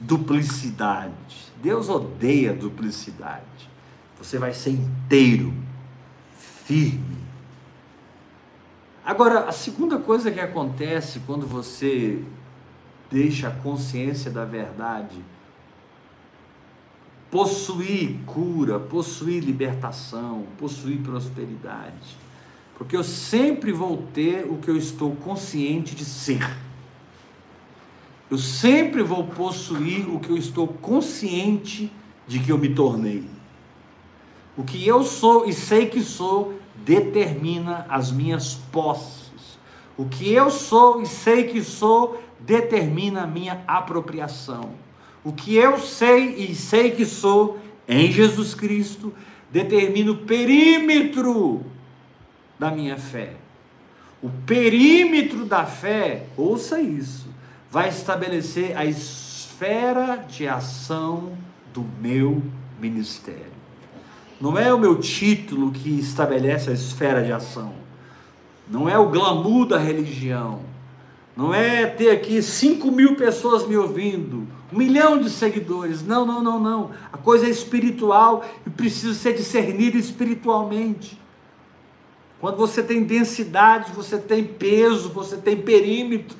duplicidade. 0.00 1.52
Deus 1.62 1.88
odeia 1.88 2.52
duplicidade. 2.52 3.68
Você 4.18 4.38
vai 4.38 4.52
ser 4.52 4.70
inteiro, 4.70 5.54
firme. 6.36 7.17
Agora, 9.08 9.48
a 9.48 9.52
segunda 9.52 9.98
coisa 9.98 10.30
que 10.30 10.38
acontece 10.38 11.20
quando 11.20 11.46
você 11.46 12.22
deixa 13.10 13.48
a 13.48 13.50
consciência 13.50 14.30
da 14.30 14.44
verdade 14.44 15.24
possuir 17.30 18.18
cura, 18.26 18.78
possuir 18.78 19.42
libertação, 19.42 20.44
possuir 20.58 20.98
prosperidade. 20.98 22.18
Porque 22.76 22.94
eu 22.94 23.02
sempre 23.02 23.72
vou 23.72 23.96
ter 24.12 24.44
o 24.44 24.58
que 24.58 24.68
eu 24.68 24.76
estou 24.76 25.16
consciente 25.16 25.94
de 25.94 26.04
ser. 26.04 26.46
Eu 28.30 28.36
sempre 28.36 29.02
vou 29.02 29.26
possuir 29.26 30.06
o 30.06 30.20
que 30.20 30.28
eu 30.28 30.36
estou 30.36 30.68
consciente 30.68 31.90
de 32.26 32.40
que 32.40 32.52
eu 32.52 32.58
me 32.58 32.74
tornei. 32.74 33.24
O 34.54 34.62
que 34.62 34.86
eu 34.86 35.02
sou 35.02 35.46
e 35.46 35.54
sei 35.54 35.86
que 35.86 36.02
sou 36.02 36.57
determina 36.88 37.84
as 37.86 38.10
minhas 38.10 38.54
posses. 38.72 39.58
O 39.94 40.06
que 40.06 40.32
eu 40.32 40.50
sou 40.50 41.02
e 41.02 41.06
sei 41.06 41.44
que 41.44 41.62
sou 41.62 42.22
determina 42.40 43.24
a 43.24 43.26
minha 43.26 43.62
apropriação. 43.66 44.70
O 45.22 45.30
que 45.30 45.54
eu 45.54 45.78
sei 45.78 46.36
e 46.36 46.54
sei 46.54 46.92
que 46.92 47.04
sou 47.04 47.58
em 47.86 48.10
Jesus 48.10 48.54
Cristo 48.54 49.12
determina 49.52 50.12
o 50.12 50.16
perímetro 50.16 51.62
da 52.58 52.70
minha 52.70 52.96
fé. 52.96 53.34
O 54.22 54.30
perímetro 54.46 55.44
da 55.44 55.66
fé, 55.66 56.24
ouça 56.38 56.80
isso, 56.80 57.28
vai 57.70 57.90
estabelecer 57.90 58.74
a 58.76 58.86
esfera 58.86 60.16
de 60.16 60.48
ação 60.48 61.36
do 61.74 61.84
meu 62.00 62.42
ministério. 62.80 63.57
Não 64.40 64.56
é 64.56 64.72
o 64.72 64.78
meu 64.78 64.98
título 64.98 65.72
que 65.72 65.98
estabelece 65.98 66.70
a 66.70 66.72
esfera 66.72 67.22
de 67.22 67.32
ação. 67.32 67.72
Não 68.68 68.88
é 68.88 68.98
o 68.98 69.08
glamour 69.08 69.66
da 69.66 69.78
religião. 69.78 70.60
Não 71.36 71.54
é 71.54 71.86
ter 71.86 72.10
aqui 72.10 72.42
5 72.42 72.90
mil 72.90 73.14
pessoas 73.14 73.64
me 73.64 73.76
ouvindo, 73.76 74.44
um 74.72 74.76
milhão 74.76 75.18
de 75.18 75.30
seguidores. 75.30 76.02
Não, 76.02 76.26
não, 76.26 76.42
não, 76.42 76.58
não. 76.58 76.90
A 77.12 77.16
coisa 77.16 77.46
é 77.46 77.48
espiritual 77.48 78.44
e 78.66 78.70
precisa 78.70 79.14
ser 79.14 79.34
discernida 79.34 79.96
espiritualmente. 79.96 81.16
Quando 82.40 82.56
você 82.56 82.82
tem 82.82 83.04
densidade, 83.04 83.92
você 83.92 84.18
tem 84.18 84.44
peso, 84.44 85.10
você 85.10 85.36
tem 85.36 85.56
perímetro. 85.56 86.36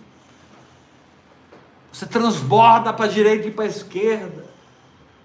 Você 1.92 2.05
transborda 2.05 2.92
para 2.92 3.05
a 3.05 3.09
direita 3.09 3.49
e 3.49 3.51
para 3.51 3.64
a 3.64 3.68
esquerda. 3.68 4.47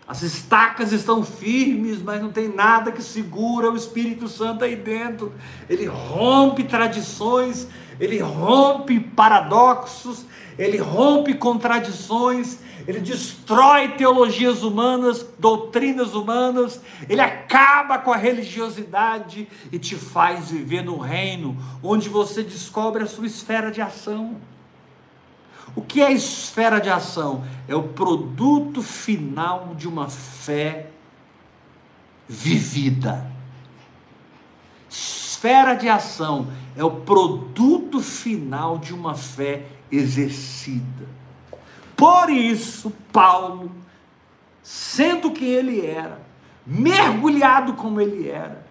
As 0.06 0.22
estacas 0.22 0.92
estão 0.92 1.24
firmes, 1.24 2.02
mas 2.02 2.22
não 2.22 2.30
tem 2.30 2.50
nada 2.50 2.92
que 2.92 3.02
segura 3.02 3.72
o 3.72 3.76
Espírito 3.76 4.28
Santo 4.28 4.66
aí 4.66 4.76
dentro. 4.76 5.34
Ele 5.70 5.86
rompe 5.86 6.66
tradições, 6.66 7.68
ele 8.00 8.20
rompe 8.20 9.00
paradoxos, 9.00 10.26
ele 10.58 10.78
rompe 10.78 11.34
contradições, 11.34 12.60
ele 12.86 13.00
destrói 13.00 13.90
teologias 13.90 14.62
humanas, 14.62 15.26
doutrinas 15.40 16.14
humanas, 16.14 16.82
ele 17.08 17.22
acaba 17.22 17.98
com 17.98 18.12
a 18.12 18.18
religiosidade 18.18 19.48
e 19.72 19.80
te 19.80 19.96
faz 19.96 20.52
viver 20.52 20.84
no 20.84 20.98
reino 20.98 21.58
onde 21.82 22.10
você 22.10 22.44
descobre 22.44 23.04
a 23.04 23.08
sua 23.08 23.26
esfera 23.26 23.72
de 23.72 23.82
ação. 23.82 24.36
O 25.76 25.82
que 25.82 26.02
é 26.02 26.12
esfera 26.12 26.80
de 26.80 26.90
ação? 26.90 27.44
É 27.68 27.76
o 27.76 27.84
produto 27.84 28.82
final 28.82 29.74
de 29.76 29.88
uma 29.88 30.10
fé 30.10 30.90
vivida. 32.28 33.32
Esfera 34.90 35.74
de 35.74 35.90
ação 35.90 36.48
é 36.76 36.84
o 36.84 36.92
produto 36.92 38.00
final 38.00 38.78
de 38.78 38.94
uma 38.94 39.16
fé 39.16 39.66
exercida. 39.92 41.08
Por 41.96 42.30
isso, 42.30 42.92
Paulo, 43.12 43.72
sendo 44.62 45.32
quem 45.32 45.50
ele 45.50 45.86
era, 45.86 46.22
mergulhado 46.66 47.74
como 47.74 48.00
ele 48.00 48.30
era, 48.30 48.66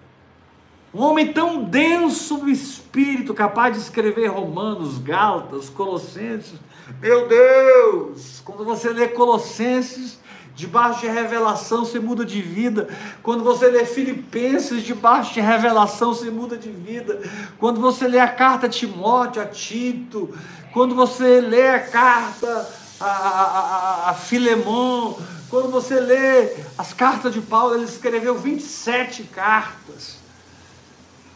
um 0.94 1.00
homem 1.00 1.32
tão 1.32 1.64
denso 1.64 2.36
do 2.36 2.50
espírito, 2.50 3.32
capaz 3.32 3.74
de 3.74 3.82
escrever 3.82 4.26
Romanos, 4.26 4.98
Gálatas, 4.98 5.70
Colossenses, 5.70 6.59
meu 7.01 7.28
Deus! 7.28 8.43
Quando 8.45 8.64
você 8.64 8.90
lê 8.90 9.09
Colossenses, 9.09 10.18
debaixo 10.55 11.01
de 11.01 11.07
revelação 11.07 11.84
você 11.84 11.99
muda 11.99 12.24
de 12.24 12.40
vida. 12.40 12.88
Quando 13.22 13.43
você 13.43 13.68
lê 13.68 13.84
Filipenses, 13.84 14.82
debaixo 14.82 15.34
de 15.34 15.40
revelação 15.40 16.14
você 16.14 16.30
muda 16.30 16.57
de 16.57 16.70
vida. 16.70 17.20
Quando 17.59 17.80
você 17.80 18.07
lê 18.07 18.18
a 18.18 18.28
carta 18.28 18.66
a 18.66 18.70
Timóteo, 18.70 19.43
a 19.43 19.47
Tito, 19.47 20.36
quando 20.72 20.95
você 20.95 21.40
lê 21.40 21.68
a 21.68 21.80
carta 21.80 22.68
a, 23.01 23.07
a, 23.07 24.09
a, 24.09 24.11
a 24.11 24.14
Filemon, 24.14 25.14
quando 25.51 25.70
você 25.70 26.01
lê 26.01 26.57
as 26.78 26.95
cartas 26.95 27.32
de 27.32 27.40
Paulo, 27.40 27.74
ele 27.74 27.84
escreveu 27.84 28.38
27 28.38 29.24
cartas. 29.24 30.16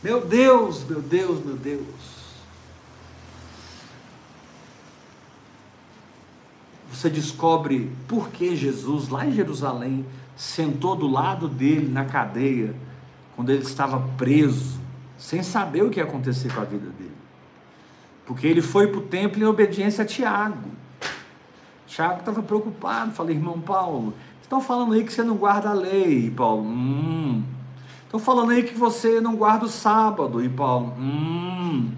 Meu 0.03 0.21
Deus, 0.21 0.85
meu 0.85 1.03
Deus, 1.03 1.45
meu 1.45 1.57
Deus. 1.57 2.16
Você 6.93 7.11
descobre 7.11 7.91
por 8.07 8.29
que 8.31 8.57
Jesus, 8.57 9.09
lá 9.09 9.27
em 9.27 9.33
Jerusalém, 9.33 10.07
sentou 10.37 10.95
do 10.95 11.07
lado 11.07 11.49
dele 11.49 11.89
na 11.89 12.05
cadeia, 12.05 12.75
quando 13.35 13.51
ele 13.51 13.63
estava 13.63 14.01
preso, 14.17 14.79
sem 15.19 15.43
saber 15.43 15.83
o 15.83 15.91
que 15.91 15.99
ia 15.99 16.05
acontecer 16.05 16.53
com 16.53 16.61
a 16.61 16.65
vida 16.65 16.89
dele. 16.91 17.17
Porque 18.27 18.47
ele 18.47 18.63
foi 18.63 18.87
para 18.87 18.99
o 18.99 19.03
templo 19.03 19.43
em 19.43 19.47
obediência 19.47 20.05
a 20.05 20.07
Tiago. 20.07 20.71
Tiago 21.87 22.21
estava 22.21 22.43
preocupado, 22.43 23.13
falei, 23.13 23.37
irmão 23.37 23.61
Paulo, 23.61 24.15
estão 24.43 24.61
falando 24.61 24.93
aí 24.95 25.05
que 25.05 25.13
você 25.13 25.23
não 25.23 25.37
guarda 25.37 25.71
a 25.71 25.75
lei, 25.75 26.27
e 26.27 26.31
Paulo, 26.31 26.63
hum. 26.63 27.43
Estão 28.05 28.21
falando 28.21 28.51
aí 28.51 28.63
que 28.63 28.75
você 28.75 29.21
não 29.21 29.37
guarda 29.37 29.67
o 29.67 29.69
sábado, 29.69 30.43
e 30.43 30.49
Paulo, 30.49 30.95
hum. 30.99 31.91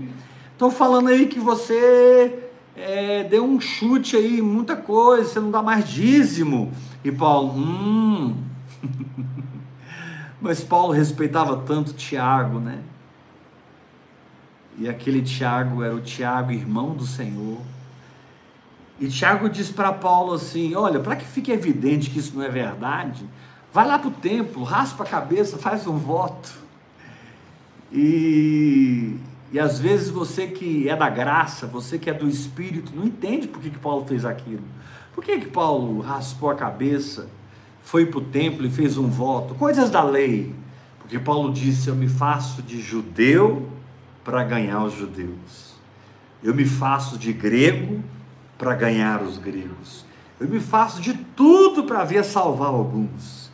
Estão 0.53 0.71
falando 0.71 1.09
aí 1.09 1.27
que 1.27 1.39
você 1.39 2.48
é, 2.79 3.25
deu 3.25 3.45
um 3.45 3.61
chute 3.61 4.17
aí, 4.17 4.41
muita 4.41 4.77
coisa, 4.77 5.29
você 5.29 5.41
não 5.41 5.51
dá 5.51 5.63
mais 5.63 5.89
dízimo. 5.89 6.73
E 7.05 7.11
Paulo, 7.11 7.53
hum. 7.57 8.37
Mas 10.41 10.63
Paulo 10.63 10.93
respeitava 10.93 11.57
tanto 11.57 11.93
Tiago, 11.93 12.61
né? 12.61 12.79
E 14.79 14.89
aquele 14.89 15.21
Tiago 15.21 15.83
era 15.83 15.95
o 15.95 16.01
Tiago, 16.01 16.53
irmão 16.53 16.95
do 16.95 17.05
Senhor. 17.05 17.59
E 19.01 19.09
Tiago 19.09 19.49
diz 19.49 19.71
para 19.71 19.93
Paulo 19.93 20.35
assim: 20.35 20.75
Olha, 20.77 21.01
para 21.01 21.17
que 21.17 21.25
fique 21.25 21.51
evidente 21.51 22.11
que 22.11 22.21
isso 22.21 22.37
não 22.37 22.45
é 22.45 22.49
verdade, 22.49 23.25
vai 23.73 23.87
lá 23.87 23.99
para 23.99 24.09
o 24.09 24.13
templo, 24.13 24.63
raspa 24.63 25.03
a 25.03 25.07
cabeça, 25.07 25.59
faz 25.59 25.87
um 25.87 25.97
voto. 25.97 26.53
E, 27.93 29.17
e 29.51 29.59
às 29.59 29.79
vezes 29.79 30.11
você 30.11 30.47
que 30.47 30.89
é 30.89 30.95
da 30.95 31.09
graça, 31.09 31.67
você 31.67 31.99
que 31.99 32.11
é 32.11 32.15
do 32.15 32.29
Espírito, 32.29 32.93
não 32.95 33.07
entende 33.07 33.49
por 33.49 33.63
que, 33.63 33.71
que 33.71 33.79
Paulo 33.79 34.05
fez 34.07 34.25
aquilo. 34.25 34.65
Por 35.15 35.25
que, 35.25 35.39
que 35.41 35.49
Paulo 35.49 36.01
raspou 36.01 36.51
a 36.51 36.55
cabeça, 36.55 37.29
foi 37.83 38.07
para 38.07 38.19
o 38.19 38.25
templo 38.25 38.67
e 38.67 38.71
fez 38.71 38.99
um 38.99 39.09
voto? 39.09 39.55
Coisas 39.55 39.91
da 39.91 40.03
lei. 40.03 40.55
Porque 40.99 41.19
Paulo 41.19 41.53
disse: 41.53 41.89
Eu 41.89 41.97
me 41.97 42.09
faço 42.09 42.63
de 42.63 42.81
judeu 42.81 43.69
para 44.23 44.45
ganhar 44.45 44.85
os 44.85 44.93
judeus. 44.93 45.75
Eu 46.43 46.55
me 46.55 46.67
faço 46.67 47.17
de 47.17 47.33
grego 47.33 48.05
para 48.59 48.75
ganhar 48.75 49.23
os 49.23 49.39
gregos. 49.39 50.05
Eu 50.39 50.49
me 50.49 50.61
faço 50.61 51.01
de 51.01 51.15
tudo 51.15 51.85
para 51.85 52.05
ver 52.05 52.25
salvar 52.25 52.69
alguns. 52.69 53.51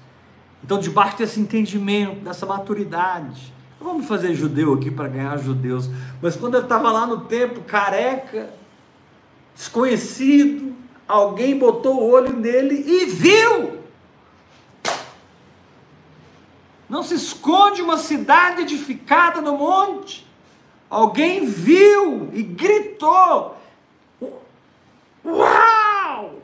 Então, 0.62 0.78
debaixo 0.78 1.18
desse 1.18 1.38
entendimento, 1.38 2.24
dessa 2.24 2.44
maturidade, 2.44 3.54
Vamos 3.84 4.06
fazer 4.06 4.34
judeu 4.34 4.72
aqui 4.72 4.90
para 4.90 5.08
ganhar 5.08 5.36
judeus. 5.36 5.90
Mas 6.22 6.34
quando 6.34 6.54
ele 6.54 6.64
estava 6.64 6.90
lá 6.90 7.06
no 7.06 7.26
templo, 7.26 7.62
careca, 7.64 8.48
desconhecido, 9.54 10.74
alguém 11.06 11.58
botou 11.58 12.00
o 12.00 12.10
olho 12.10 12.34
nele 12.34 12.76
e 12.76 13.04
viu. 13.04 13.80
Não 16.88 17.02
se 17.02 17.14
esconde 17.14 17.82
uma 17.82 17.98
cidade 17.98 18.62
edificada 18.62 19.42
no 19.42 19.58
monte. 19.58 20.26
Alguém 20.88 21.44
viu 21.44 22.30
e 22.32 22.42
gritou: 22.42 23.54
Uau! 25.22 26.36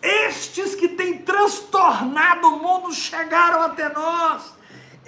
Estes 0.00 0.74
que 0.74 0.88
têm 0.88 1.18
transtornado 1.18 2.48
o 2.48 2.58
mundo 2.58 2.90
chegaram 2.90 3.60
até 3.60 3.92
nós 3.92 4.56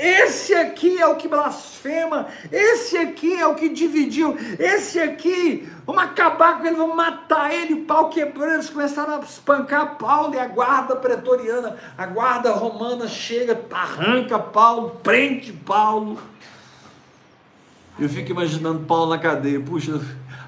Esse 0.01 0.55
aqui 0.55 0.99
é 0.99 1.07
o 1.07 1.17
que 1.17 1.29
blasfema, 1.29 2.27
esse 2.51 2.97
aqui 2.97 3.35
é 3.35 3.47
o 3.47 3.55
que 3.55 3.69
dividiu, 3.69 4.35
esse 4.59 4.99
aqui, 4.99 5.69
vamos 5.85 6.03
acabar 6.03 6.59
com 6.59 6.67
ele, 6.67 6.77
vamos 6.77 6.97
matar 6.97 7.53
ele, 7.53 7.83
pau 7.83 8.09
quebrando. 8.09 8.55
Eles 8.55 8.71
começaram 8.71 9.17
a 9.17 9.21
espancar 9.21 9.99
Paulo 9.99 10.35
e 10.35 10.39
a 10.39 10.47
guarda 10.47 10.97
pretoriana, 10.97 11.77
a 11.99 12.07
guarda 12.07 12.51
romana 12.51 13.07
chega, 13.07 13.61
arranca 13.71 14.39
Paulo, 14.39 14.99
prende 15.03 15.53
Paulo. 15.53 16.19
Eu 17.99 18.09
fico 18.09 18.31
imaginando 18.31 18.87
Paulo 18.87 19.11
na 19.11 19.19
cadeia, 19.19 19.61
puxa, 19.61 20.01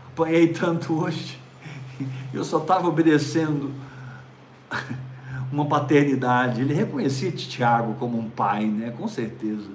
apanhei 0.07 0.49
tanto 0.49 0.99
hoje, 0.99 1.39
eu 2.33 2.43
só 2.43 2.57
estava 2.57 2.89
obedecendo 2.89 3.71
uma 5.53 5.67
paternidade. 5.67 6.63
Ele 6.63 6.73
reconhecia 6.73 7.31
Tiago 7.31 7.95
como 7.95 8.19
um 8.19 8.29
pai, 8.31 8.65
né? 8.65 8.93
Com 8.97 9.07
certeza. 9.07 9.69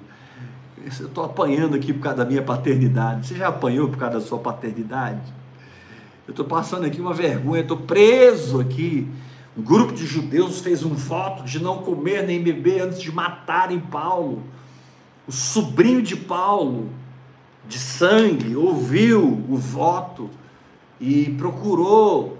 Eu 1.00 1.08
estou 1.08 1.24
apanhando 1.24 1.76
aqui 1.76 1.94
por 1.94 2.02
causa 2.02 2.18
da 2.18 2.26
minha 2.26 2.42
paternidade. 2.42 3.28
Você 3.28 3.36
já 3.36 3.50
apanhou 3.50 3.88
por 3.90 3.98
causa 3.98 4.20
da 4.20 4.26
sua 4.26 4.40
paternidade? 4.40 5.22
Eu 6.28 6.32
estou 6.32 6.46
passando 6.46 6.86
aqui 6.86 7.00
uma 7.00 7.14
vergonha, 7.14 7.62
estou 7.62 7.78
preso 7.78 8.60
aqui. 8.60 9.08
Um 9.58 9.62
grupo 9.62 9.94
de 9.94 10.06
judeus 10.06 10.60
fez 10.60 10.84
um 10.84 10.94
voto 10.94 11.44
de 11.44 11.62
não 11.62 11.80
comer 11.80 12.24
nem 12.24 12.42
beber 12.42 12.82
antes 12.82 13.02
de 13.02 13.12
matarem 13.12 13.80
Paulo. 13.80 14.44
O 15.28 15.32
sobrinho 15.32 16.02
de 16.02 16.16
Paulo, 16.16 16.90
de 17.68 17.80
sangue, 17.80 18.56
ouviu 18.56 19.44
o 19.50 19.58
voto 19.58 20.30
e 21.00 21.32
procurou 21.38 22.37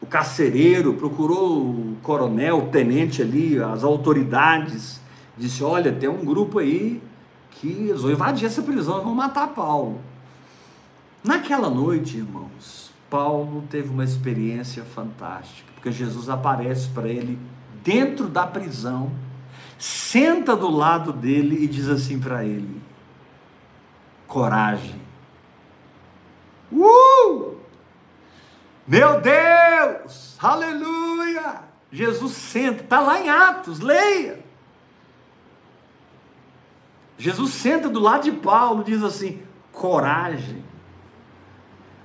o 0.00 0.06
carcereiro, 0.06 0.94
procurou 0.94 1.60
o 1.60 1.96
coronel, 2.02 2.58
o 2.58 2.68
tenente 2.68 3.20
ali, 3.20 3.62
as 3.62 3.84
autoridades, 3.84 5.00
disse: 5.36 5.62
Olha, 5.62 5.92
tem 5.92 6.08
um 6.08 6.24
grupo 6.24 6.58
aí 6.58 7.02
que 7.50 7.68
eles 7.68 8.00
vão 8.00 8.10
invadir 8.10 8.46
essa 8.46 8.62
prisão, 8.62 9.02
vão 9.02 9.14
matar 9.14 9.48
Paulo. 9.48 10.00
Naquela 11.22 11.68
noite, 11.68 12.16
irmãos, 12.16 12.90
Paulo 13.10 13.64
teve 13.68 13.90
uma 13.90 14.04
experiência 14.04 14.84
fantástica, 14.84 15.70
porque 15.74 15.92
Jesus 15.92 16.30
aparece 16.30 16.88
para 16.88 17.08
ele 17.08 17.38
dentro 17.84 18.26
da 18.26 18.46
prisão, 18.46 19.12
senta 19.78 20.56
do 20.56 20.70
lado 20.70 21.12
dele 21.12 21.64
e 21.64 21.66
diz 21.66 21.88
assim 21.88 22.18
para 22.18 22.42
ele: 22.44 22.80
Coragem. 24.26 25.00
Uh! 26.72 27.09
Meu 28.90 29.20
Deus! 29.20 30.36
Aleluia! 30.40 31.60
Jesus 31.92 32.32
senta, 32.32 32.82
está 32.82 32.98
lá 32.98 33.20
em 33.20 33.28
Atos, 33.28 33.78
leia. 33.78 34.40
Jesus 37.16 37.52
senta 37.52 37.88
do 37.88 38.00
lado 38.00 38.24
de 38.24 38.32
Paulo, 38.32 38.82
diz 38.82 39.04
assim: 39.04 39.38
coragem. 39.70 40.64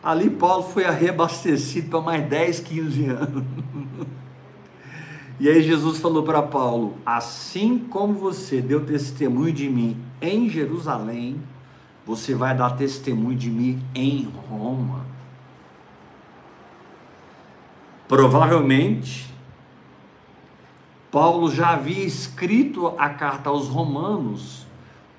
Ali 0.03 0.29
Paulo 0.29 0.61
foi 0.61 0.83
reabastecido 0.83 1.89
para 1.89 2.01
mais 2.01 2.29
10, 2.29 2.59
15 2.59 3.05
anos. 3.07 3.43
E 5.37 5.49
aí 5.49 5.61
Jesus 5.63 5.99
falou 5.99 6.23
para 6.23 6.41
Paulo: 6.43 6.97
Assim 7.05 7.79
como 7.79 8.13
você 8.13 8.61
deu 8.61 8.85
testemunho 8.85 9.51
de 9.51 9.67
mim 9.67 10.01
em 10.21 10.47
Jerusalém, 10.47 11.41
você 12.05 12.33
vai 12.33 12.55
dar 12.55 12.77
testemunho 12.77 13.35
de 13.35 13.49
mim 13.49 13.83
em 13.93 14.31
Roma. 14.49 15.14
Provavelmente, 18.07 19.33
Paulo 21.11 21.49
já 21.49 21.69
havia 21.69 22.03
escrito 22.03 22.93
a 22.97 23.09
carta 23.09 23.49
aos 23.49 23.67
Romanos, 23.67 24.67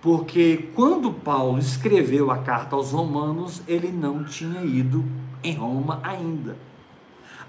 porque 0.00 0.70
quando 0.74 1.10
Paulo 1.10 1.58
escreveu 1.58 2.30
a 2.30 2.38
carta 2.38 2.76
aos 2.76 2.92
Romanos, 2.92 3.62
ele 3.66 3.90
não 3.90 4.22
tinha 4.22 4.62
ido 4.62 5.04
em 5.42 5.54
Roma 5.54 5.98
ainda. 6.02 6.56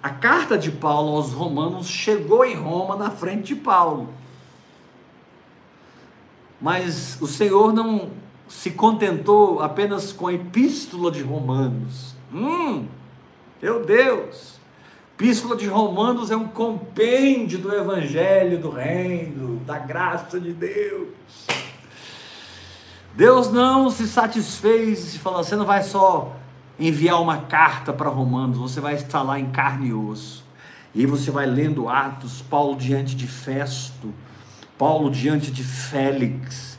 A 0.01 0.09
carta 0.09 0.57
de 0.57 0.71
Paulo 0.71 1.17
aos 1.17 1.33
Romanos 1.33 1.87
chegou 1.87 2.45
em 2.45 2.55
Roma 2.55 2.95
na 2.95 3.11
frente 3.11 3.53
de 3.53 3.61
Paulo. 3.61 4.09
Mas 6.59 7.21
o 7.21 7.27
Senhor 7.27 7.73
não 7.73 8.09
se 8.47 8.71
contentou 8.71 9.61
apenas 9.61 10.11
com 10.11 10.27
a 10.27 10.33
epístola 10.33 11.11
de 11.11 11.21
Romanos. 11.21 12.15
Hum, 12.33 12.87
meu 13.61 13.85
Deus! 13.85 14.56
Epístola 15.19 15.55
de 15.55 15.65
Romanos 15.65 16.29
é 16.29 16.37
um 16.37 16.47
compêndio 16.47 17.57
do 17.57 17.73
Evangelho 17.73 18.59
do 18.59 18.69
Reino, 18.69 19.59
da 19.65 19.79
graça 19.79 20.39
de 20.39 20.53
Deus. 20.53 21.07
Deus 23.15 23.51
não 23.51 23.89
se 23.89 24.07
satisfez 24.07 25.15
e 25.15 25.17
falou: 25.17 25.43
você 25.43 25.55
não 25.55 25.65
vai 25.65 25.81
só 25.81 26.35
enviar 26.79 27.19
uma 27.19 27.39
carta 27.39 27.91
para 27.91 28.11
Romanos, 28.11 28.59
você 28.59 28.79
vai 28.79 28.93
estar 28.93 29.23
lá 29.23 29.39
em 29.39 29.47
carne 29.47 29.87
e 29.87 29.93
osso. 29.93 30.45
E 30.93 31.07
você 31.07 31.31
vai 31.31 31.47
lendo 31.47 31.89
Atos, 31.89 32.43
Paulo 32.43 32.77
diante 32.77 33.15
de 33.15 33.25
Festo, 33.25 34.13
Paulo 34.77 35.09
diante 35.09 35.49
de 35.49 35.63
Félix, 35.63 36.76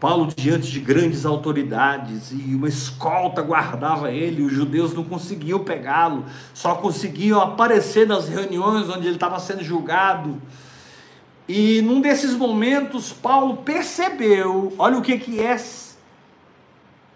Paulo 0.00 0.28
diante 0.36 0.70
de 0.70 0.78
grandes 0.78 1.26
autoridades 1.26 2.30
e 2.30 2.54
uma 2.54 2.68
escolta 2.68 3.42
guardava 3.42 4.12
ele, 4.12 4.42
os 4.42 4.52
judeus 4.52 4.94
não 4.94 5.02
conseguiam 5.02 5.58
pegá-lo, 5.58 6.24
só 6.54 6.76
conseguiam 6.76 7.40
aparecer 7.40 8.06
nas 8.06 8.28
reuniões 8.28 8.88
onde 8.88 9.06
ele 9.06 9.16
estava 9.16 9.40
sendo 9.40 9.64
julgado. 9.64 10.40
E 11.48 11.82
num 11.82 12.00
desses 12.00 12.34
momentos, 12.34 13.12
Paulo 13.12 13.56
percebeu, 13.58 14.72
olha 14.78 14.98
o 14.98 15.02
que, 15.02 15.18
que 15.18 15.40
é 15.40 15.56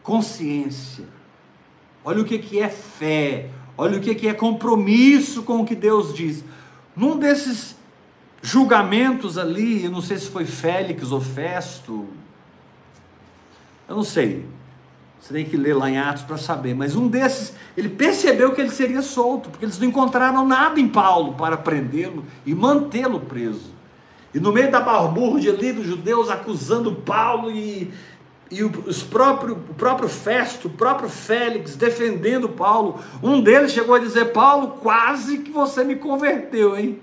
consciência, 0.02 1.04
olha 2.04 2.22
o 2.22 2.24
que, 2.24 2.38
que 2.38 2.58
é 2.58 2.68
fé, 2.68 3.48
olha 3.78 3.98
o 3.98 4.00
que, 4.00 4.12
que 4.12 4.26
é 4.26 4.34
compromisso 4.34 5.44
com 5.44 5.60
o 5.60 5.64
que 5.64 5.76
Deus 5.76 6.12
diz. 6.12 6.44
Num 6.96 7.16
desses 7.16 7.76
julgamentos 8.42 9.38
ali, 9.38 9.84
eu 9.84 9.90
não 9.92 10.02
sei 10.02 10.18
se 10.18 10.28
foi 10.28 10.44
Félix 10.44 11.12
ou 11.12 11.20
Festo, 11.20 12.08
eu 13.92 13.96
não 13.96 14.04
sei. 14.04 14.46
Você 15.20 15.34
tem 15.34 15.44
que 15.44 15.56
ler 15.56 15.74
lá 15.74 15.90
em 15.90 15.98
Atos 15.98 16.22
para 16.22 16.38
saber. 16.38 16.74
Mas 16.74 16.96
um 16.96 17.06
desses, 17.06 17.54
ele 17.76 17.90
percebeu 17.90 18.52
que 18.52 18.60
ele 18.60 18.70
seria 18.70 19.02
solto, 19.02 19.50
porque 19.50 19.66
eles 19.66 19.78
não 19.78 19.86
encontraram 19.86 20.46
nada 20.46 20.80
em 20.80 20.88
Paulo 20.88 21.34
para 21.34 21.58
prendê-lo 21.58 22.24
e 22.46 22.54
mantê-lo 22.54 23.20
preso. 23.20 23.70
E 24.34 24.40
no 24.40 24.50
meio 24.50 24.70
da 24.70 24.80
barbúrdia 24.80 25.52
ali 25.52 25.72
dos 25.72 25.86
judeus 25.86 26.30
acusando 26.30 26.94
Paulo 26.94 27.50
e, 27.50 27.92
e 28.50 28.64
os 28.64 29.02
próprio, 29.02 29.56
o 29.56 29.74
próprio 29.74 30.08
Festo, 30.08 30.68
o 30.68 30.70
próprio 30.70 31.10
Félix 31.10 31.76
defendendo 31.76 32.48
Paulo, 32.48 32.98
um 33.22 33.42
deles 33.42 33.72
chegou 33.72 33.94
a 33.94 33.98
dizer: 33.98 34.32
Paulo, 34.32 34.78
quase 34.80 35.40
que 35.40 35.50
você 35.50 35.84
me 35.84 35.96
converteu, 35.96 36.78
hein? 36.78 36.98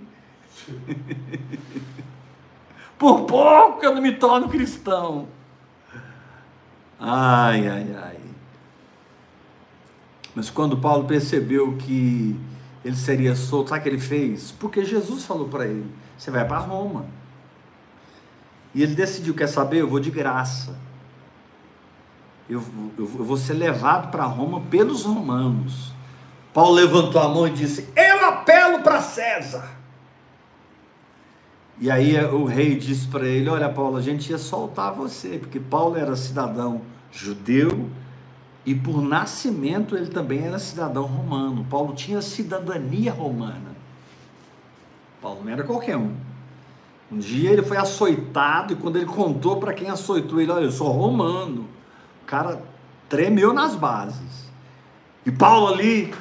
Por 2.98 3.22
pouco 3.22 3.86
eu 3.86 3.94
não 3.94 4.02
me 4.02 4.14
torno 4.14 4.50
cristão. 4.50 5.28
Ai, 7.00 7.68
ai, 7.68 7.96
ai. 7.96 8.20
Mas 10.36 10.50
quando 10.50 10.78
Paulo 10.78 11.06
percebeu 11.06 11.78
que 11.78 12.36
ele 12.84 12.96
seria 12.96 13.36
solto, 13.36 13.70
sabe 13.70 13.80
o 13.80 13.84
que 13.84 13.90
ele 13.90 14.00
fez? 14.00 14.52
Porque 14.52 14.84
Jesus 14.84 15.26
falou 15.26 15.48
para 15.48 15.66
ele: 15.66 15.90
você 16.18 16.30
vai 16.30 16.46
para 16.46 16.60
Roma. 16.60 17.06
E 18.74 18.84
ele 18.84 18.96
decidiu: 18.96 19.34
quer 19.34 19.48
saber? 19.48 19.82
Eu 19.82 19.88
vou 19.88 20.00
de 20.00 20.12
graça. 20.12 20.78
Eu, 22.50 22.64
eu, 22.98 23.06
eu 23.20 23.24
vou 23.24 23.38
ser 23.38 23.54
levado 23.54 24.12
para 24.12 24.26
Roma 24.26 24.62
pelos 24.62 25.04
romanos. 25.04 25.94
Paulo 26.54 26.74
levantou 26.74 27.22
a 27.22 27.30
mão 27.30 27.48
e 27.48 27.52
disse: 27.52 27.88
Eu 27.96 28.26
apelo 28.26 28.82
para 28.82 29.02
César. 29.02 29.79
E 31.80 31.90
aí 31.90 32.18
o 32.26 32.44
rei 32.44 32.76
disse 32.76 33.08
para 33.08 33.26
ele: 33.26 33.50
Olha, 33.50 33.70
Paulo, 33.70 33.98
a 33.98 34.02
gente 34.02 34.30
ia 34.30 34.38
soltar 34.38 34.94
você, 34.94 35.38
porque 35.40 35.60
Paulo 35.60 35.96
era 35.96 36.16
cidadão 36.16 36.82
judeu 37.12 37.90
e 38.66 38.76
por 38.76 39.02
nascimento 39.02 39.96
ele 39.96 40.08
também 40.08 40.46
era 40.46 40.60
cidadão 40.60 41.04
romano. 41.06 41.66
Paulo 41.70 41.94
tinha 41.94 42.22
cidadania 42.22 43.12
romana. 43.12 43.78
Paulo 45.22 45.42
não 45.44 45.52
era 45.52 45.64
qualquer 45.64 45.96
um. 45.96 46.14
Um 47.12 47.18
dia 47.18 47.50
ele 47.50 47.64
foi 47.64 47.78
açoitado 47.78 48.74
e 48.74 48.76
quando 48.76 48.98
ele 48.98 49.06
contou 49.06 49.58
para 49.58 49.74
quem 49.74 49.90
açoitou 49.90 50.42
ele: 50.42 50.52
Olha, 50.52 50.66
eu 50.66 50.72
sou 50.72 50.92
romano. 50.92 51.66
O 52.24 52.26
cara 52.26 52.62
tremeu 53.08 53.54
nas 53.54 53.74
bases. 53.74 54.50
E 55.26 55.32
Paulo 55.32 55.74
ali, 55.74 56.14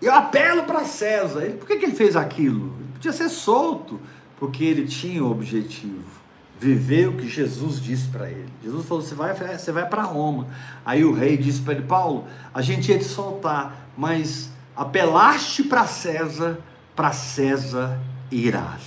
eu 0.00 0.14
apelo 0.14 0.64
para 0.64 0.84
César. 0.84 1.44
Ele, 1.44 1.58
por 1.58 1.66
que, 1.66 1.76
que 1.76 1.84
ele 1.84 1.94
fez 1.94 2.16
aquilo? 2.16 2.77
Podia 2.98 3.12
ser 3.12 3.28
solto, 3.28 4.00
porque 4.40 4.64
ele 4.64 4.84
tinha 4.84 5.22
o 5.22 5.30
objetivo. 5.30 6.18
Viver 6.58 7.08
o 7.08 7.12
que 7.12 7.28
Jesus 7.28 7.80
disse 7.80 8.08
para 8.08 8.28
ele. 8.28 8.48
Jesus 8.60 8.86
falou: 8.86 9.04
você 9.04 9.14
vai, 9.14 9.32
você 9.32 9.70
vai 9.70 9.88
para 9.88 10.02
Roma. 10.02 10.48
Aí 10.84 11.04
o 11.04 11.12
rei 11.12 11.36
disse 11.36 11.60
para 11.60 11.74
ele: 11.74 11.84
Paulo, 11.84 12.26
a 12.52 12.60
gente 12.60 12.90
ia 12.90 12.98
te 12.98 13.04
soltar, 13.04 13.88
mas 13.96 14.50
apelaste 14.74 15.62
para 15.62 15.86
César, 15.86 16.58
para 16.96 17.12
César 17.12 18.00
irás. 18.32 18.82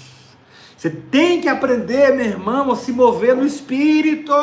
Você 0.75 0.89
tem 0.89 1.39
que 1.39 1.47
aprender, 1.47 2.13
meu 2.13 2.25
irmão, 2.25 2.69
a 2.69 2.75
se 2.75 2.91
mover 2.91 3.33
no 3.33 3.45
espírito. 3.45 4.33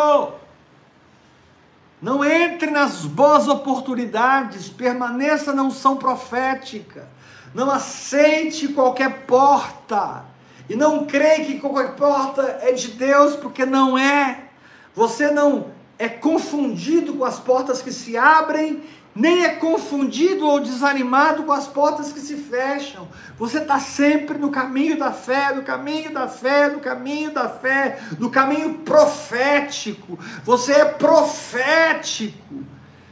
Não 2.01 2.25
entre 2.25 2.71
nas 2.71 3.05
boas 3.05 3.47
oportunidades, 3.49 4.71
permaneça 4.71 5.53
na 5.53 5.63
unção 5.63 5.99
profética. 5.99 7.07
Não 7.55 7.71
aceite 7.71 8.69
qualquer 8.69 9.27
porta. 9.27 10.25
E 10.69 10.77
não 10.77 11.07
creia 11.07 11.45
que 11.45 11.59
qualquer 11.59 11.95
porta 11.95 12.59
é 12.63 12.73
de 12.73 12.89
Deus, 12.89 13.37
porque 13.37 13.65
não 13.65 13.97
é. 13.97 14.45
Você 14.95 15.31
não 15.31 15.73
é 15.99 16.09
confundido 16.09 17.15
com 17.15 17.25
as 17.25 17.39
portas 17.39 17.83
que 17.83 17.93
se 17.93 18.17
abrem 18.17 18.83
nem 19.19 19.45
é 19.45 19.49
confundido 19.49 20.47
ou 20.47 20.61
desanimado 20.61 21.43
com 21.43 21.51
as 21.51 21.67
portas 21.67 22.13
que 22.13 22.21
se 22.21 22.37
fecham. 22.37 23.09
Você 23.37 23.59
está 23.59 23.81
sempre 23.81 24.39
no 24.39 24.49
caminho 24.49 24.97
da 24.97 25.11
fé, 25.11 25.53
no 25.53 25.63
caminho 25.63 26.13
da 26.13 26.29
fé, 26.29 26.69
no 26.69 26.79
caminho 26.79 27.33
da 27.33 27.49
fé, 27.49 27.99
no 28.17 28.31
caminho 28.31 28.75
profético. 28.75 30.17
Você 30.45 30.73
é 30.73 30.85
profético. 30.85 32.63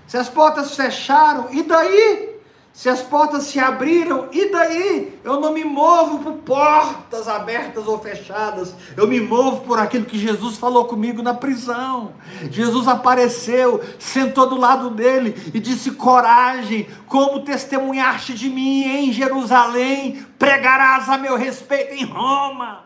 Se 0.06 0.16
as 0.16 0.28
portas 0.28 0.76
fecharam, 0.76 1.48
e 1.50 1.64
daí? 1.64 2.35
Se 2.76 2.90
as 2.90 3.00
portas 3.00 3.44
se 3.44 3.58
abriram, 3.58 4.28
e 4.30 4.50
daí? 4.50 5.18
Eu 5.24 5.40
não 5.40 5.50
me 5.50 5.64
movo 5.64 6.18
por 6.18 6.34
portas 6.34 7.26
abertas 7.26 7.86
ou 7.86 7.98
fechadas, 7.98 8.74
eu 8.94 9.08
me 9.08 9.18
movo 9.18 9.62
por 9.62 9.78
aquilo 9.78 10.04
que 10.04 10.18
Jesus 10.18 10.58
falou 10.58 10.84
comigo 10.84 11.22
na 11.22 11.32
prisão. 11.32 12.12
Jesus 12.50 12.86
apareceu, 12.86 13.82
sentou 13.98 14.46
do 14.46 14.58
lado 14.58 14.90
dele 14.90 15.34
e 15.54 15.58
disse: 15.58 15.92
Coragem, 15.92 16.86
como 17.06 17.40
testemunhaste 17.40 18.34
de 18.34 18.50
mim 18.50 18.82
em 18.82 19.10
Jerusalém, 19.10 20.26
pregarás 20.38 21.08
a 21.08 21.16
meu 21.16 21.34
respeito 21.34 21.94
em 21.94 22.04
Roma. 22.04 22.84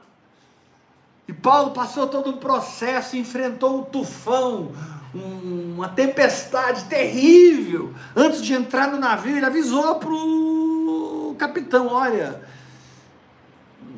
E 1.27 1.33
Paulo 1.33 1.73
passou 1.73 2.07
todo 2.07 2.31
um 2.31 2.37
processo, 2.37 3.17
enfrentou 3.17 3.81
um 3.81 3.83
tufão, 3.83 4.71
uma 5.15 5.89
tempestade 5.89 6.85
terrível. 6.85 7.93
Antes 8.15 8.43
de 8.43 8.53
entrar 8.53 8.89
no 8.89 8.99
navio, 8.99 9.37
ele 9.37 9.47
avisou 9.47 9.97
para 9.97 10.11
o 10.11 11.35
capitão: 11.39 11.89
olha, 11.89 12.41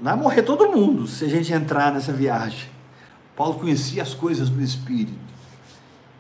vai 0.00 0.16
morrer 0.16 0.42
todo 0.42 0.70
mundo 0.70 1.06
se 1.06 1.24
a 1.24 1.28
gente 1.28 1.52
entrar 1.52 1.92
nessa 1.92 2.12
viagem. 2.12 2.70
Paulo 3.36 3.58
conhecia 3.58 4.02
as 4.02 4.14
coisas 4.14 4.48
do 4.48 4.62
Espírito. 4.62 5.32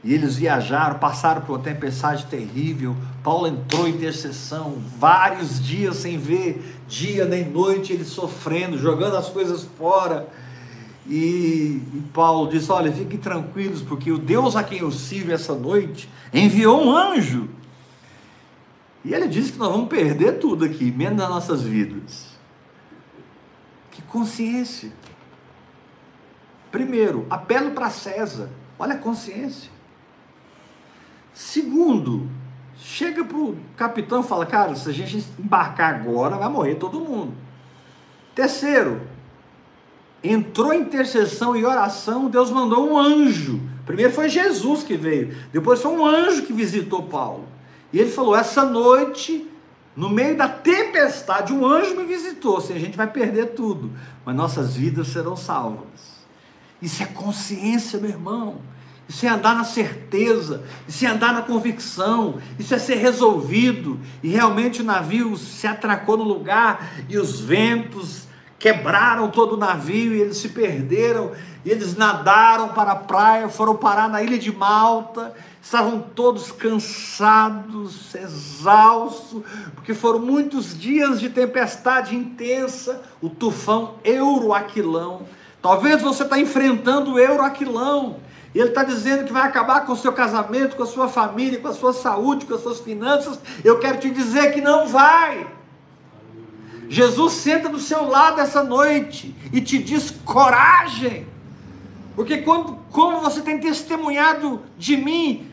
E 0.04 0.12
eles 0.12 0.36
viajaram, 0.36 0.98
passaram 0.98 1.42
por 1.42 1.52
uma 1.52 1.62
tempestade 1.62 2.26
terrível. 2.26 2.96
Paulo 3.22 3.46
entrou 3.46 3.86
em 3.86 3.92
intercessão, 3.92 4.82
vários 4.98 5.62
dias 5.62 5.96
sem 5.96 6.18
ver, 6.18 6.80
dia 6.88 7.24
nem 7.24 7.48
noite, 7.48 7.92
ele 7.92 8.04
sofrendo, 8.04 8.76
jogando 8.76 9.16
as 9.16 9.28
coisas 9.28 9.62
fora. 9.78 10.26
E, 11.08 11.82
Paulo 12.12 12.50
disse: 12.50 12.70
Olha, 12.70 12.92
fiquem 12.92 13.18
tranquilos, 13.18 13.82
porque 13.82 14.10
o 14.12 14.18
Deus 14.18 14.54
a 14.54 14.62
quem 14.62 14.78
eu 14.78 14.90
sirvo 14.90 15.32
essa 15.32 15.54
noite 15.54 16.08
enviou 16.32 16.84
um 16.84 16.94
anjo. 16.94 17.48
E 19.04 19.12
ele 19.12 19.26
disse 19.26 19.52
que 19.52 19.58
nós 19.58 19.70
vamos 19.72 19.88
perder 19.88 20.38
tudo 20.38 20.64
aqui, 20.64 20.90
menos 20.92 21.18
nas 21.18 21.28
nossas 21.28 21.62
vidas. 21.62 22.28
Que 23.90 24.00
consciência. 24.02 24.92
Primeiro, 26.70 27.26
apelo 27.28 27.72
para 27.72 27.90
César. 27.90 28.48
Olha 28.78 28.94
a 28.94 28.98
consciência. 28.98 29.70
Segundo, 31.34 32.28
chega 32.78 33.24
para 33.24 33.36
o 33.36 33.56
capitão 33.76 34.20
e 34.20 34.24
fala: 34.24 34.46
Cara, 34.46 34.74
se 34.76 34.88
a 34.88 34.92
gente 34.92 35.24
embarcar 35.38 35.94
agora, 35.94 36.36
vai 36.36 36.48
morrer 36.48 36.76
todo 36.76 37.00
mundo. 37.00 37.34
Terceiro, 38.34 39.00
entrou 40.22 40.72
intercessão 40.72 41.56
e 41.56 41.64
oração, 41.64 42.28
Deus 42.28 42.50
mandou 42.50 42.88
um 42.88 42.98
anjo. 42.98 43.60
Primeiro 43.84 44.12
foi 44.12 44.28
Jesus 44.28 44.82
que 44.82 44.96
veio, 44.96 45.36
depois 45.52 45.80
foi 45.80 45.92
um 45.92 46.06
anjo 46.06 46.42
que 46.42 46.52
visitou 46.52 47.02
Paulo. 47.02 47.44
E 47.92 47.98
ele 47.98 48.10
falou: 48.10 48.36
Essa 48.36 48.64
noite, 48.64 49.48
no 49.96 50.08
meio 50.08 50.36
da 50.36 50.48
tempestade, 50.48 51.52
um 51.52 51.66
anjo 51.66 51.96
me 51.96 52.04
visitou. 52.04 52.58
Assim, 52.58 52.74
a 52.74 52.78
gente 52.78 52.96
vai 52.96 53.08
perder 53.08 53.54
tudo, 53.54 53.90
mas 54.24 54.36
nossas 54.36 54.74
vidas 54.76 55.08
serão 55.08 55.36
salvas. 55.36 56.22
Isso 56.80 57.02
é 57.02 57.06
consciência, 57.06 57.98
meu 57.98 58.10
irmão. 58.10 58.60
Isso 59.08 59.26
é 59.26 59.28
andar 59.28 59.54
na 59.54 59.64
certeza, 59.64 60.62
isso 60.88 61.04
é 61.04 61.08
andar 61.08 61.34
na 61.34 61.42
convicção, 61.42 62.40
isso 62.58 62.74
é 62.74 62.78
ser 62.78 62.94
resolvido. 62.94 64.00
E 64.22 64.28
realmente 64.28 64.80
o 64.80 64.84
navio 64.84 65.36
se 65.36 65.66
atracou 65.66 66.16
no 66.16 66.24
lugar 66.24 66.94
e 67.08 67.18
os 67.18 67.40
ventos 67.40 68.26
quebraram 68.62 69.28
todo 69.28 69.54
o 69.54 69.56
navio 69.56 70.14
e 70.14 70.20
eles 70.20 70.36
se 70.36 70.50
perderam, 70.50 71.32
e 71.64 71.70
eles 71.70 71.96
nadaram 71.96 72.68
para 72.68 72.92
a 72.92 72.96
praia, 72.96 73.48
foram 73.48 73.74
parar 73.74 74.08
na 74.08 74.22
ilha 74.22 74.38
de 74.38 74.52
Malta, 74.52 75.34
estavam 75.60 76.00
todos 76.00 76.52
cansados, 76.52 78.14
exaustos, 78.14 79.42
porque 79.74 79.92
foram 79.92 80.20
muitos 80.20 80.78
dias 80.78 81.18
de 81.18 81.28
tempestade 81.28 82.14
intensa, 82.14 83.02
o 83.20 83.28
tufão 83.28 83.94
Euroaquilão. 84.04 85.22
Talvez 85.60 86.00
você 86.00 86.22
está 86.22 86.38
enfrentando 86.38 87.14
o 87.14 87.18
Euroaquilão, 87.18 88.18
e 88.54 88.60
ele 88.60 88.68
está 88.68 88.84
dizendo 88.84 89.24
que 89.24 89.32
vai 89.32 89.42
acabar 89.42 89.84
com 89.84 89.92
o 89.92 89.96
seu 89.96 90.12
casamento, 90.12 90.76
com 90.76 90.84
a 90.84 90.86
sua 90.86 91.08
família, 91.08 91.58
com 91.58 91.66
a 91.66 91.74
sua 91.74 91.92
saúde, 91.92 92.46
com 92.46 92.54
as 92.54 92.62
suas 92.62 92.78
finanças. 92.78 93.40
Eu 93.64 93.80
quero 93.80 93.98
te 93.98 94.08
dizer 94.08 94.52
que 94.52 94.60
não 94.60 94.86
vai. 94.86 95.48
Jesus 96.92 97.32
senta 97.32 97.70
do 97.70 97.78
seu 97.80 98.06
lado 98.06 98.38
essa 98.38 98.62
noite 98.62 99.34
e 99.50 99.62
te 99.62 99.78
diz 99.78 100.10
coragem, 100.26 101.26
porque 102.14 102.42
quando, 102.42 102.76
como 102.90 103.18
você 103.22 103.40
tem 103.40 103.58
testemunhado 103.58 104.60
de 104.76 104.98
mim 104.98 105.50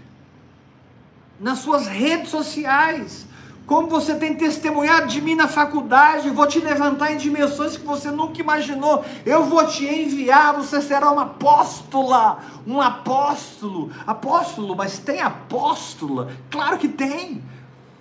nas 1.39 1.59
suas 1.59 1.87
redes 1.87 2.29
sociais, 2.29 3.25
como 3.65 3.87
você 3.87 4.15
tem 4.15 4.35
testemunhado 4.35 5.07
de 5.07 5.21
mim 5.21 5.33
na 5.33 5.47
faculdade, 5.47 6.29
vou 6.29 6.45
te 6.45 6.59
levantar 6.59 7.13
em 7.13 7.17
dimensões 7.17 7.77
que 7.77 7.85
você 7.85 8.11
nunca 8.11 8.41
imaginou. 8.41 9.05
Eu 9.25 9.45
vou 9.45 9.65
te 9.65 9.85
enviar, 9.85 10.53
você 10.53 10.81
será 10.81 11.09
uma 11.09 11.21
apóstola, 11.21 12.39
um 12.67 12.81
apóstolo. 12.81 13.93
Apóstolo, 14.05 14.75
mas 14.75 14.99
tem 14.99 15.21
apóstola? 15.21 16.33
Claro 16.49 16.77
que 16.77 16.89
tem. 16.89 17.41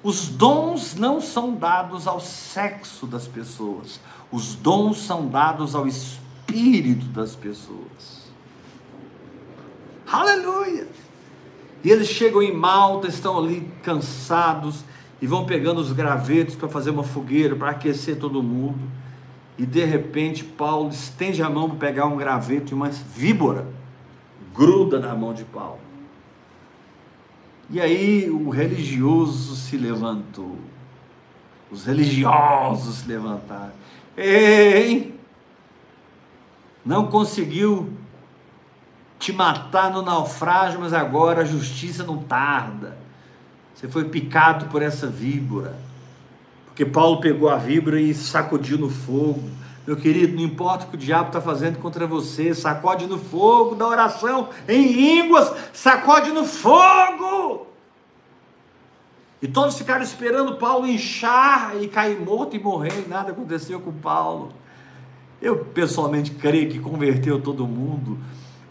Os 0.08 0.26
dons 0.26 0.94
não 0.94 1.20
são 1.20 1.54
dados 1.54 2.06
ao 2.06 2.18
sexo 2.18 3.06
das 3.06 3.28
pessoas, 3.28 4.00
os 4.32 4.54
dons 4.54 5.02
são 5.02 5.28
dados 5.28 5.74
ao 5.74 5.86
espírito 5.86 7.04
das 7.08 7.36
pessoas. 7.36 8.26
Aleluia! 10.10 10.88
E 11.84 11.90
eles 11.90 12.08
chegam 12.08 12.42
em 12.42 12.56
Malta, 12.56 13.06
estão 13.06 13.36
ali 13.36 13.70
cansados 13.82 14.82
e 15.20 15.26
vão 15.26 15.44
pegando 15.44 15.78
os 15.78 15.92
gravetos 15.92 16.54
para 16.56 16.70
fazer 16.70 16.88
uma 16.88 17.04
fogueira, 17.04 17.54
para 17.54 17.72
aquecer 17.72 18.18
todo 18.18 18.42
mundo. 18.42 18.80
E 19.58 19.66
de 19.66 19.84
repente 19.84 20.42
Paulo 20.42 20.88
estende 20.88 21.42
a 21.42 21.50
mão 21.50 21.68
para 21.68 21.86
pegar 21.86 22.06
um 22.06 22.16
graveto 22.16 22.72
e 22.72 22.74
uma 22.74 22.88
víbora 22.88 23.66
gruda 24.54 24.98
na 24.98 25.14
mão 25.14 25.34
de 25.34 25.44
Paulo. 25.44 25.87
E 27.70 27.80
aí 27.80 28.30
o 28.30 28.48
religioso 28.48 29.54
se 29.54 29.76
levantou. 29.76 30.56
Os 31.70 31.84
religiosos 31.84 32.96
se 32.96 33.08
levantaram. 33.08 33.72
Ei! 34.16 35.18
Não 36.84 37.08
conseguiu 37.08 37.92
te 39.18 39.32
matar 39.32 39.90
no 39.90 40.00
naufrágio, 40.00 40.80
mas 40.80 40.94
agora 40.94 41.42
a 41.42 41.44
justiça 41.44 42.04
não 42.04 42.18
tarda. 42.18 42.96
Você 43.74 43.86
foi 43.86 44.04
picado 44.04 44.66
por 44.66 44.80
essa 44.80 45.06
víbora. 45.06 45.76
Porque 46.66 46.86
Paulo 46.86 47.20
pegou 47.20 47.48
a 47.48 47.56
víbora 47.56 48.00
e 48.00 48.14
sacudiu 48.14 48.78
no 48.78 48.88
fogo. 48.88 49.42
Meu 49.88 49.96
querido, 49.96 50.36
não 50.36 50.42
importa 50.42 50.84
o 50.84 50.88
que 50.90 50.96
o 50.96 50.98
diabo 50.98 51.28
está 51.28 51.40
fazendo 51.40 51.78
contra 51.78 52.06
você, 52.06 52.52
sacode 52.52 53.06
no 53.06 53.16
fogo 53.16 53.74
da 53.74 53.88
oração, 53.88 54.50
em 54.68 54.92
línguas, 54.92 55.50
sacode 55.72 56.30
no 56.30 56.44
fogo. 56.44 57.66
E 59.40 59.48
todos 59.48 59.78
ficaram 59.78 60.02
esperando 60.02 60.56
Paulo 60.56 60.86
inchar 60.86 61.72
e 61.80 61.88
cair 61.88 62.20
morto 62.20 62.54
e 62.54 62.58
morrer, 62.58 63.02
e 63.06 63.08
nada 63.08 63.32
aconteceu 63.32 63.80
com 63.80 63.90
Paulo. 63.90 64.52
Eu 65.40 65.64
pessoalmente 65.64 66.32
creio 66.32 66.68
que 66.68 66.78
converteu 66.78 67.40
todo 67.40 67.66
mundo. 67.66 68.18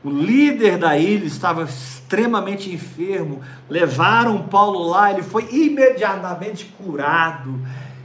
O 0.03 0.11
líder 0.11 0.77
da 0.77 0.99
ilha 0.99 1.25
estava 1.25 1.63
extremamente 1.63 2.71
enfermo. 2.71 3.41
Levaram 3.67 4.43
Paulo 4.43 4.87
lá, 4.87 5.11
ele 5.11 5.23
foi 5.23 5.49
imediatamente 5.51 6.65
curado. 6.77 7.59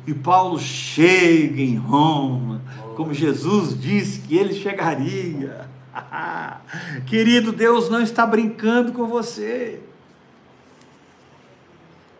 E 0.06 0.14
Paulo 0.14 0.58
chega 0.58 1.60
em 1.60 1.76
Roma 1.76 2.62
como 2.92 3.12
Jesus 3.12 3.78
disse 3.78 4.20
que 4.20 4.36
ele 4.36 4.54
chegaria. 4.54 5.68
Querido, 7.06 7.52
Deus 7.52 7.88
não 7.88 8.00
está 8.00 8.26
brincando 8.26 8.92
com 8.92 9.06
você. 9.06 9.80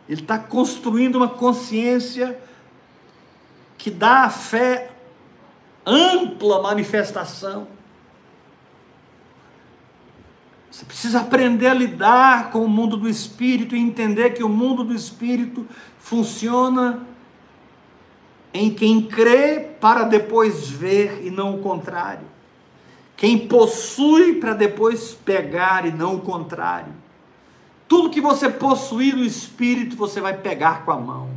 Ele 0.09 0.21
está 0.21 0.39
construindo 0.39 1.17
uma 1.17 1.29
consciência 1.29 2.39
que 3.79 3.91
dá 3.91 4.25
a 4.25 4.31
fé 4.31 4.91
ampla 5.87 6.63
manifestação. 6.63 7.67
Você 10.71 10.85
precisa 10.85 11.21
aprender 11.21 11.67
a 11.67 11.75
lidar 11.75 12.51
com 12.51 12.65
o 12.65 12.69
mundo 12.69 12.97
do 12.97 13.09
espírito 13.09 13.77
e 13.77 13.79
entender 13.79 14.31
que 14.31 14.43
o 14.43 14.49
mundo 14.49 14.83
do 14.83 14.95
espírito 14.95 15.67
funciona 15.99 17.07
em 18.55 18.73
quem 18.73 19.03
crê 19.03 19.61
para 19.81 20.05
depois 20.05 20.69
ver 20.69 21.25
e 21.25 21.31
não 21.31 21.55
o 21.55 21.59
contrário. 21.59 22.27
Quem 23.17 23.47
possui 23.47 24.35
para 24.35 24.53
depois 24.53 25.15
pegar 25.15 25.87
e 25.87 25.93
não 25.93 26.17
o 26.17 26.21
contrário. 26.21 26.93
Tudo 27.87 28.11
que 28.11 28.21
você 28.21 28.49
possuir 28.49 29.15
no 29.15 29.25
espírito, 29.25 29.97
você 29.97 30.21
vai 30.21 30.37
pegar 30.37 30.85
com 30.85 30.91
a 30.91 30.97
mão. 30.99 31.31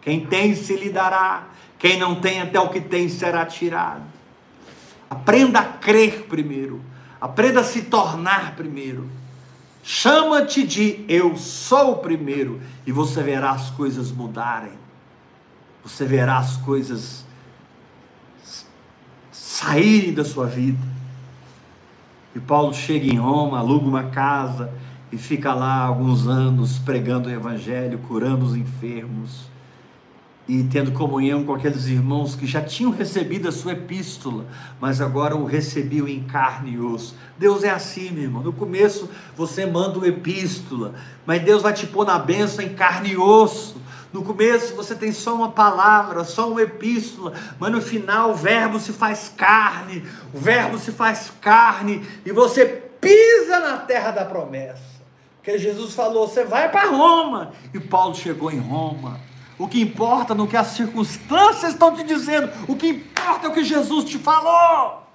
Quem 0.00 0.24
tem 0.24 0.54
se 0.54 0.76
lhe 0.76 0.88
dará, 0.88 1.48
quem 1.78 1.98
não 1.98 2.20
tem 2.20 2.40
até 2.40 2.58
o 2.60 2.68
que 2.68 2.80
tem 2.80 3.08
será 3.08 3.44
tirado. 3.44 4.02
Aprenda 5.10 5.60
a 5.60 5.64
crer 5.64 6.26
primeiro, 6.28 6.80
aprenda 7.20 7.60
a 7.60 7.64
se 7.64 7.82
tornar 7.82 8.56
primeiro. 8.56 9.08
Chama-te 9.82 10.64
de 10.64 11.04
eu 11.08 11.36
sou 11.36 11.92
o 11.92 11.96
primeiro 11.96 12.60
e 12.86 12.92
você 12.92 13.22
verá 13.22 13.50
as 13.50 13.70
coisas 13.70 14.10
mudarem. 14.10 14.85
Você 15.86 16.04
verá 16.04 16.38
as 16.38 16.56
coisas 16.56 17.24
saírem 19.30 20.12
da 20.12 20.24
sua 20.24 20.44
vida. 20.46 20.84
E 22.34 22.40
Paulo 22.40 22.74
chega 22.74 23.06
em 23.06 23.16
Roma, 23.16 23.60
aluga 23.60 23.86
uma 23.86 24.02
casa, 24.04 24.68
e 25.12 25.16
fica 25.16 25.54
lá 25.54 25.78
alguns 25.78 26.26
anos 26.26 26.76
pregando 26.80 27.28
o 27.28 27.32
evangelho, 27.32 28.00
curando 28.00 28.44
os 28.44 28.56
enfermos 28.56 29.46
e 30.48 30.64
tendo 30.64 30.90
comunhão 30.90 31.44
com 31.44 31.54
aqueles 31.54 31.86
irmãos 31.86 32.34
que 32.34 32.46
já 32.46 32.60
tinham 32.60 32.90
recebido 32.90 33.48
a 33.48 33.52
sua 33.52 33.72
epístola, 33.72 34.44
mas 34.80 35.00
agora 35.00 35.36
o 35.36 35.44
recebiam 35.44 36.08
em 36.08 36.24
carne 36.24 36.72
e 36.72 36.80
osso. 36.80 37.14
Deus 37.38 37.62
é 37.62 37.70
assim, 37.70 38.10
meu 38.10 38.24
irmão. 38.24 38.42
No 38.42 38.52
começo 38.52 39.08
você 39.36 39.64
manda 39.64 39.98
uma 39.98 40.08
epístola, 40.08 40.94
mas 41.24 41.42
Deus 41.42 41.62
vai 41.62 41.72
te 41.72 41.86
pôr 41.86 42.04
na 42.04 42.18
bênção 42.18 42.64
em 42.64 42.74
carne 42.74 43.12
e 43.12 43.16
osso. 43.16 43.85
No 44.16 44.22
começo 44.22 44.74
você 44.74 44.94
tem 44.94 45.12
só 45.12 45.34
uma 45.34 45.50
palavra, 45.50 46.24
só 46.24 46.48
uma 46.48 46.62
epístola, 46.62 47.34
mas 47.60 47.70
no 47.70 47.82
final 47.82 48.30
o 48.30 48.34
verbo 48.34 48.80
se 48.80 48.90
faz 48.90 49.30
carne, 49.36 50.02
o 50.32 50.38
verbo 50.38 50.78
se 50.78 50.90
faz 50.90 51.30
carne 51.38 52.02
e 52.24 52.32
você 52.32 52.64
pisa 52.64 53.60
na 53.60 53.76
terra 53.76 54.12
da 54.12 54.24
promessa. 54.24 55.02
Porque 55.36 55.58
Jesus 55.58 55.92
falou: 55.92 56.26
você 56.26 56.44
vai 56.44 56.70
para 56.70 56.88
Roma. 56.88 57.52
E 57.74 57.78
Paulo 57.78 58.14
chegou 58.14 58.50
em 58.50 58.58
Roma. 58.58 59.20
O 59.58 59.68
que 59.68 59.82
importa 59.82 60.34
no 60.34 60.46
que 60.46 60.56
as 60.56 60.68
circunstâncias 60.68 61.74
estão 61.74 61.94
te 61.94 62.02
dizendo, 62.02 62.50
o 62.66 62.74
que 62.74 62.88
importa 62.88 63.48
é 63.48 63.50
o 63.50 63.52
que 63.52 63.64
Jesus 63.64 64.06
te 64.06 64.16
falou. 64.16 65.05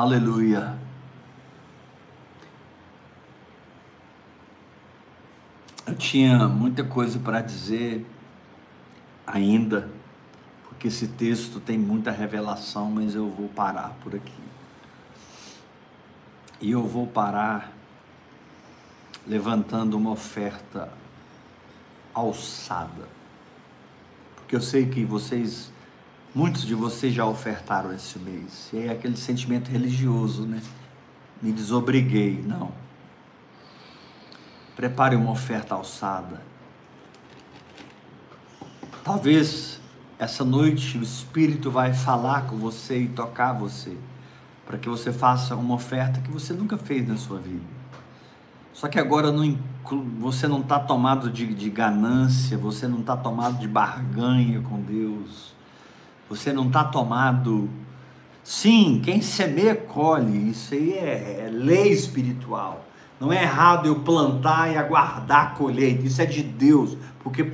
Aleluia. 0.00 0.78
Eu 5.86 5.94
tinha 5.94 6.48
muita 6.48 6.82
coisa 6.82 7.18
para 7.18 7.42
dizer 7.42 8.06
ainda, 9.26 9.90
porque 10.64 10.88
esse 10.88 11.06
texto 11.06 11.60
tem 11.60 11.76
muita 11.76 12.10
revelação, 12.10 12.90
mas 12.90 13.14
eu 13.14 13.28
vou 13.28 13.48
parar 13.48 13.94
por 14.02 14.14
aqui. 14.16 14.42
E 16.62 16.70
eu 16.70 16.86
vou 16.86 17.06
parar 17.06 17.70
levantando 19.26 19.98
uma 19.98 20.12
oferta 20.12 20.90
alçada. 22.14 23.06
Porque 24.36 24.56
eu 24.56 24.62
sei 24.62 24.88
que 24.88 25.04
vocês, 25.04 25.70
muitos 26.34 26.64
de 26.64 26.74
vocês 26.74 27.12
já 27.12 27.26
ofertaram 27.26 27.92
esse 27.92 28.18
mês. 28.18 28.70
E 28.72 28.78
é 28.78 28.90
aquele 28.90 29.16
sentimento 29.16 29.70
religioso, 29.70 30.42
né? 30.42 30.62
Me 31.42 31.52
desobriguei. 31.52 32.42
Não 32.46 32.72
Prepare 34.80 35.14
uma 35.14 35.30
oferta 35.30 35.74
alçada. 35.74 36.40
Talvez 39.04 39.78
essa 40.18 40.42
noite 40.42 40.96
o 40.96 41.02
Espírito 41.02 41.70
vai 41.70 41.92
falar 41.92 42.46
com 42.46 42.56
você 42.56 43.00
e 43.00 43.08
tocar 43.08 43.52
você, 43.52 43.94
para 44.66 44.78
que 44.78 44.88
você 44.88 45.12
faça 45.12 45.54
uma 45.54 45.74
oferta 45.74 46.22
que 46.22 46.30
você 46.30 46.54
nunca 46.54 46.78
fez 46.78 47.06
na 47.06 47.18
sua 47.18 47.38
vida. 47.38 47.64
Só 48.72 48.88
que 48.88 48.98
agora 48.98 49.30
não 49.30 49.58
você 50.18 50.48
não 50.48 50.60
está 50.60 50.78
tomado 50.78 51.30
de, 51.30 51.52
de 51.52 51.68
ganância, 51.68 52.56
você 52.56 52.88
não 52.88 53.00
está 53.00 53.16
tomado 53.16 53.58
de 53.58 53.68
barganha 53.68 54.62
com 54.62 54.80
Deus, 54.80 55.54
você 56.30 56.52
não 56.52 56.68
está 56.68 56.84
tomado. 56.84 57.68
Sim, 58.44 59.02
quem 59.04 59.20
semeia 59.20 59.74
colhe, 59.74 60.50
isso 60.50 60.72
aí 60.72 60.92
é, 60.92 61.46
é 61.46 61.50
lei 61.52 61.88
espiritual. 61.88 62.86
Não 63.18 63.32
é 63.32 63.42
errado 63.42 63.86
eu 63.86 63.96
plantar 63.96 64.72
e 64.72 64.78
aguardar 64.78 65.48
a 65.48 65.50
colheita, 65.50 66.06
isso 66.06 66.22
é 66.22 66.24
de 66.24 66.42
Deus, 66.42 66.96
porque 67.22 67.52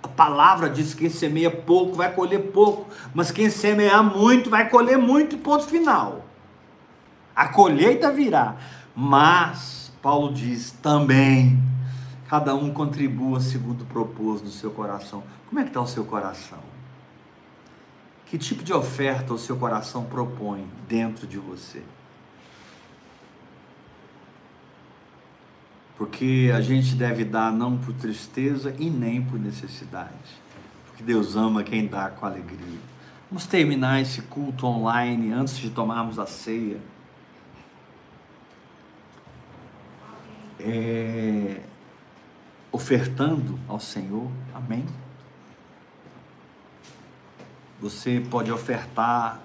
a 0.00 0.06
palavra 0.06 0.70
diz 0.70 0.94
que 0.94 1.00
quem 1.00 1.10
semeia 1.10 1.50
pouco 1.50 1.94
vai 1.94 2.12
colher 2.14 2.52
pouco, 2.52 2.86
mas 3.12 3.32
quem 3.32 3.50
semear 3.50 4.04
muito 4.04 4.50
vai 4.50 4.68
colher 4.68 4.98
muito, 4.98 5.38
ponto 5.38 5.64
final. 5.64 6.26
A 7.34 7.48
colheita 7.48 8.12
virá, 8.12 8.56
mas 8.94 9.90
Paulo 10.00 10.32
diz 10.32 10.70
também, 10.82 11.58
cada 12.28 12.54
um 12.54 12.70
contribua 12.70 13.40
segundo 13.40 13.82
o 13.82 13.86
propósito 13.86 14.44
do 14.44 14.52
seu 14.52 14.70
coração. 14.70 15.24
Como 15.48 15.58
é 15.58 15.64
que 15.64 15.70
está 15.70 15.80
o 15.80 15.86
seu 15.86 16.04
coração? 16.04 16.71
Que 18.32 18.38
tipo 18.38 18.64
de 18.64 18.72
oferta 18.72 19.32
o 19.32 19.38
seu 19.38 19.56
coração 19.56 20.04
propõe 20.04 20.66
dentro 20.88 21.26
de 21.26 21.38
você? 21.38 21.84
porque 26.02 26.50
a 26.52 26.60
gente 26.60 26.96
deve 26.96 27.24
dar 27.24 27.52
não 27.52 27.78
por 27.78 27.94
tristeza 27.94 28.74
e 28.76 28.90
nem 28.90 29.22
por 29.22 29.38
necessidade, 29.38 30.10
porque 30.88 31.00
Deus 31.00 31.36
ama 31.36 31.62
quem 31.62 31.86
dá 31.86 32.10
com 32.10 32.26
alegria. 32.26 32.80
Vamos 33.30 33.46
terminar 33.46 34.00
esse 34.00 34.20
culto 34.22 34.66
online 34.66 35.32
antes 35.32 35.56
de 35.58 35.70
tomarmos 35.70 36.18
a 36.18 36.26
ceia. 36.26 36.80
É, 40.58 41.60
ofertando 42.72 43.56
ao 43.68 43.78
Senhor, 43.78 44.28
amém? 44.52 44.84
Você 47.82 48.24
pode 48.30 48.50
ofertar 48.52 49.42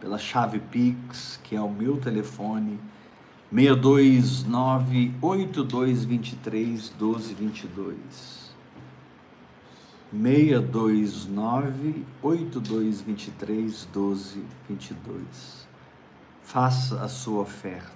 pela 0.00 0.16
chave 0.16 0.60
Pix, 0.60 1.40
que 1.42 1.56
é 1.56 1.60
o 1.60 1.68
meu 1.68 1.96
telefone 1.96 2.78
629 3.52 5.12
8223 5.20 6.90
1222 6.90 8.54
629 10.12 12.06
8223 12.22 13.88
1222 13.92 15.66
Faça 16.44 17.02
a 17.02 17.08
sua 17.08 17.40
oferta. 17.40 17.90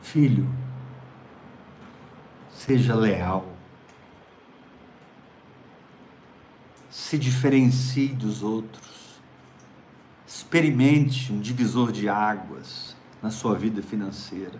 Filho, 0.00 0.48
seja 2.52 2.94
leal. 2.94 3.55
Se 6.96 7.18
diferencie 7.18 8.08
dos 8.08 8.42
outros. 8.42 9.20
Experimente 10.26 11.30
um 11.30 11.38
divisor 11.38 11.92
de 11.92 12.08
águas 12.08 12.96
na 13.22 13.30
sua 13.30 13.54
vida 13.54 13.82
financeira. 13.82 14.58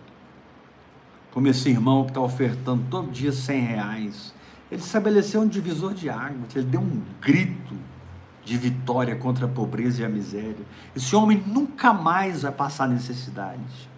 Como 1.31 1.47
esse 1.47 1.67
irmão 1.67 2.03
que 2.03 2.11
está 2.11 2.21
ofertando 2.21 2.85
todo 2.91 3.09
dia 3.09 3.31
100 3.31 3.61
reais. 3.61 4.35
Ele 4.71 4.79
estabeleceu 4.79 5.41
um 5.41 5.47
divisor 5.47 5.95
de 5.95 6.11
águas, 6.11 6.55
ele 6.55 6.67
deu 6.67 6.79
um 6.79 7.01
grito 7.19 7.73
de 8.45 8.55
vitória 8.55 9.15
contra 9.15 9.47
a 9.47 9.49
pobreza 9.49 10.03
e 10.03 10.05
a 10.05 10.09
miséria. 10.09 10.63
Esse 10.95 11.15
homem 11.15 11.43
nunca 11.47 11.91
mais 11.91 12.43
vai 12.43 12.51
passar 12.51 12.87
necessidade. 12.87 13.89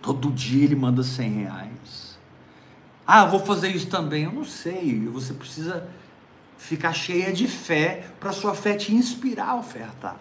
Todo 0.00 0.30
dia 0.30 0.62
ele 0.62 0.76
manda 0.76 1.02
100 1.02 1.30
reais. 1.32 2.11
Ah, 3.06 3.24
eu 3.24 3.30
vou 3.30 3.40
fazer 3.40 3.68
isso 3.68 3.88
também. 3.88 4.24
Eu 4.24 4.32
não 4.32 4.44
sei. 4.44 5.06
Você 5.08 5.34
precisa 5.34 5.88
ficar 6.56 6.92
cheia 6.92 7.32
de 7.32 7.48
fé 7.48 8.08
para 8.20 8.32
sua 8.32 8.54
fé 8.54 8.74
te 8.76 8.94
inspirar 8.94 9.50
a 9.50 9.56
ofertar 9.56 10.16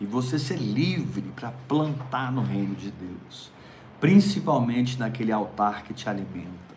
e 0.00 0.06
você 0.06 0.38
ser 0.38 0.56
livre 0.56 1.22
para 1.34 1.50
plantar 1.66 2.30
no 2.30 2.42
reino 2.42 2.74
de 2.74 2.90
Deus, 2.90 3.50
principalmente 4.00 4.98
naquele 4.98 5.32
altar 5.32 5.82
que 5.82 5.92
te 5.92 6.08
alimenta. 6.08 6.68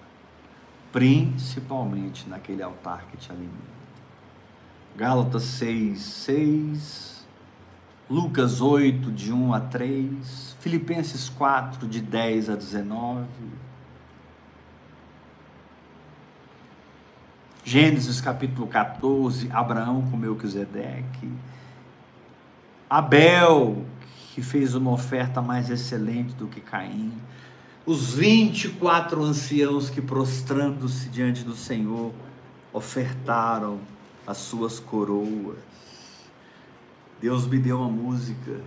principalmente 0.92 2.28
naquele 2.28 2.62
altar 2.62 3.06
que 3.10 3.16
te 3.16 3.32
alimenta. 3.32 3.72
Gálatas 4.94 5.44
6, 5.44 5.98
6, 6.02 7.28
Lucas 8.10 8.60
8, 8.60 9.10
de 9.10 9.32
1 9.32 9.54
a 9.54 9.60
3, 9.62 10.51
Filipenses 10.62 11.28
4, 11.28 11.88
de 11.88 12.00
10 12.00 12.52
a 12.52 12.56
19, 12.56 13.26
Gênesis 17.64 18.22
capítulo 18.22 18.68
14, 18.68 19.50
Abraão 19.52 20.04
com 20.12 20.16
Melquisedeque, 20.16 21.32
Abel, 22.88 23.84
que 24.36 24.44
fez 24.44 24.76
uma 24.76 24.92
oferta 24.92 25.42
mais 25.42 25.72
excelente 25.72 26.36
do 26.36 26.48
que 26.48 26.62
Caim, 26.62 27.12
os 27.84 28.14
24 28.14 29.24
anciãos 29.24 29.90
que 29.90 30.00
prostrando-se 30.00 31.10
diante 31.10 31.44
do 31.44 31.56
Senhor 31.56 32.14
ofertaram 32.72 33.80
as 34.28 34.38
suas 34.38 34.80
coroas. 34.80 35.58
Deus 37.20 37.48
me 37.48 37.58
deu 37.58 37.80
uma 37.80 37.90
música. 37.90 38.62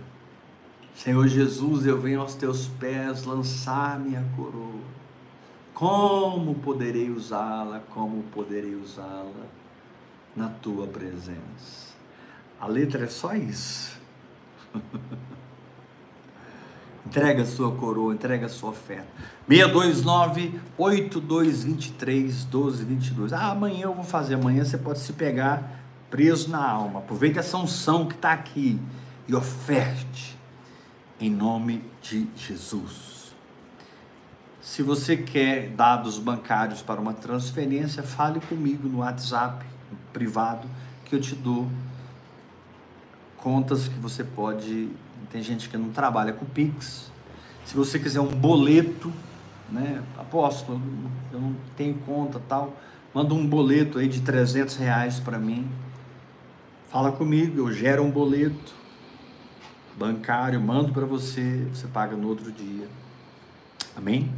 Senhor 0.95 1.27
Jesus, 1.27 1.85
eu 1.85 1.99
venho 1.99 2.21
aos 2.21 2.35
teus 2.35 2.67
pés 2.67 3.25
lançar 3.25 3.99
minha 3.99 4.25
coroa. 4.35 4.79
Como 5.73 6.55
poderei 6.55 7.09
usá-la? 7.09 7.81
Como 7.89 8.23
poderei 8.33 8.75
usá-la 8.75 9.45
na 10.33 10.47
tua 10.47 10.87
presença? 10.87 11.93
A 12.59 12.65
letra 12.65 13.03
é 13.03 13.07
só 13.07 13.35
isso. 13.35 13.99
entrega 17.05 17.43
a 17.43 17.45
sua 17.45 17.75
coroa, 17.75 18.13
entrega 18.13 18.45
a 18.45 18.49
sua 18.49 18.69
oferta. 18.69 19.05
629 19.49 20.59
8223 20.77 22.45
1222. 22.45 23.33
Ah, 23.33 23.51
amanhã 23.51 23.83
eu 23.83 23.93
vou 23.93 24.05
fazer. 24.05 24.35
Amanhã 24.35 24.63
você 24.63 24.77
pode 24.77 24.99
se 24.99 25.11
pegar 25.11 25.83
preso 26.09 26.49
na 26.49 26.65
alma. 26.65 26.99
Aproveita 26.99 27.41
essa 27.41 27.57
unção 27.57 28.07
que 28.07 28.15
está 28.15 28.31
aqui 28.31 28.79
e 29.27 29.35
oferte 29.35 30.34
em 31.25 31.29
nome 31.29 31.81
de 32.03 32.27
Jesus. 32.37 33.33
Se 34.61 34.83
você 34.83 35.17
quer 35.17 35.69
dados 35.69 36.19
bancários 36.19 36.81
para 36.81 37.01
uma 37.01 37.13
transferência, 37.13 38.03
fale 38.03 38.39
comigo 38.39 38.87
no 38.87 38.99
WhatsApp 38.99 39.65
privado 40.13 40.67
que 41.03 41.15
eu 41.15 41.21
te 41.21 41.35
dou 41.35 41.67
contas 43.37 43.87
que 43.87 43.97
você 43.99 44.23
pode. 44.23 44.89
Tem 45.31 45.41
gente 45.41 45.67
que 45.67 45.77
não 45.77 45.89
trabalha 45.89 46.31
com 46.31 46.45
Pix. 46.45 47.11
Se 47.65 47.75
você 47.75 47.97
quiser 47.97 48.21
um 48.21 48.27
boleto, 48.27 49.11
né? 49.69 50.03
Apóstolo, 50.17 50.79
eu 51.33 51.39
não 51.39 51.55
tenho 51.75 51.95
conta 52.05 52.39
tal. 52.47 52.75
Manda 53.13 53.33
um 53.33 53.45
boleto 53.47 53.97
aí 53.97 54.07
de 54.07 54.21
300 54.21 54.75
reais 54.75 55.19
para 55.19 55.39
mim. 55.39 55.67
Fala 56.89 57.11
comigo, 57.11 57.59
eu 57.59 57.73
gero 57.73 58.03
um 58.03 58.11
boleto 58.11 58.84
bancário, 59.97 60.59
mando 60.59 60.91
para 60.91 61.05
você, 61.05 61.67
você 61.73 61.87
paga 61.87 62.15
no 62.15 62.27
outro 62.27 62.51
dia. 62.51 62.87
Amém? 63.95 64.31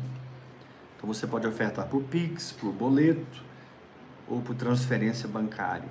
Então 0.96 1.08
você 1.12 1.26
pode 1.26 1.48
ofertar 1.48 1.88
por 1.88 2.04
Pix, 2.04 2.52
por 2.52 2.72
boleto 2.72 3.42
ou 4.28 4.42
por 4.42 4.56
transferência 4.56 5.28
bancária. 5.28 5.90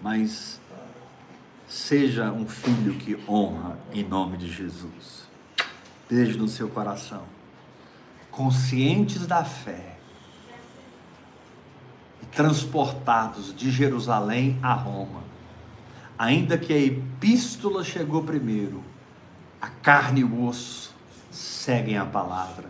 Mas 0.00 0.60
Seja 1.66 2.30
um 2.30 2.46
filho 2.46 2.94
que 2.94 3.18
honra 3.28 3.78
em 3.92 4.04
nome 4.04 4.36
de 4.36 4.50
Jesus. 4.50 5.26
Beijo 6.08 6.38
no 6.38 6.46
seu 6.46 6.68
coração. 6.68 7.22
Conscientes 8.30 9.26
da 9.26 9.44
fé 9.44 9.96
e 12.22 12.26
transportados 12.26 13.54
de 13.54 13.70
Jerusalém 13.70 14.58
a 14.62 14.74
Roma, 14.74 15.22
ainda 16.18 16.58
que 16.58 16.72
a 16.72 16.78
epístola 16.78 17.82
chegou 17.82 18.22
primeiro, 18.22 18.82
a 19.64 19.68
carne 19.82 20.20
e 20.20 20.24
o 20.24 20.44
osso 20.44 20.94
seguem 21.30 21.96
a 21.96 22.04
palavra, 22.04 22.66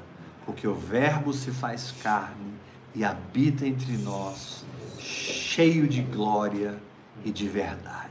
porque 0.47 0.69
o 0.69 0.75
Verbo 0.75 1.33
se 1.33 1.51
faz 1.51 1.93
carne 2.01 2.55
e 2.95 3.05
habita 3.05 3.66
entre 3.66 3.97
nós, 3.97 4.65
cheio 5.01 5.89
de 5.89 6.03
glória 6.03 6.79
e 7.25 7.33
de 7.33 7.49
verdade. 7.49 8.11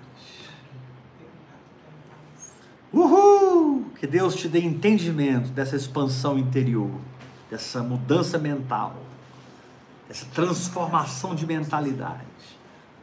Uhul! 2.91 3.85
Que 3.97 4.05
Deus 4.05 4.35
te 4.35 4.49
dê 4.49 4.59
entendimento 4.59 5.49
dessa 5.51 5.77
expansão 5.77 6.37
interior, 6.37 6.91
dessa 7.49 7.81
mudança 7.81 8.37
mental, 8.37 8.97
dessa 10.09 10.25
transformação 10.25 11.33
de 11.33 11.47
mentalidade, 11.47 12.25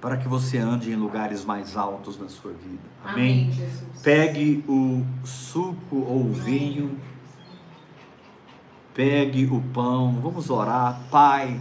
para 0.01 0.17
que 0.17 0.27
você 0.27 0.59
ande 0.59 0.91
em 0.91 0.97
lugares 0.97 1.45
mais 1.45 1.77
altos 1.77 2.19
na 2.19 2.29
sua 2.29 2.53
vida. 2.53 2.83
Amém? 3.05 3.51
Amém 3.53 3.91
pegue 4.03 4.65
o 4.67 5.05
suco 5.25 5.97
ou 5.97 6.27
o 6.27 6.33
vinho, 6.33 6.99
pegue 8.95 9.47
o 9.47 9.61
pão, 9.73 10.21
vamos 10.21 10.51
orar. 10.51 11.01
Pai, 11.11 11.61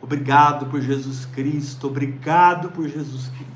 obrigado 0.00 0.66
por 0.66 0.80
Jesus 0.80 1.26
Cristo, 1.26 1.86
obrigado 1.86 2.70
por 2.70 2.88
Jesus 2.88 3.28
Cristo. 3.28 3.46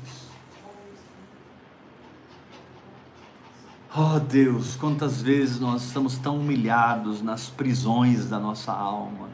Oh 3.93 4.19
Deus, 4.19 4.77
quantas 4.77 5.21
vezes 5.21 5.59
nós 5.59 5.83
estamos 5.83 6.17
tão 6.17 6.37
humilhados 6.37 7.21
nas 7.21 7.49
prisões 7.49 8.29
da 8.29 8.39
nossa 8.39 8.71
alma, 8.71 9.27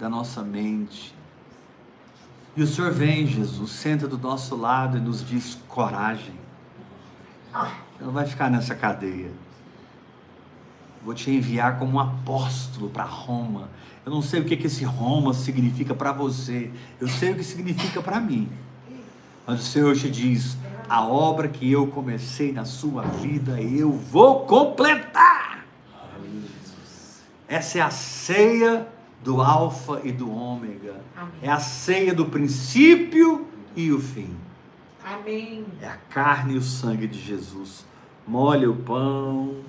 da 0.00 0.08
nossa 0.08 0.42
mente. 0.42 1.14
E 2.58 2.62
o 2.64 2.66
Senhor 2.66 2.90
vem, 2.90 3.24
Jesus, 3.24 3.70
senta 3.70 4.08
do 4.08 4.18
nosso 4.18 4.56
lado 4.56 4.98
e 4.98 5.00
nos 5.00 5.24
diz: 5.24 5.56
coragem. 5.68 6.34
Você 7.52 8.04
não 8.04 8.10
vai 8.10 8.26
ficar 8.26 8.50
nessa 8.50 8.74
cadeia. 8.74 9.30
Vou 11.04 11.14
te 11.14 11.30
enviar 11.30 11.78
como 11.78 11.98
um 11.98 12.00
apóstolo 12.00 12.90
para 12.90 13.04
Roma. 13.04 13.70
Eu 14.04 14.10
não 14.10 14.20
sei 14.20 14.40
o 14.40 14.44
que, 14.44 14.56
que 14.56 14.66
esse 14.66 14.82
Roma 14.84 15.32
significa 15.34 15.94
para 15.94 16.10
você. 16.10 16.72
Eu 17.00 17.06
sei 17.06 17.30
o 17.30 17.36
que 17.36 17.44
significa 17.44 18.02
para 18.02 18.18
mim. 18.18 18.48
Mas 19.46 19.60
o 19.60 19.62
Senhor 19.62 19.94
te 19.94 20.10
diz: 20.10 20.58
a 20.88 21.06
obra 21.06 21.46
que 21.46 21.70
eu 21.70 21.86
comecei 21.86 22.50
na 22.50 22.64
sua 22.64 23.02
vida, 23.02 23.60
eu 23.60 23.92
vou 23.92 24.40
completar. 24.46 25.64
Essa 27.46 27.78
é 27.78 27.82
a 27.82 27.90
ceia 27.90 28.97
do 29.22 29.40
Alfa 29.40 30.00
e 30.04 30.12
do 30.12 30.30
Ômega. 30.30 31.00
Amém. 31.16 31.32
É 31.42 31.50
a 31.50 31.58
ceia 31.58 32.14
do 32.14 32.26
princípio 32.26 33.46
e 33.74 33.92
o 33.92 34.00
fim. 34.00 34.36
Amém. 35.04 35.66
É 35.80 35.88
a 35.88 35.96
carne 35.96 36.54
e 36.54 36.58
o 36.58 36.62
sangue 36.62 37.06
de 37.06 37.20
Jesus. 37.20 37.84
Molhe 38.26 38.66
o 38.66 38.76
pão. 38.76 39.62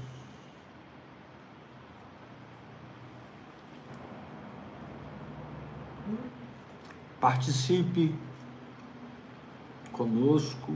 Participe 7.20 8.16
conosco. 9.92 10.74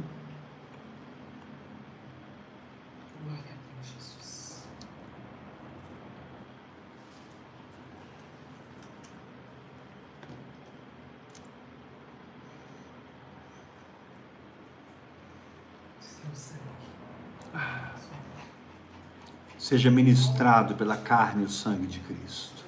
Seja 19.63 19.89
ministrado 19.89 20.75
pela 20.75 20.97
carne 20.97 21.43
e 21.43 21.45
o 21.45 21.49
sangue 21.49 21.87
de 21.87 22.01
Cristo. 22.01 22.65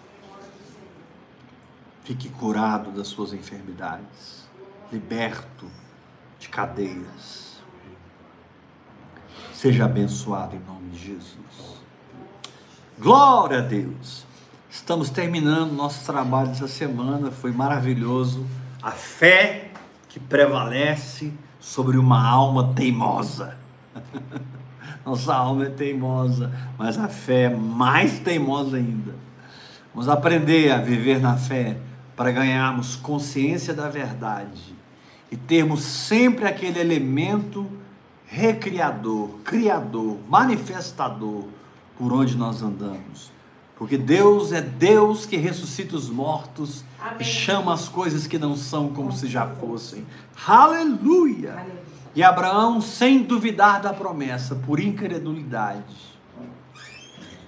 Fique 2.05 2.29
curado 2.29 2.89
das 2.89 3.09
suas 3.09 3.33
enfermidades, 3.33 4.47
liberto 4.89 5.69
de 6.39 6.47
cadeias. 6.47 7.57
Seja 9.53 9.83
abençoado 9.83 10.55
em 10.55 10.59
nome 10.59 10.91
de 10.91 11.07
Jesus. 11.07 11.83
Glória 12.97 13.57
a 13.57 13.61
Deus. 13.61 14.25
Estamos 14.69 15.09
terminando 15.09 15.73
nosso 15.73 16.05
trabalho 16.05 16.51
essa 16.51 16.69
semana, 16.69 17.29
foi 17.29 17.51
maravilhoso. 17.51 18.47
A 18.81 18.91
fé 18.91 19.71
que 20.07 20.17
prevalece 20.17 21.33
sobre 21.59 21.97
uma 21.97 22.25
alma 22.25 22.73
teimosa. 22.73 23.57
Nossa 25.05 25.35
alma 25.35 25.65
é 25.65 25.69
teimosa, 25.69 26.51
mas 26.79 26.97
a 26.97 27.07
fé 27.07 27.43
é 27.43 27.49
mais 27.49 28.19
teimosa 28.19 28.77
ainda. 28.77 29.13
Vamos 29.93 30.09
aprender 30.09 30.71
a 30.71 30.77
viver 30.77 31.21
na 31.21 31.37
fé 31.37 31.77
para 32.15 32.31
ganharmos 32.31 32.95
consciência 32.95 33.73
da 33.73 33.87
verdade 33.87 34.75
e 35.31 35.37
termos 35.37 35.83
sempre 35.83 36.45
aquele 36.45 36.79
elemento 36.79 37.67
recriador, 38.25 39.29
criador, 39.43 40.17
manifestador 40.27 41.45
por 41.97 42.11
onde 42.11 42.35
nós 42.35 42.61
andamos. 42.61 43.31
Porque 43.77 43.97
Deus 43.97 44.51
é 44.51 44.61
Deus 44.61 45.25
que 45.25 45.35
ressuscita 45.35 45.95
os 45.95 46.09
mortos 46.09 46.83
Amém. 46.99 47.17
e 47.19 47.23
chama 47.23 47.73
as 47.73 47.89
coisas 47.89 48.25
que 48.25 48.39
não 48.39 48.55
são 48.55 48.89
como 48.89 49.11
se 49.11 49.27
já 49.27 49.45
fossem. 49.47 50.05
Aleluia! 50.47 51.51
Aleluia! 51.53 51.84
E 52.15 52.23
Abraão, 52.23 52.79
sem 52.79 53.23
duvidar 53.23 53.81
da 53.81 53.93
promessa, 53.93 54.55
por 54.55 54.79
incredulidade, 54.79 56.15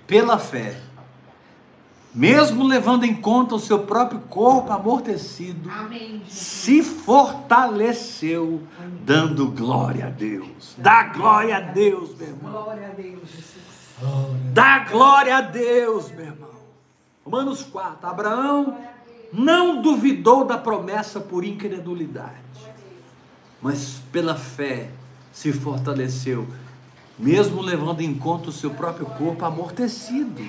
pela 0.06 0.38
fé, 0.38 0.78
mesmo 2.14 2.68
levando 2.68 3.06
em 3.06 3.16
conta 3.16 3.56
o 3.56 3.60
seu 3.60 3.80
próprio 3.80 4.20
corpo 4.22 4.72
amortecido, 4.74 5.70
Amém, 5.72 6.22
se 6.28 6.84
fortaleceu, 6.84 8.62
Amém. 8.78 9.00
dando 9.06 9.48
glória 9.48 10.08
a 10.08 10.10
Deus. 10.10 10.76
Dá 10.78 11.04
glória 11.04 11.56
a 11.56 11.62
Deus, 11.62 12.14
meu 12.18 12.28
irmão. 12.28 12.52
Glória 12.52 12.88
a 12.88 12.92
Deus, 12.92 13.30
Jesus. 13.30 13.78
Dá 14.54 14.80
glória 14.80 15.38
a 15.38 15.42
Deus, 15.42 16.12
meu 16.12 16.26
irmão. 16.26 16.50
Romanos 17.24 17.64
4. 17.64 18.06
Abraão 18.06 18.78
não 19.32 19.82
duvidou 19.82 20.44
da 20.44 20.58
promessa 20.58 21.20
por 21.20 21.46
incredulidade 21.46 22.67
mas 23.62 24.02
pela 24.12 24.36
fé 24.36 24.90
se 25.32 25.52
fortaleceu, 25.52 26.48
mesmo 27.18 27.62
levando 27.62 28.02
em 28.02 28.14
conta 28.14 28.50
o 28.50 28.54
seu 28.54 28.72
próprio 28.72 29.06
corpo 29.06 29.46
amortecido. 29.46 30.42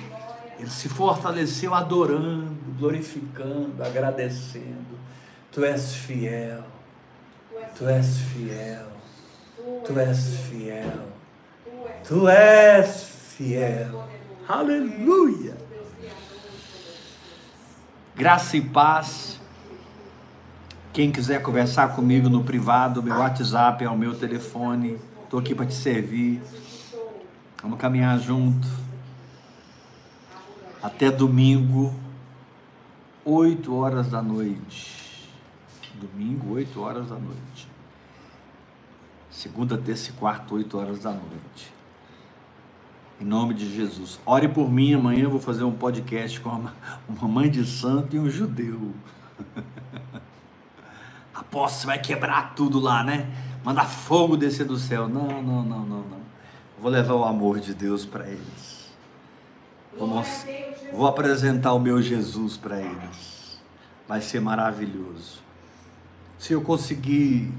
Ele 0.59 0.69
se 0.69 0.89
fortaleceu 0.89 1.73
adorando, 1.73 2.57
glorificando, 2.77 3.81
agradecendo. 3.81 4.99
Tu 5.51 5.63
és 5.63 5.95
fiel, 5.95 6.63
tu 7.77 7.87
és 7.87 8.17
fiel, 8.17 8.87
tu 9.85 9.99
és 9.99 10.27
fiel, 10.47 11.07
tu 12.07 12.27
és 12.27 13.09
fiel. 13.35 14.07
Aleluia! 14.47 15.57
Graça 18.15 18.57
e 18.57 18.61
paz 18.61 19.38
quem 20.91 21.11
quiser 21.11 21.41
conversar 21.41 21.95
comigo 21.95 22.29
no 22.29 22.43
privado, 22.43 23.03
meu 23.03 23.17
WhatsApp 23.17 23.83
é 23.83 23.89
o 23.89 23.97
meu 23.97 24.15
telefone. 24.15 24.97
Estou 25.23 25.39
aqui 25.39 25.53
para 25.53 25.65
te 25.65 25.75
servir. 25.75 26.41
Vamos 27.61 27.77
caminhar 27.77 28.17
junto. 28.19 28.67
Até 30.81 31.11
domingo, 31.11 31.93
8 33.23 33.75
horas 33.75 34.09
da 34.09 34.21
noite. 34.21 35.29
Domingo, 35.93 36.53
8 36.53 36.81
horas 36.81 37.09
da 37.09 37.15
noite. 37.15 37.67
Segunda, 39.29 39.77
terça 39.77 40.09
e 40.09 40.13
quarta, 40.13 40.55
8 40.55 40.77
horas 40.77 40.99
da 40.99 41.11
noite. 41.11 41.71
Em 43.21 43.25
nome 43.25 43.53
de 43.53 43.75
Jesus. 43.75 44.19
Ore 44.25 44.47
por 44.47 44.71
mim, 44.71 44.93
amanhã 44.93 45.23
eu 45.23 45.29
vou 45.29 45.39
fazer 45.39 45.63
um 45.63 45.73
podcast 45.73 46.39
com 46.39 46.49
uma, 46.49 46.73
uma 47.07 47.27
mãe 47.27 47.49
de 47.49 47.63
santo 47.65 48.15
e 48.15 48.19
um 48.19 48.29
judeu. 48.29 48.91
Aposto, 51.39 51.85
vai 51.85 51.97
quebrar 51.97 52.53
tudo 52.53 52.79
lá, 52.79 53.01
né? 53.01 53.25
Mandar 53.63 53.85
fogo 53.85 54.35
descer 54.35 54.65
do 54.65 54.77
céu. 54.77 55.07
Não, 55.07 55.41
não, 55.41 55.63
não, 55.63 55.85
não, 55.85 55.99
não. 56.01 56.19
Vou 56.77 56.91
levar 56.91 57.13
o 57.13 57.23
amor 57.23 57.61
de 57.61 57.73
Deus 57.73 58.05
para 58.05 58.27
eles. 58.27 58.89
Vou, 59.97 60.21
vou 60.91 61.07
apresentar 61.07 61.73
o 61.73 61.79
meu 61.79 62.01
Jesus 62.01 62.57
para 62.57 62.81
eles. 62.81 63.59
Vai 64.05 64.21
ser 64.21 64.41
maravilhoso. 64.41 65.39
Se 66.37 66.51
eu 66.51 66.61
conseguir 66.61 67.53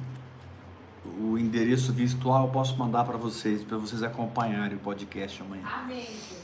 o 1.18 1.38
endereço 1.38 1.90
virtual, 1.92 2.46
eu 2.46 2.52
posso 2.52 2.76
mandar 2.76 3.04
para 3.04 3.16
vocês, 3.16 3.62
para 3.62 3.78
vocês 3.78 4.02
acompanharem 4.02 4.76
o 4.76 4.80
podcast 4.80 5.40
amanhã. 5.40 5.64
Amém, 5.64 6.04
Jesus. 6.04 6.40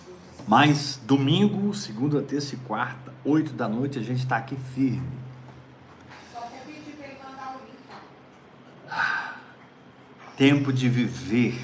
Mas 0.49 1.01
domingo, 1.05 1.75
segunda, 1.75 2.23
terça 2.23 2.55
e 2.55 2.59
quarta, 2.59 3.13
oito 3.25 3.53
da 3.53 3.69
noite, 3.69 3.99
a 3.99 4.03
gente 4.03 4.21
está 4.21 4.37
aqui 4.39 4.57
firme 4.75 5.26
tempo 10.37 10.73
de 10.73 10.89
viver 10.89 11.59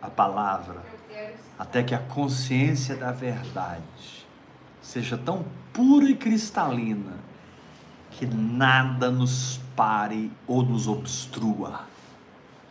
a 0.00 0.08
palavra, 0.08 0.82
até 1.58 1.82
que 1.82 1.94
a 1.94 1.98
consciência 1.98 2.94
da 2.94 3.10
verdade 3.10 3.82
seja 4.80 5.18
tão 5.18 5.44
pura 5.72 6.08
e 6.08 6.14
cristalina 6.14 7.14
que 8.12 8.26
nada 8.26 9.10
nos 9.10 9.60
pare 9.74 10.30
ou 10.46 10.62
nos 10.62 10.86
obstrua. 10.86 11.80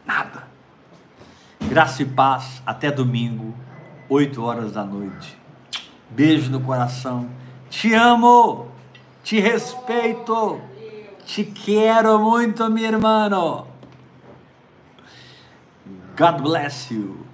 Nada. 0.06 0.48
Graça 1.60 2.04
e 2.04 2.06
paz, 2.06 2.62
até 2.66 2.90
domingo, 2.90 3.54
8 4.08 4.42
horas 4.42 4.72
da 4.72 4.84
noite. 4.84 5.38
Beijo 6.10 6.50
no 6.50 6.62
coração. 6.62 7.30
Te 7.70 7.94
amo, 7.94 8.68
te 9.24 9.40
respeito, 9.40 10.62
te 11.26 11.44
quero 11.44 12.20
muito, 12.20 12.70
meu 12.70 12.86
irmão. 12.86 13.75
God 16.16 16.44
bless 16.44 16.92
you. 16.92 17.25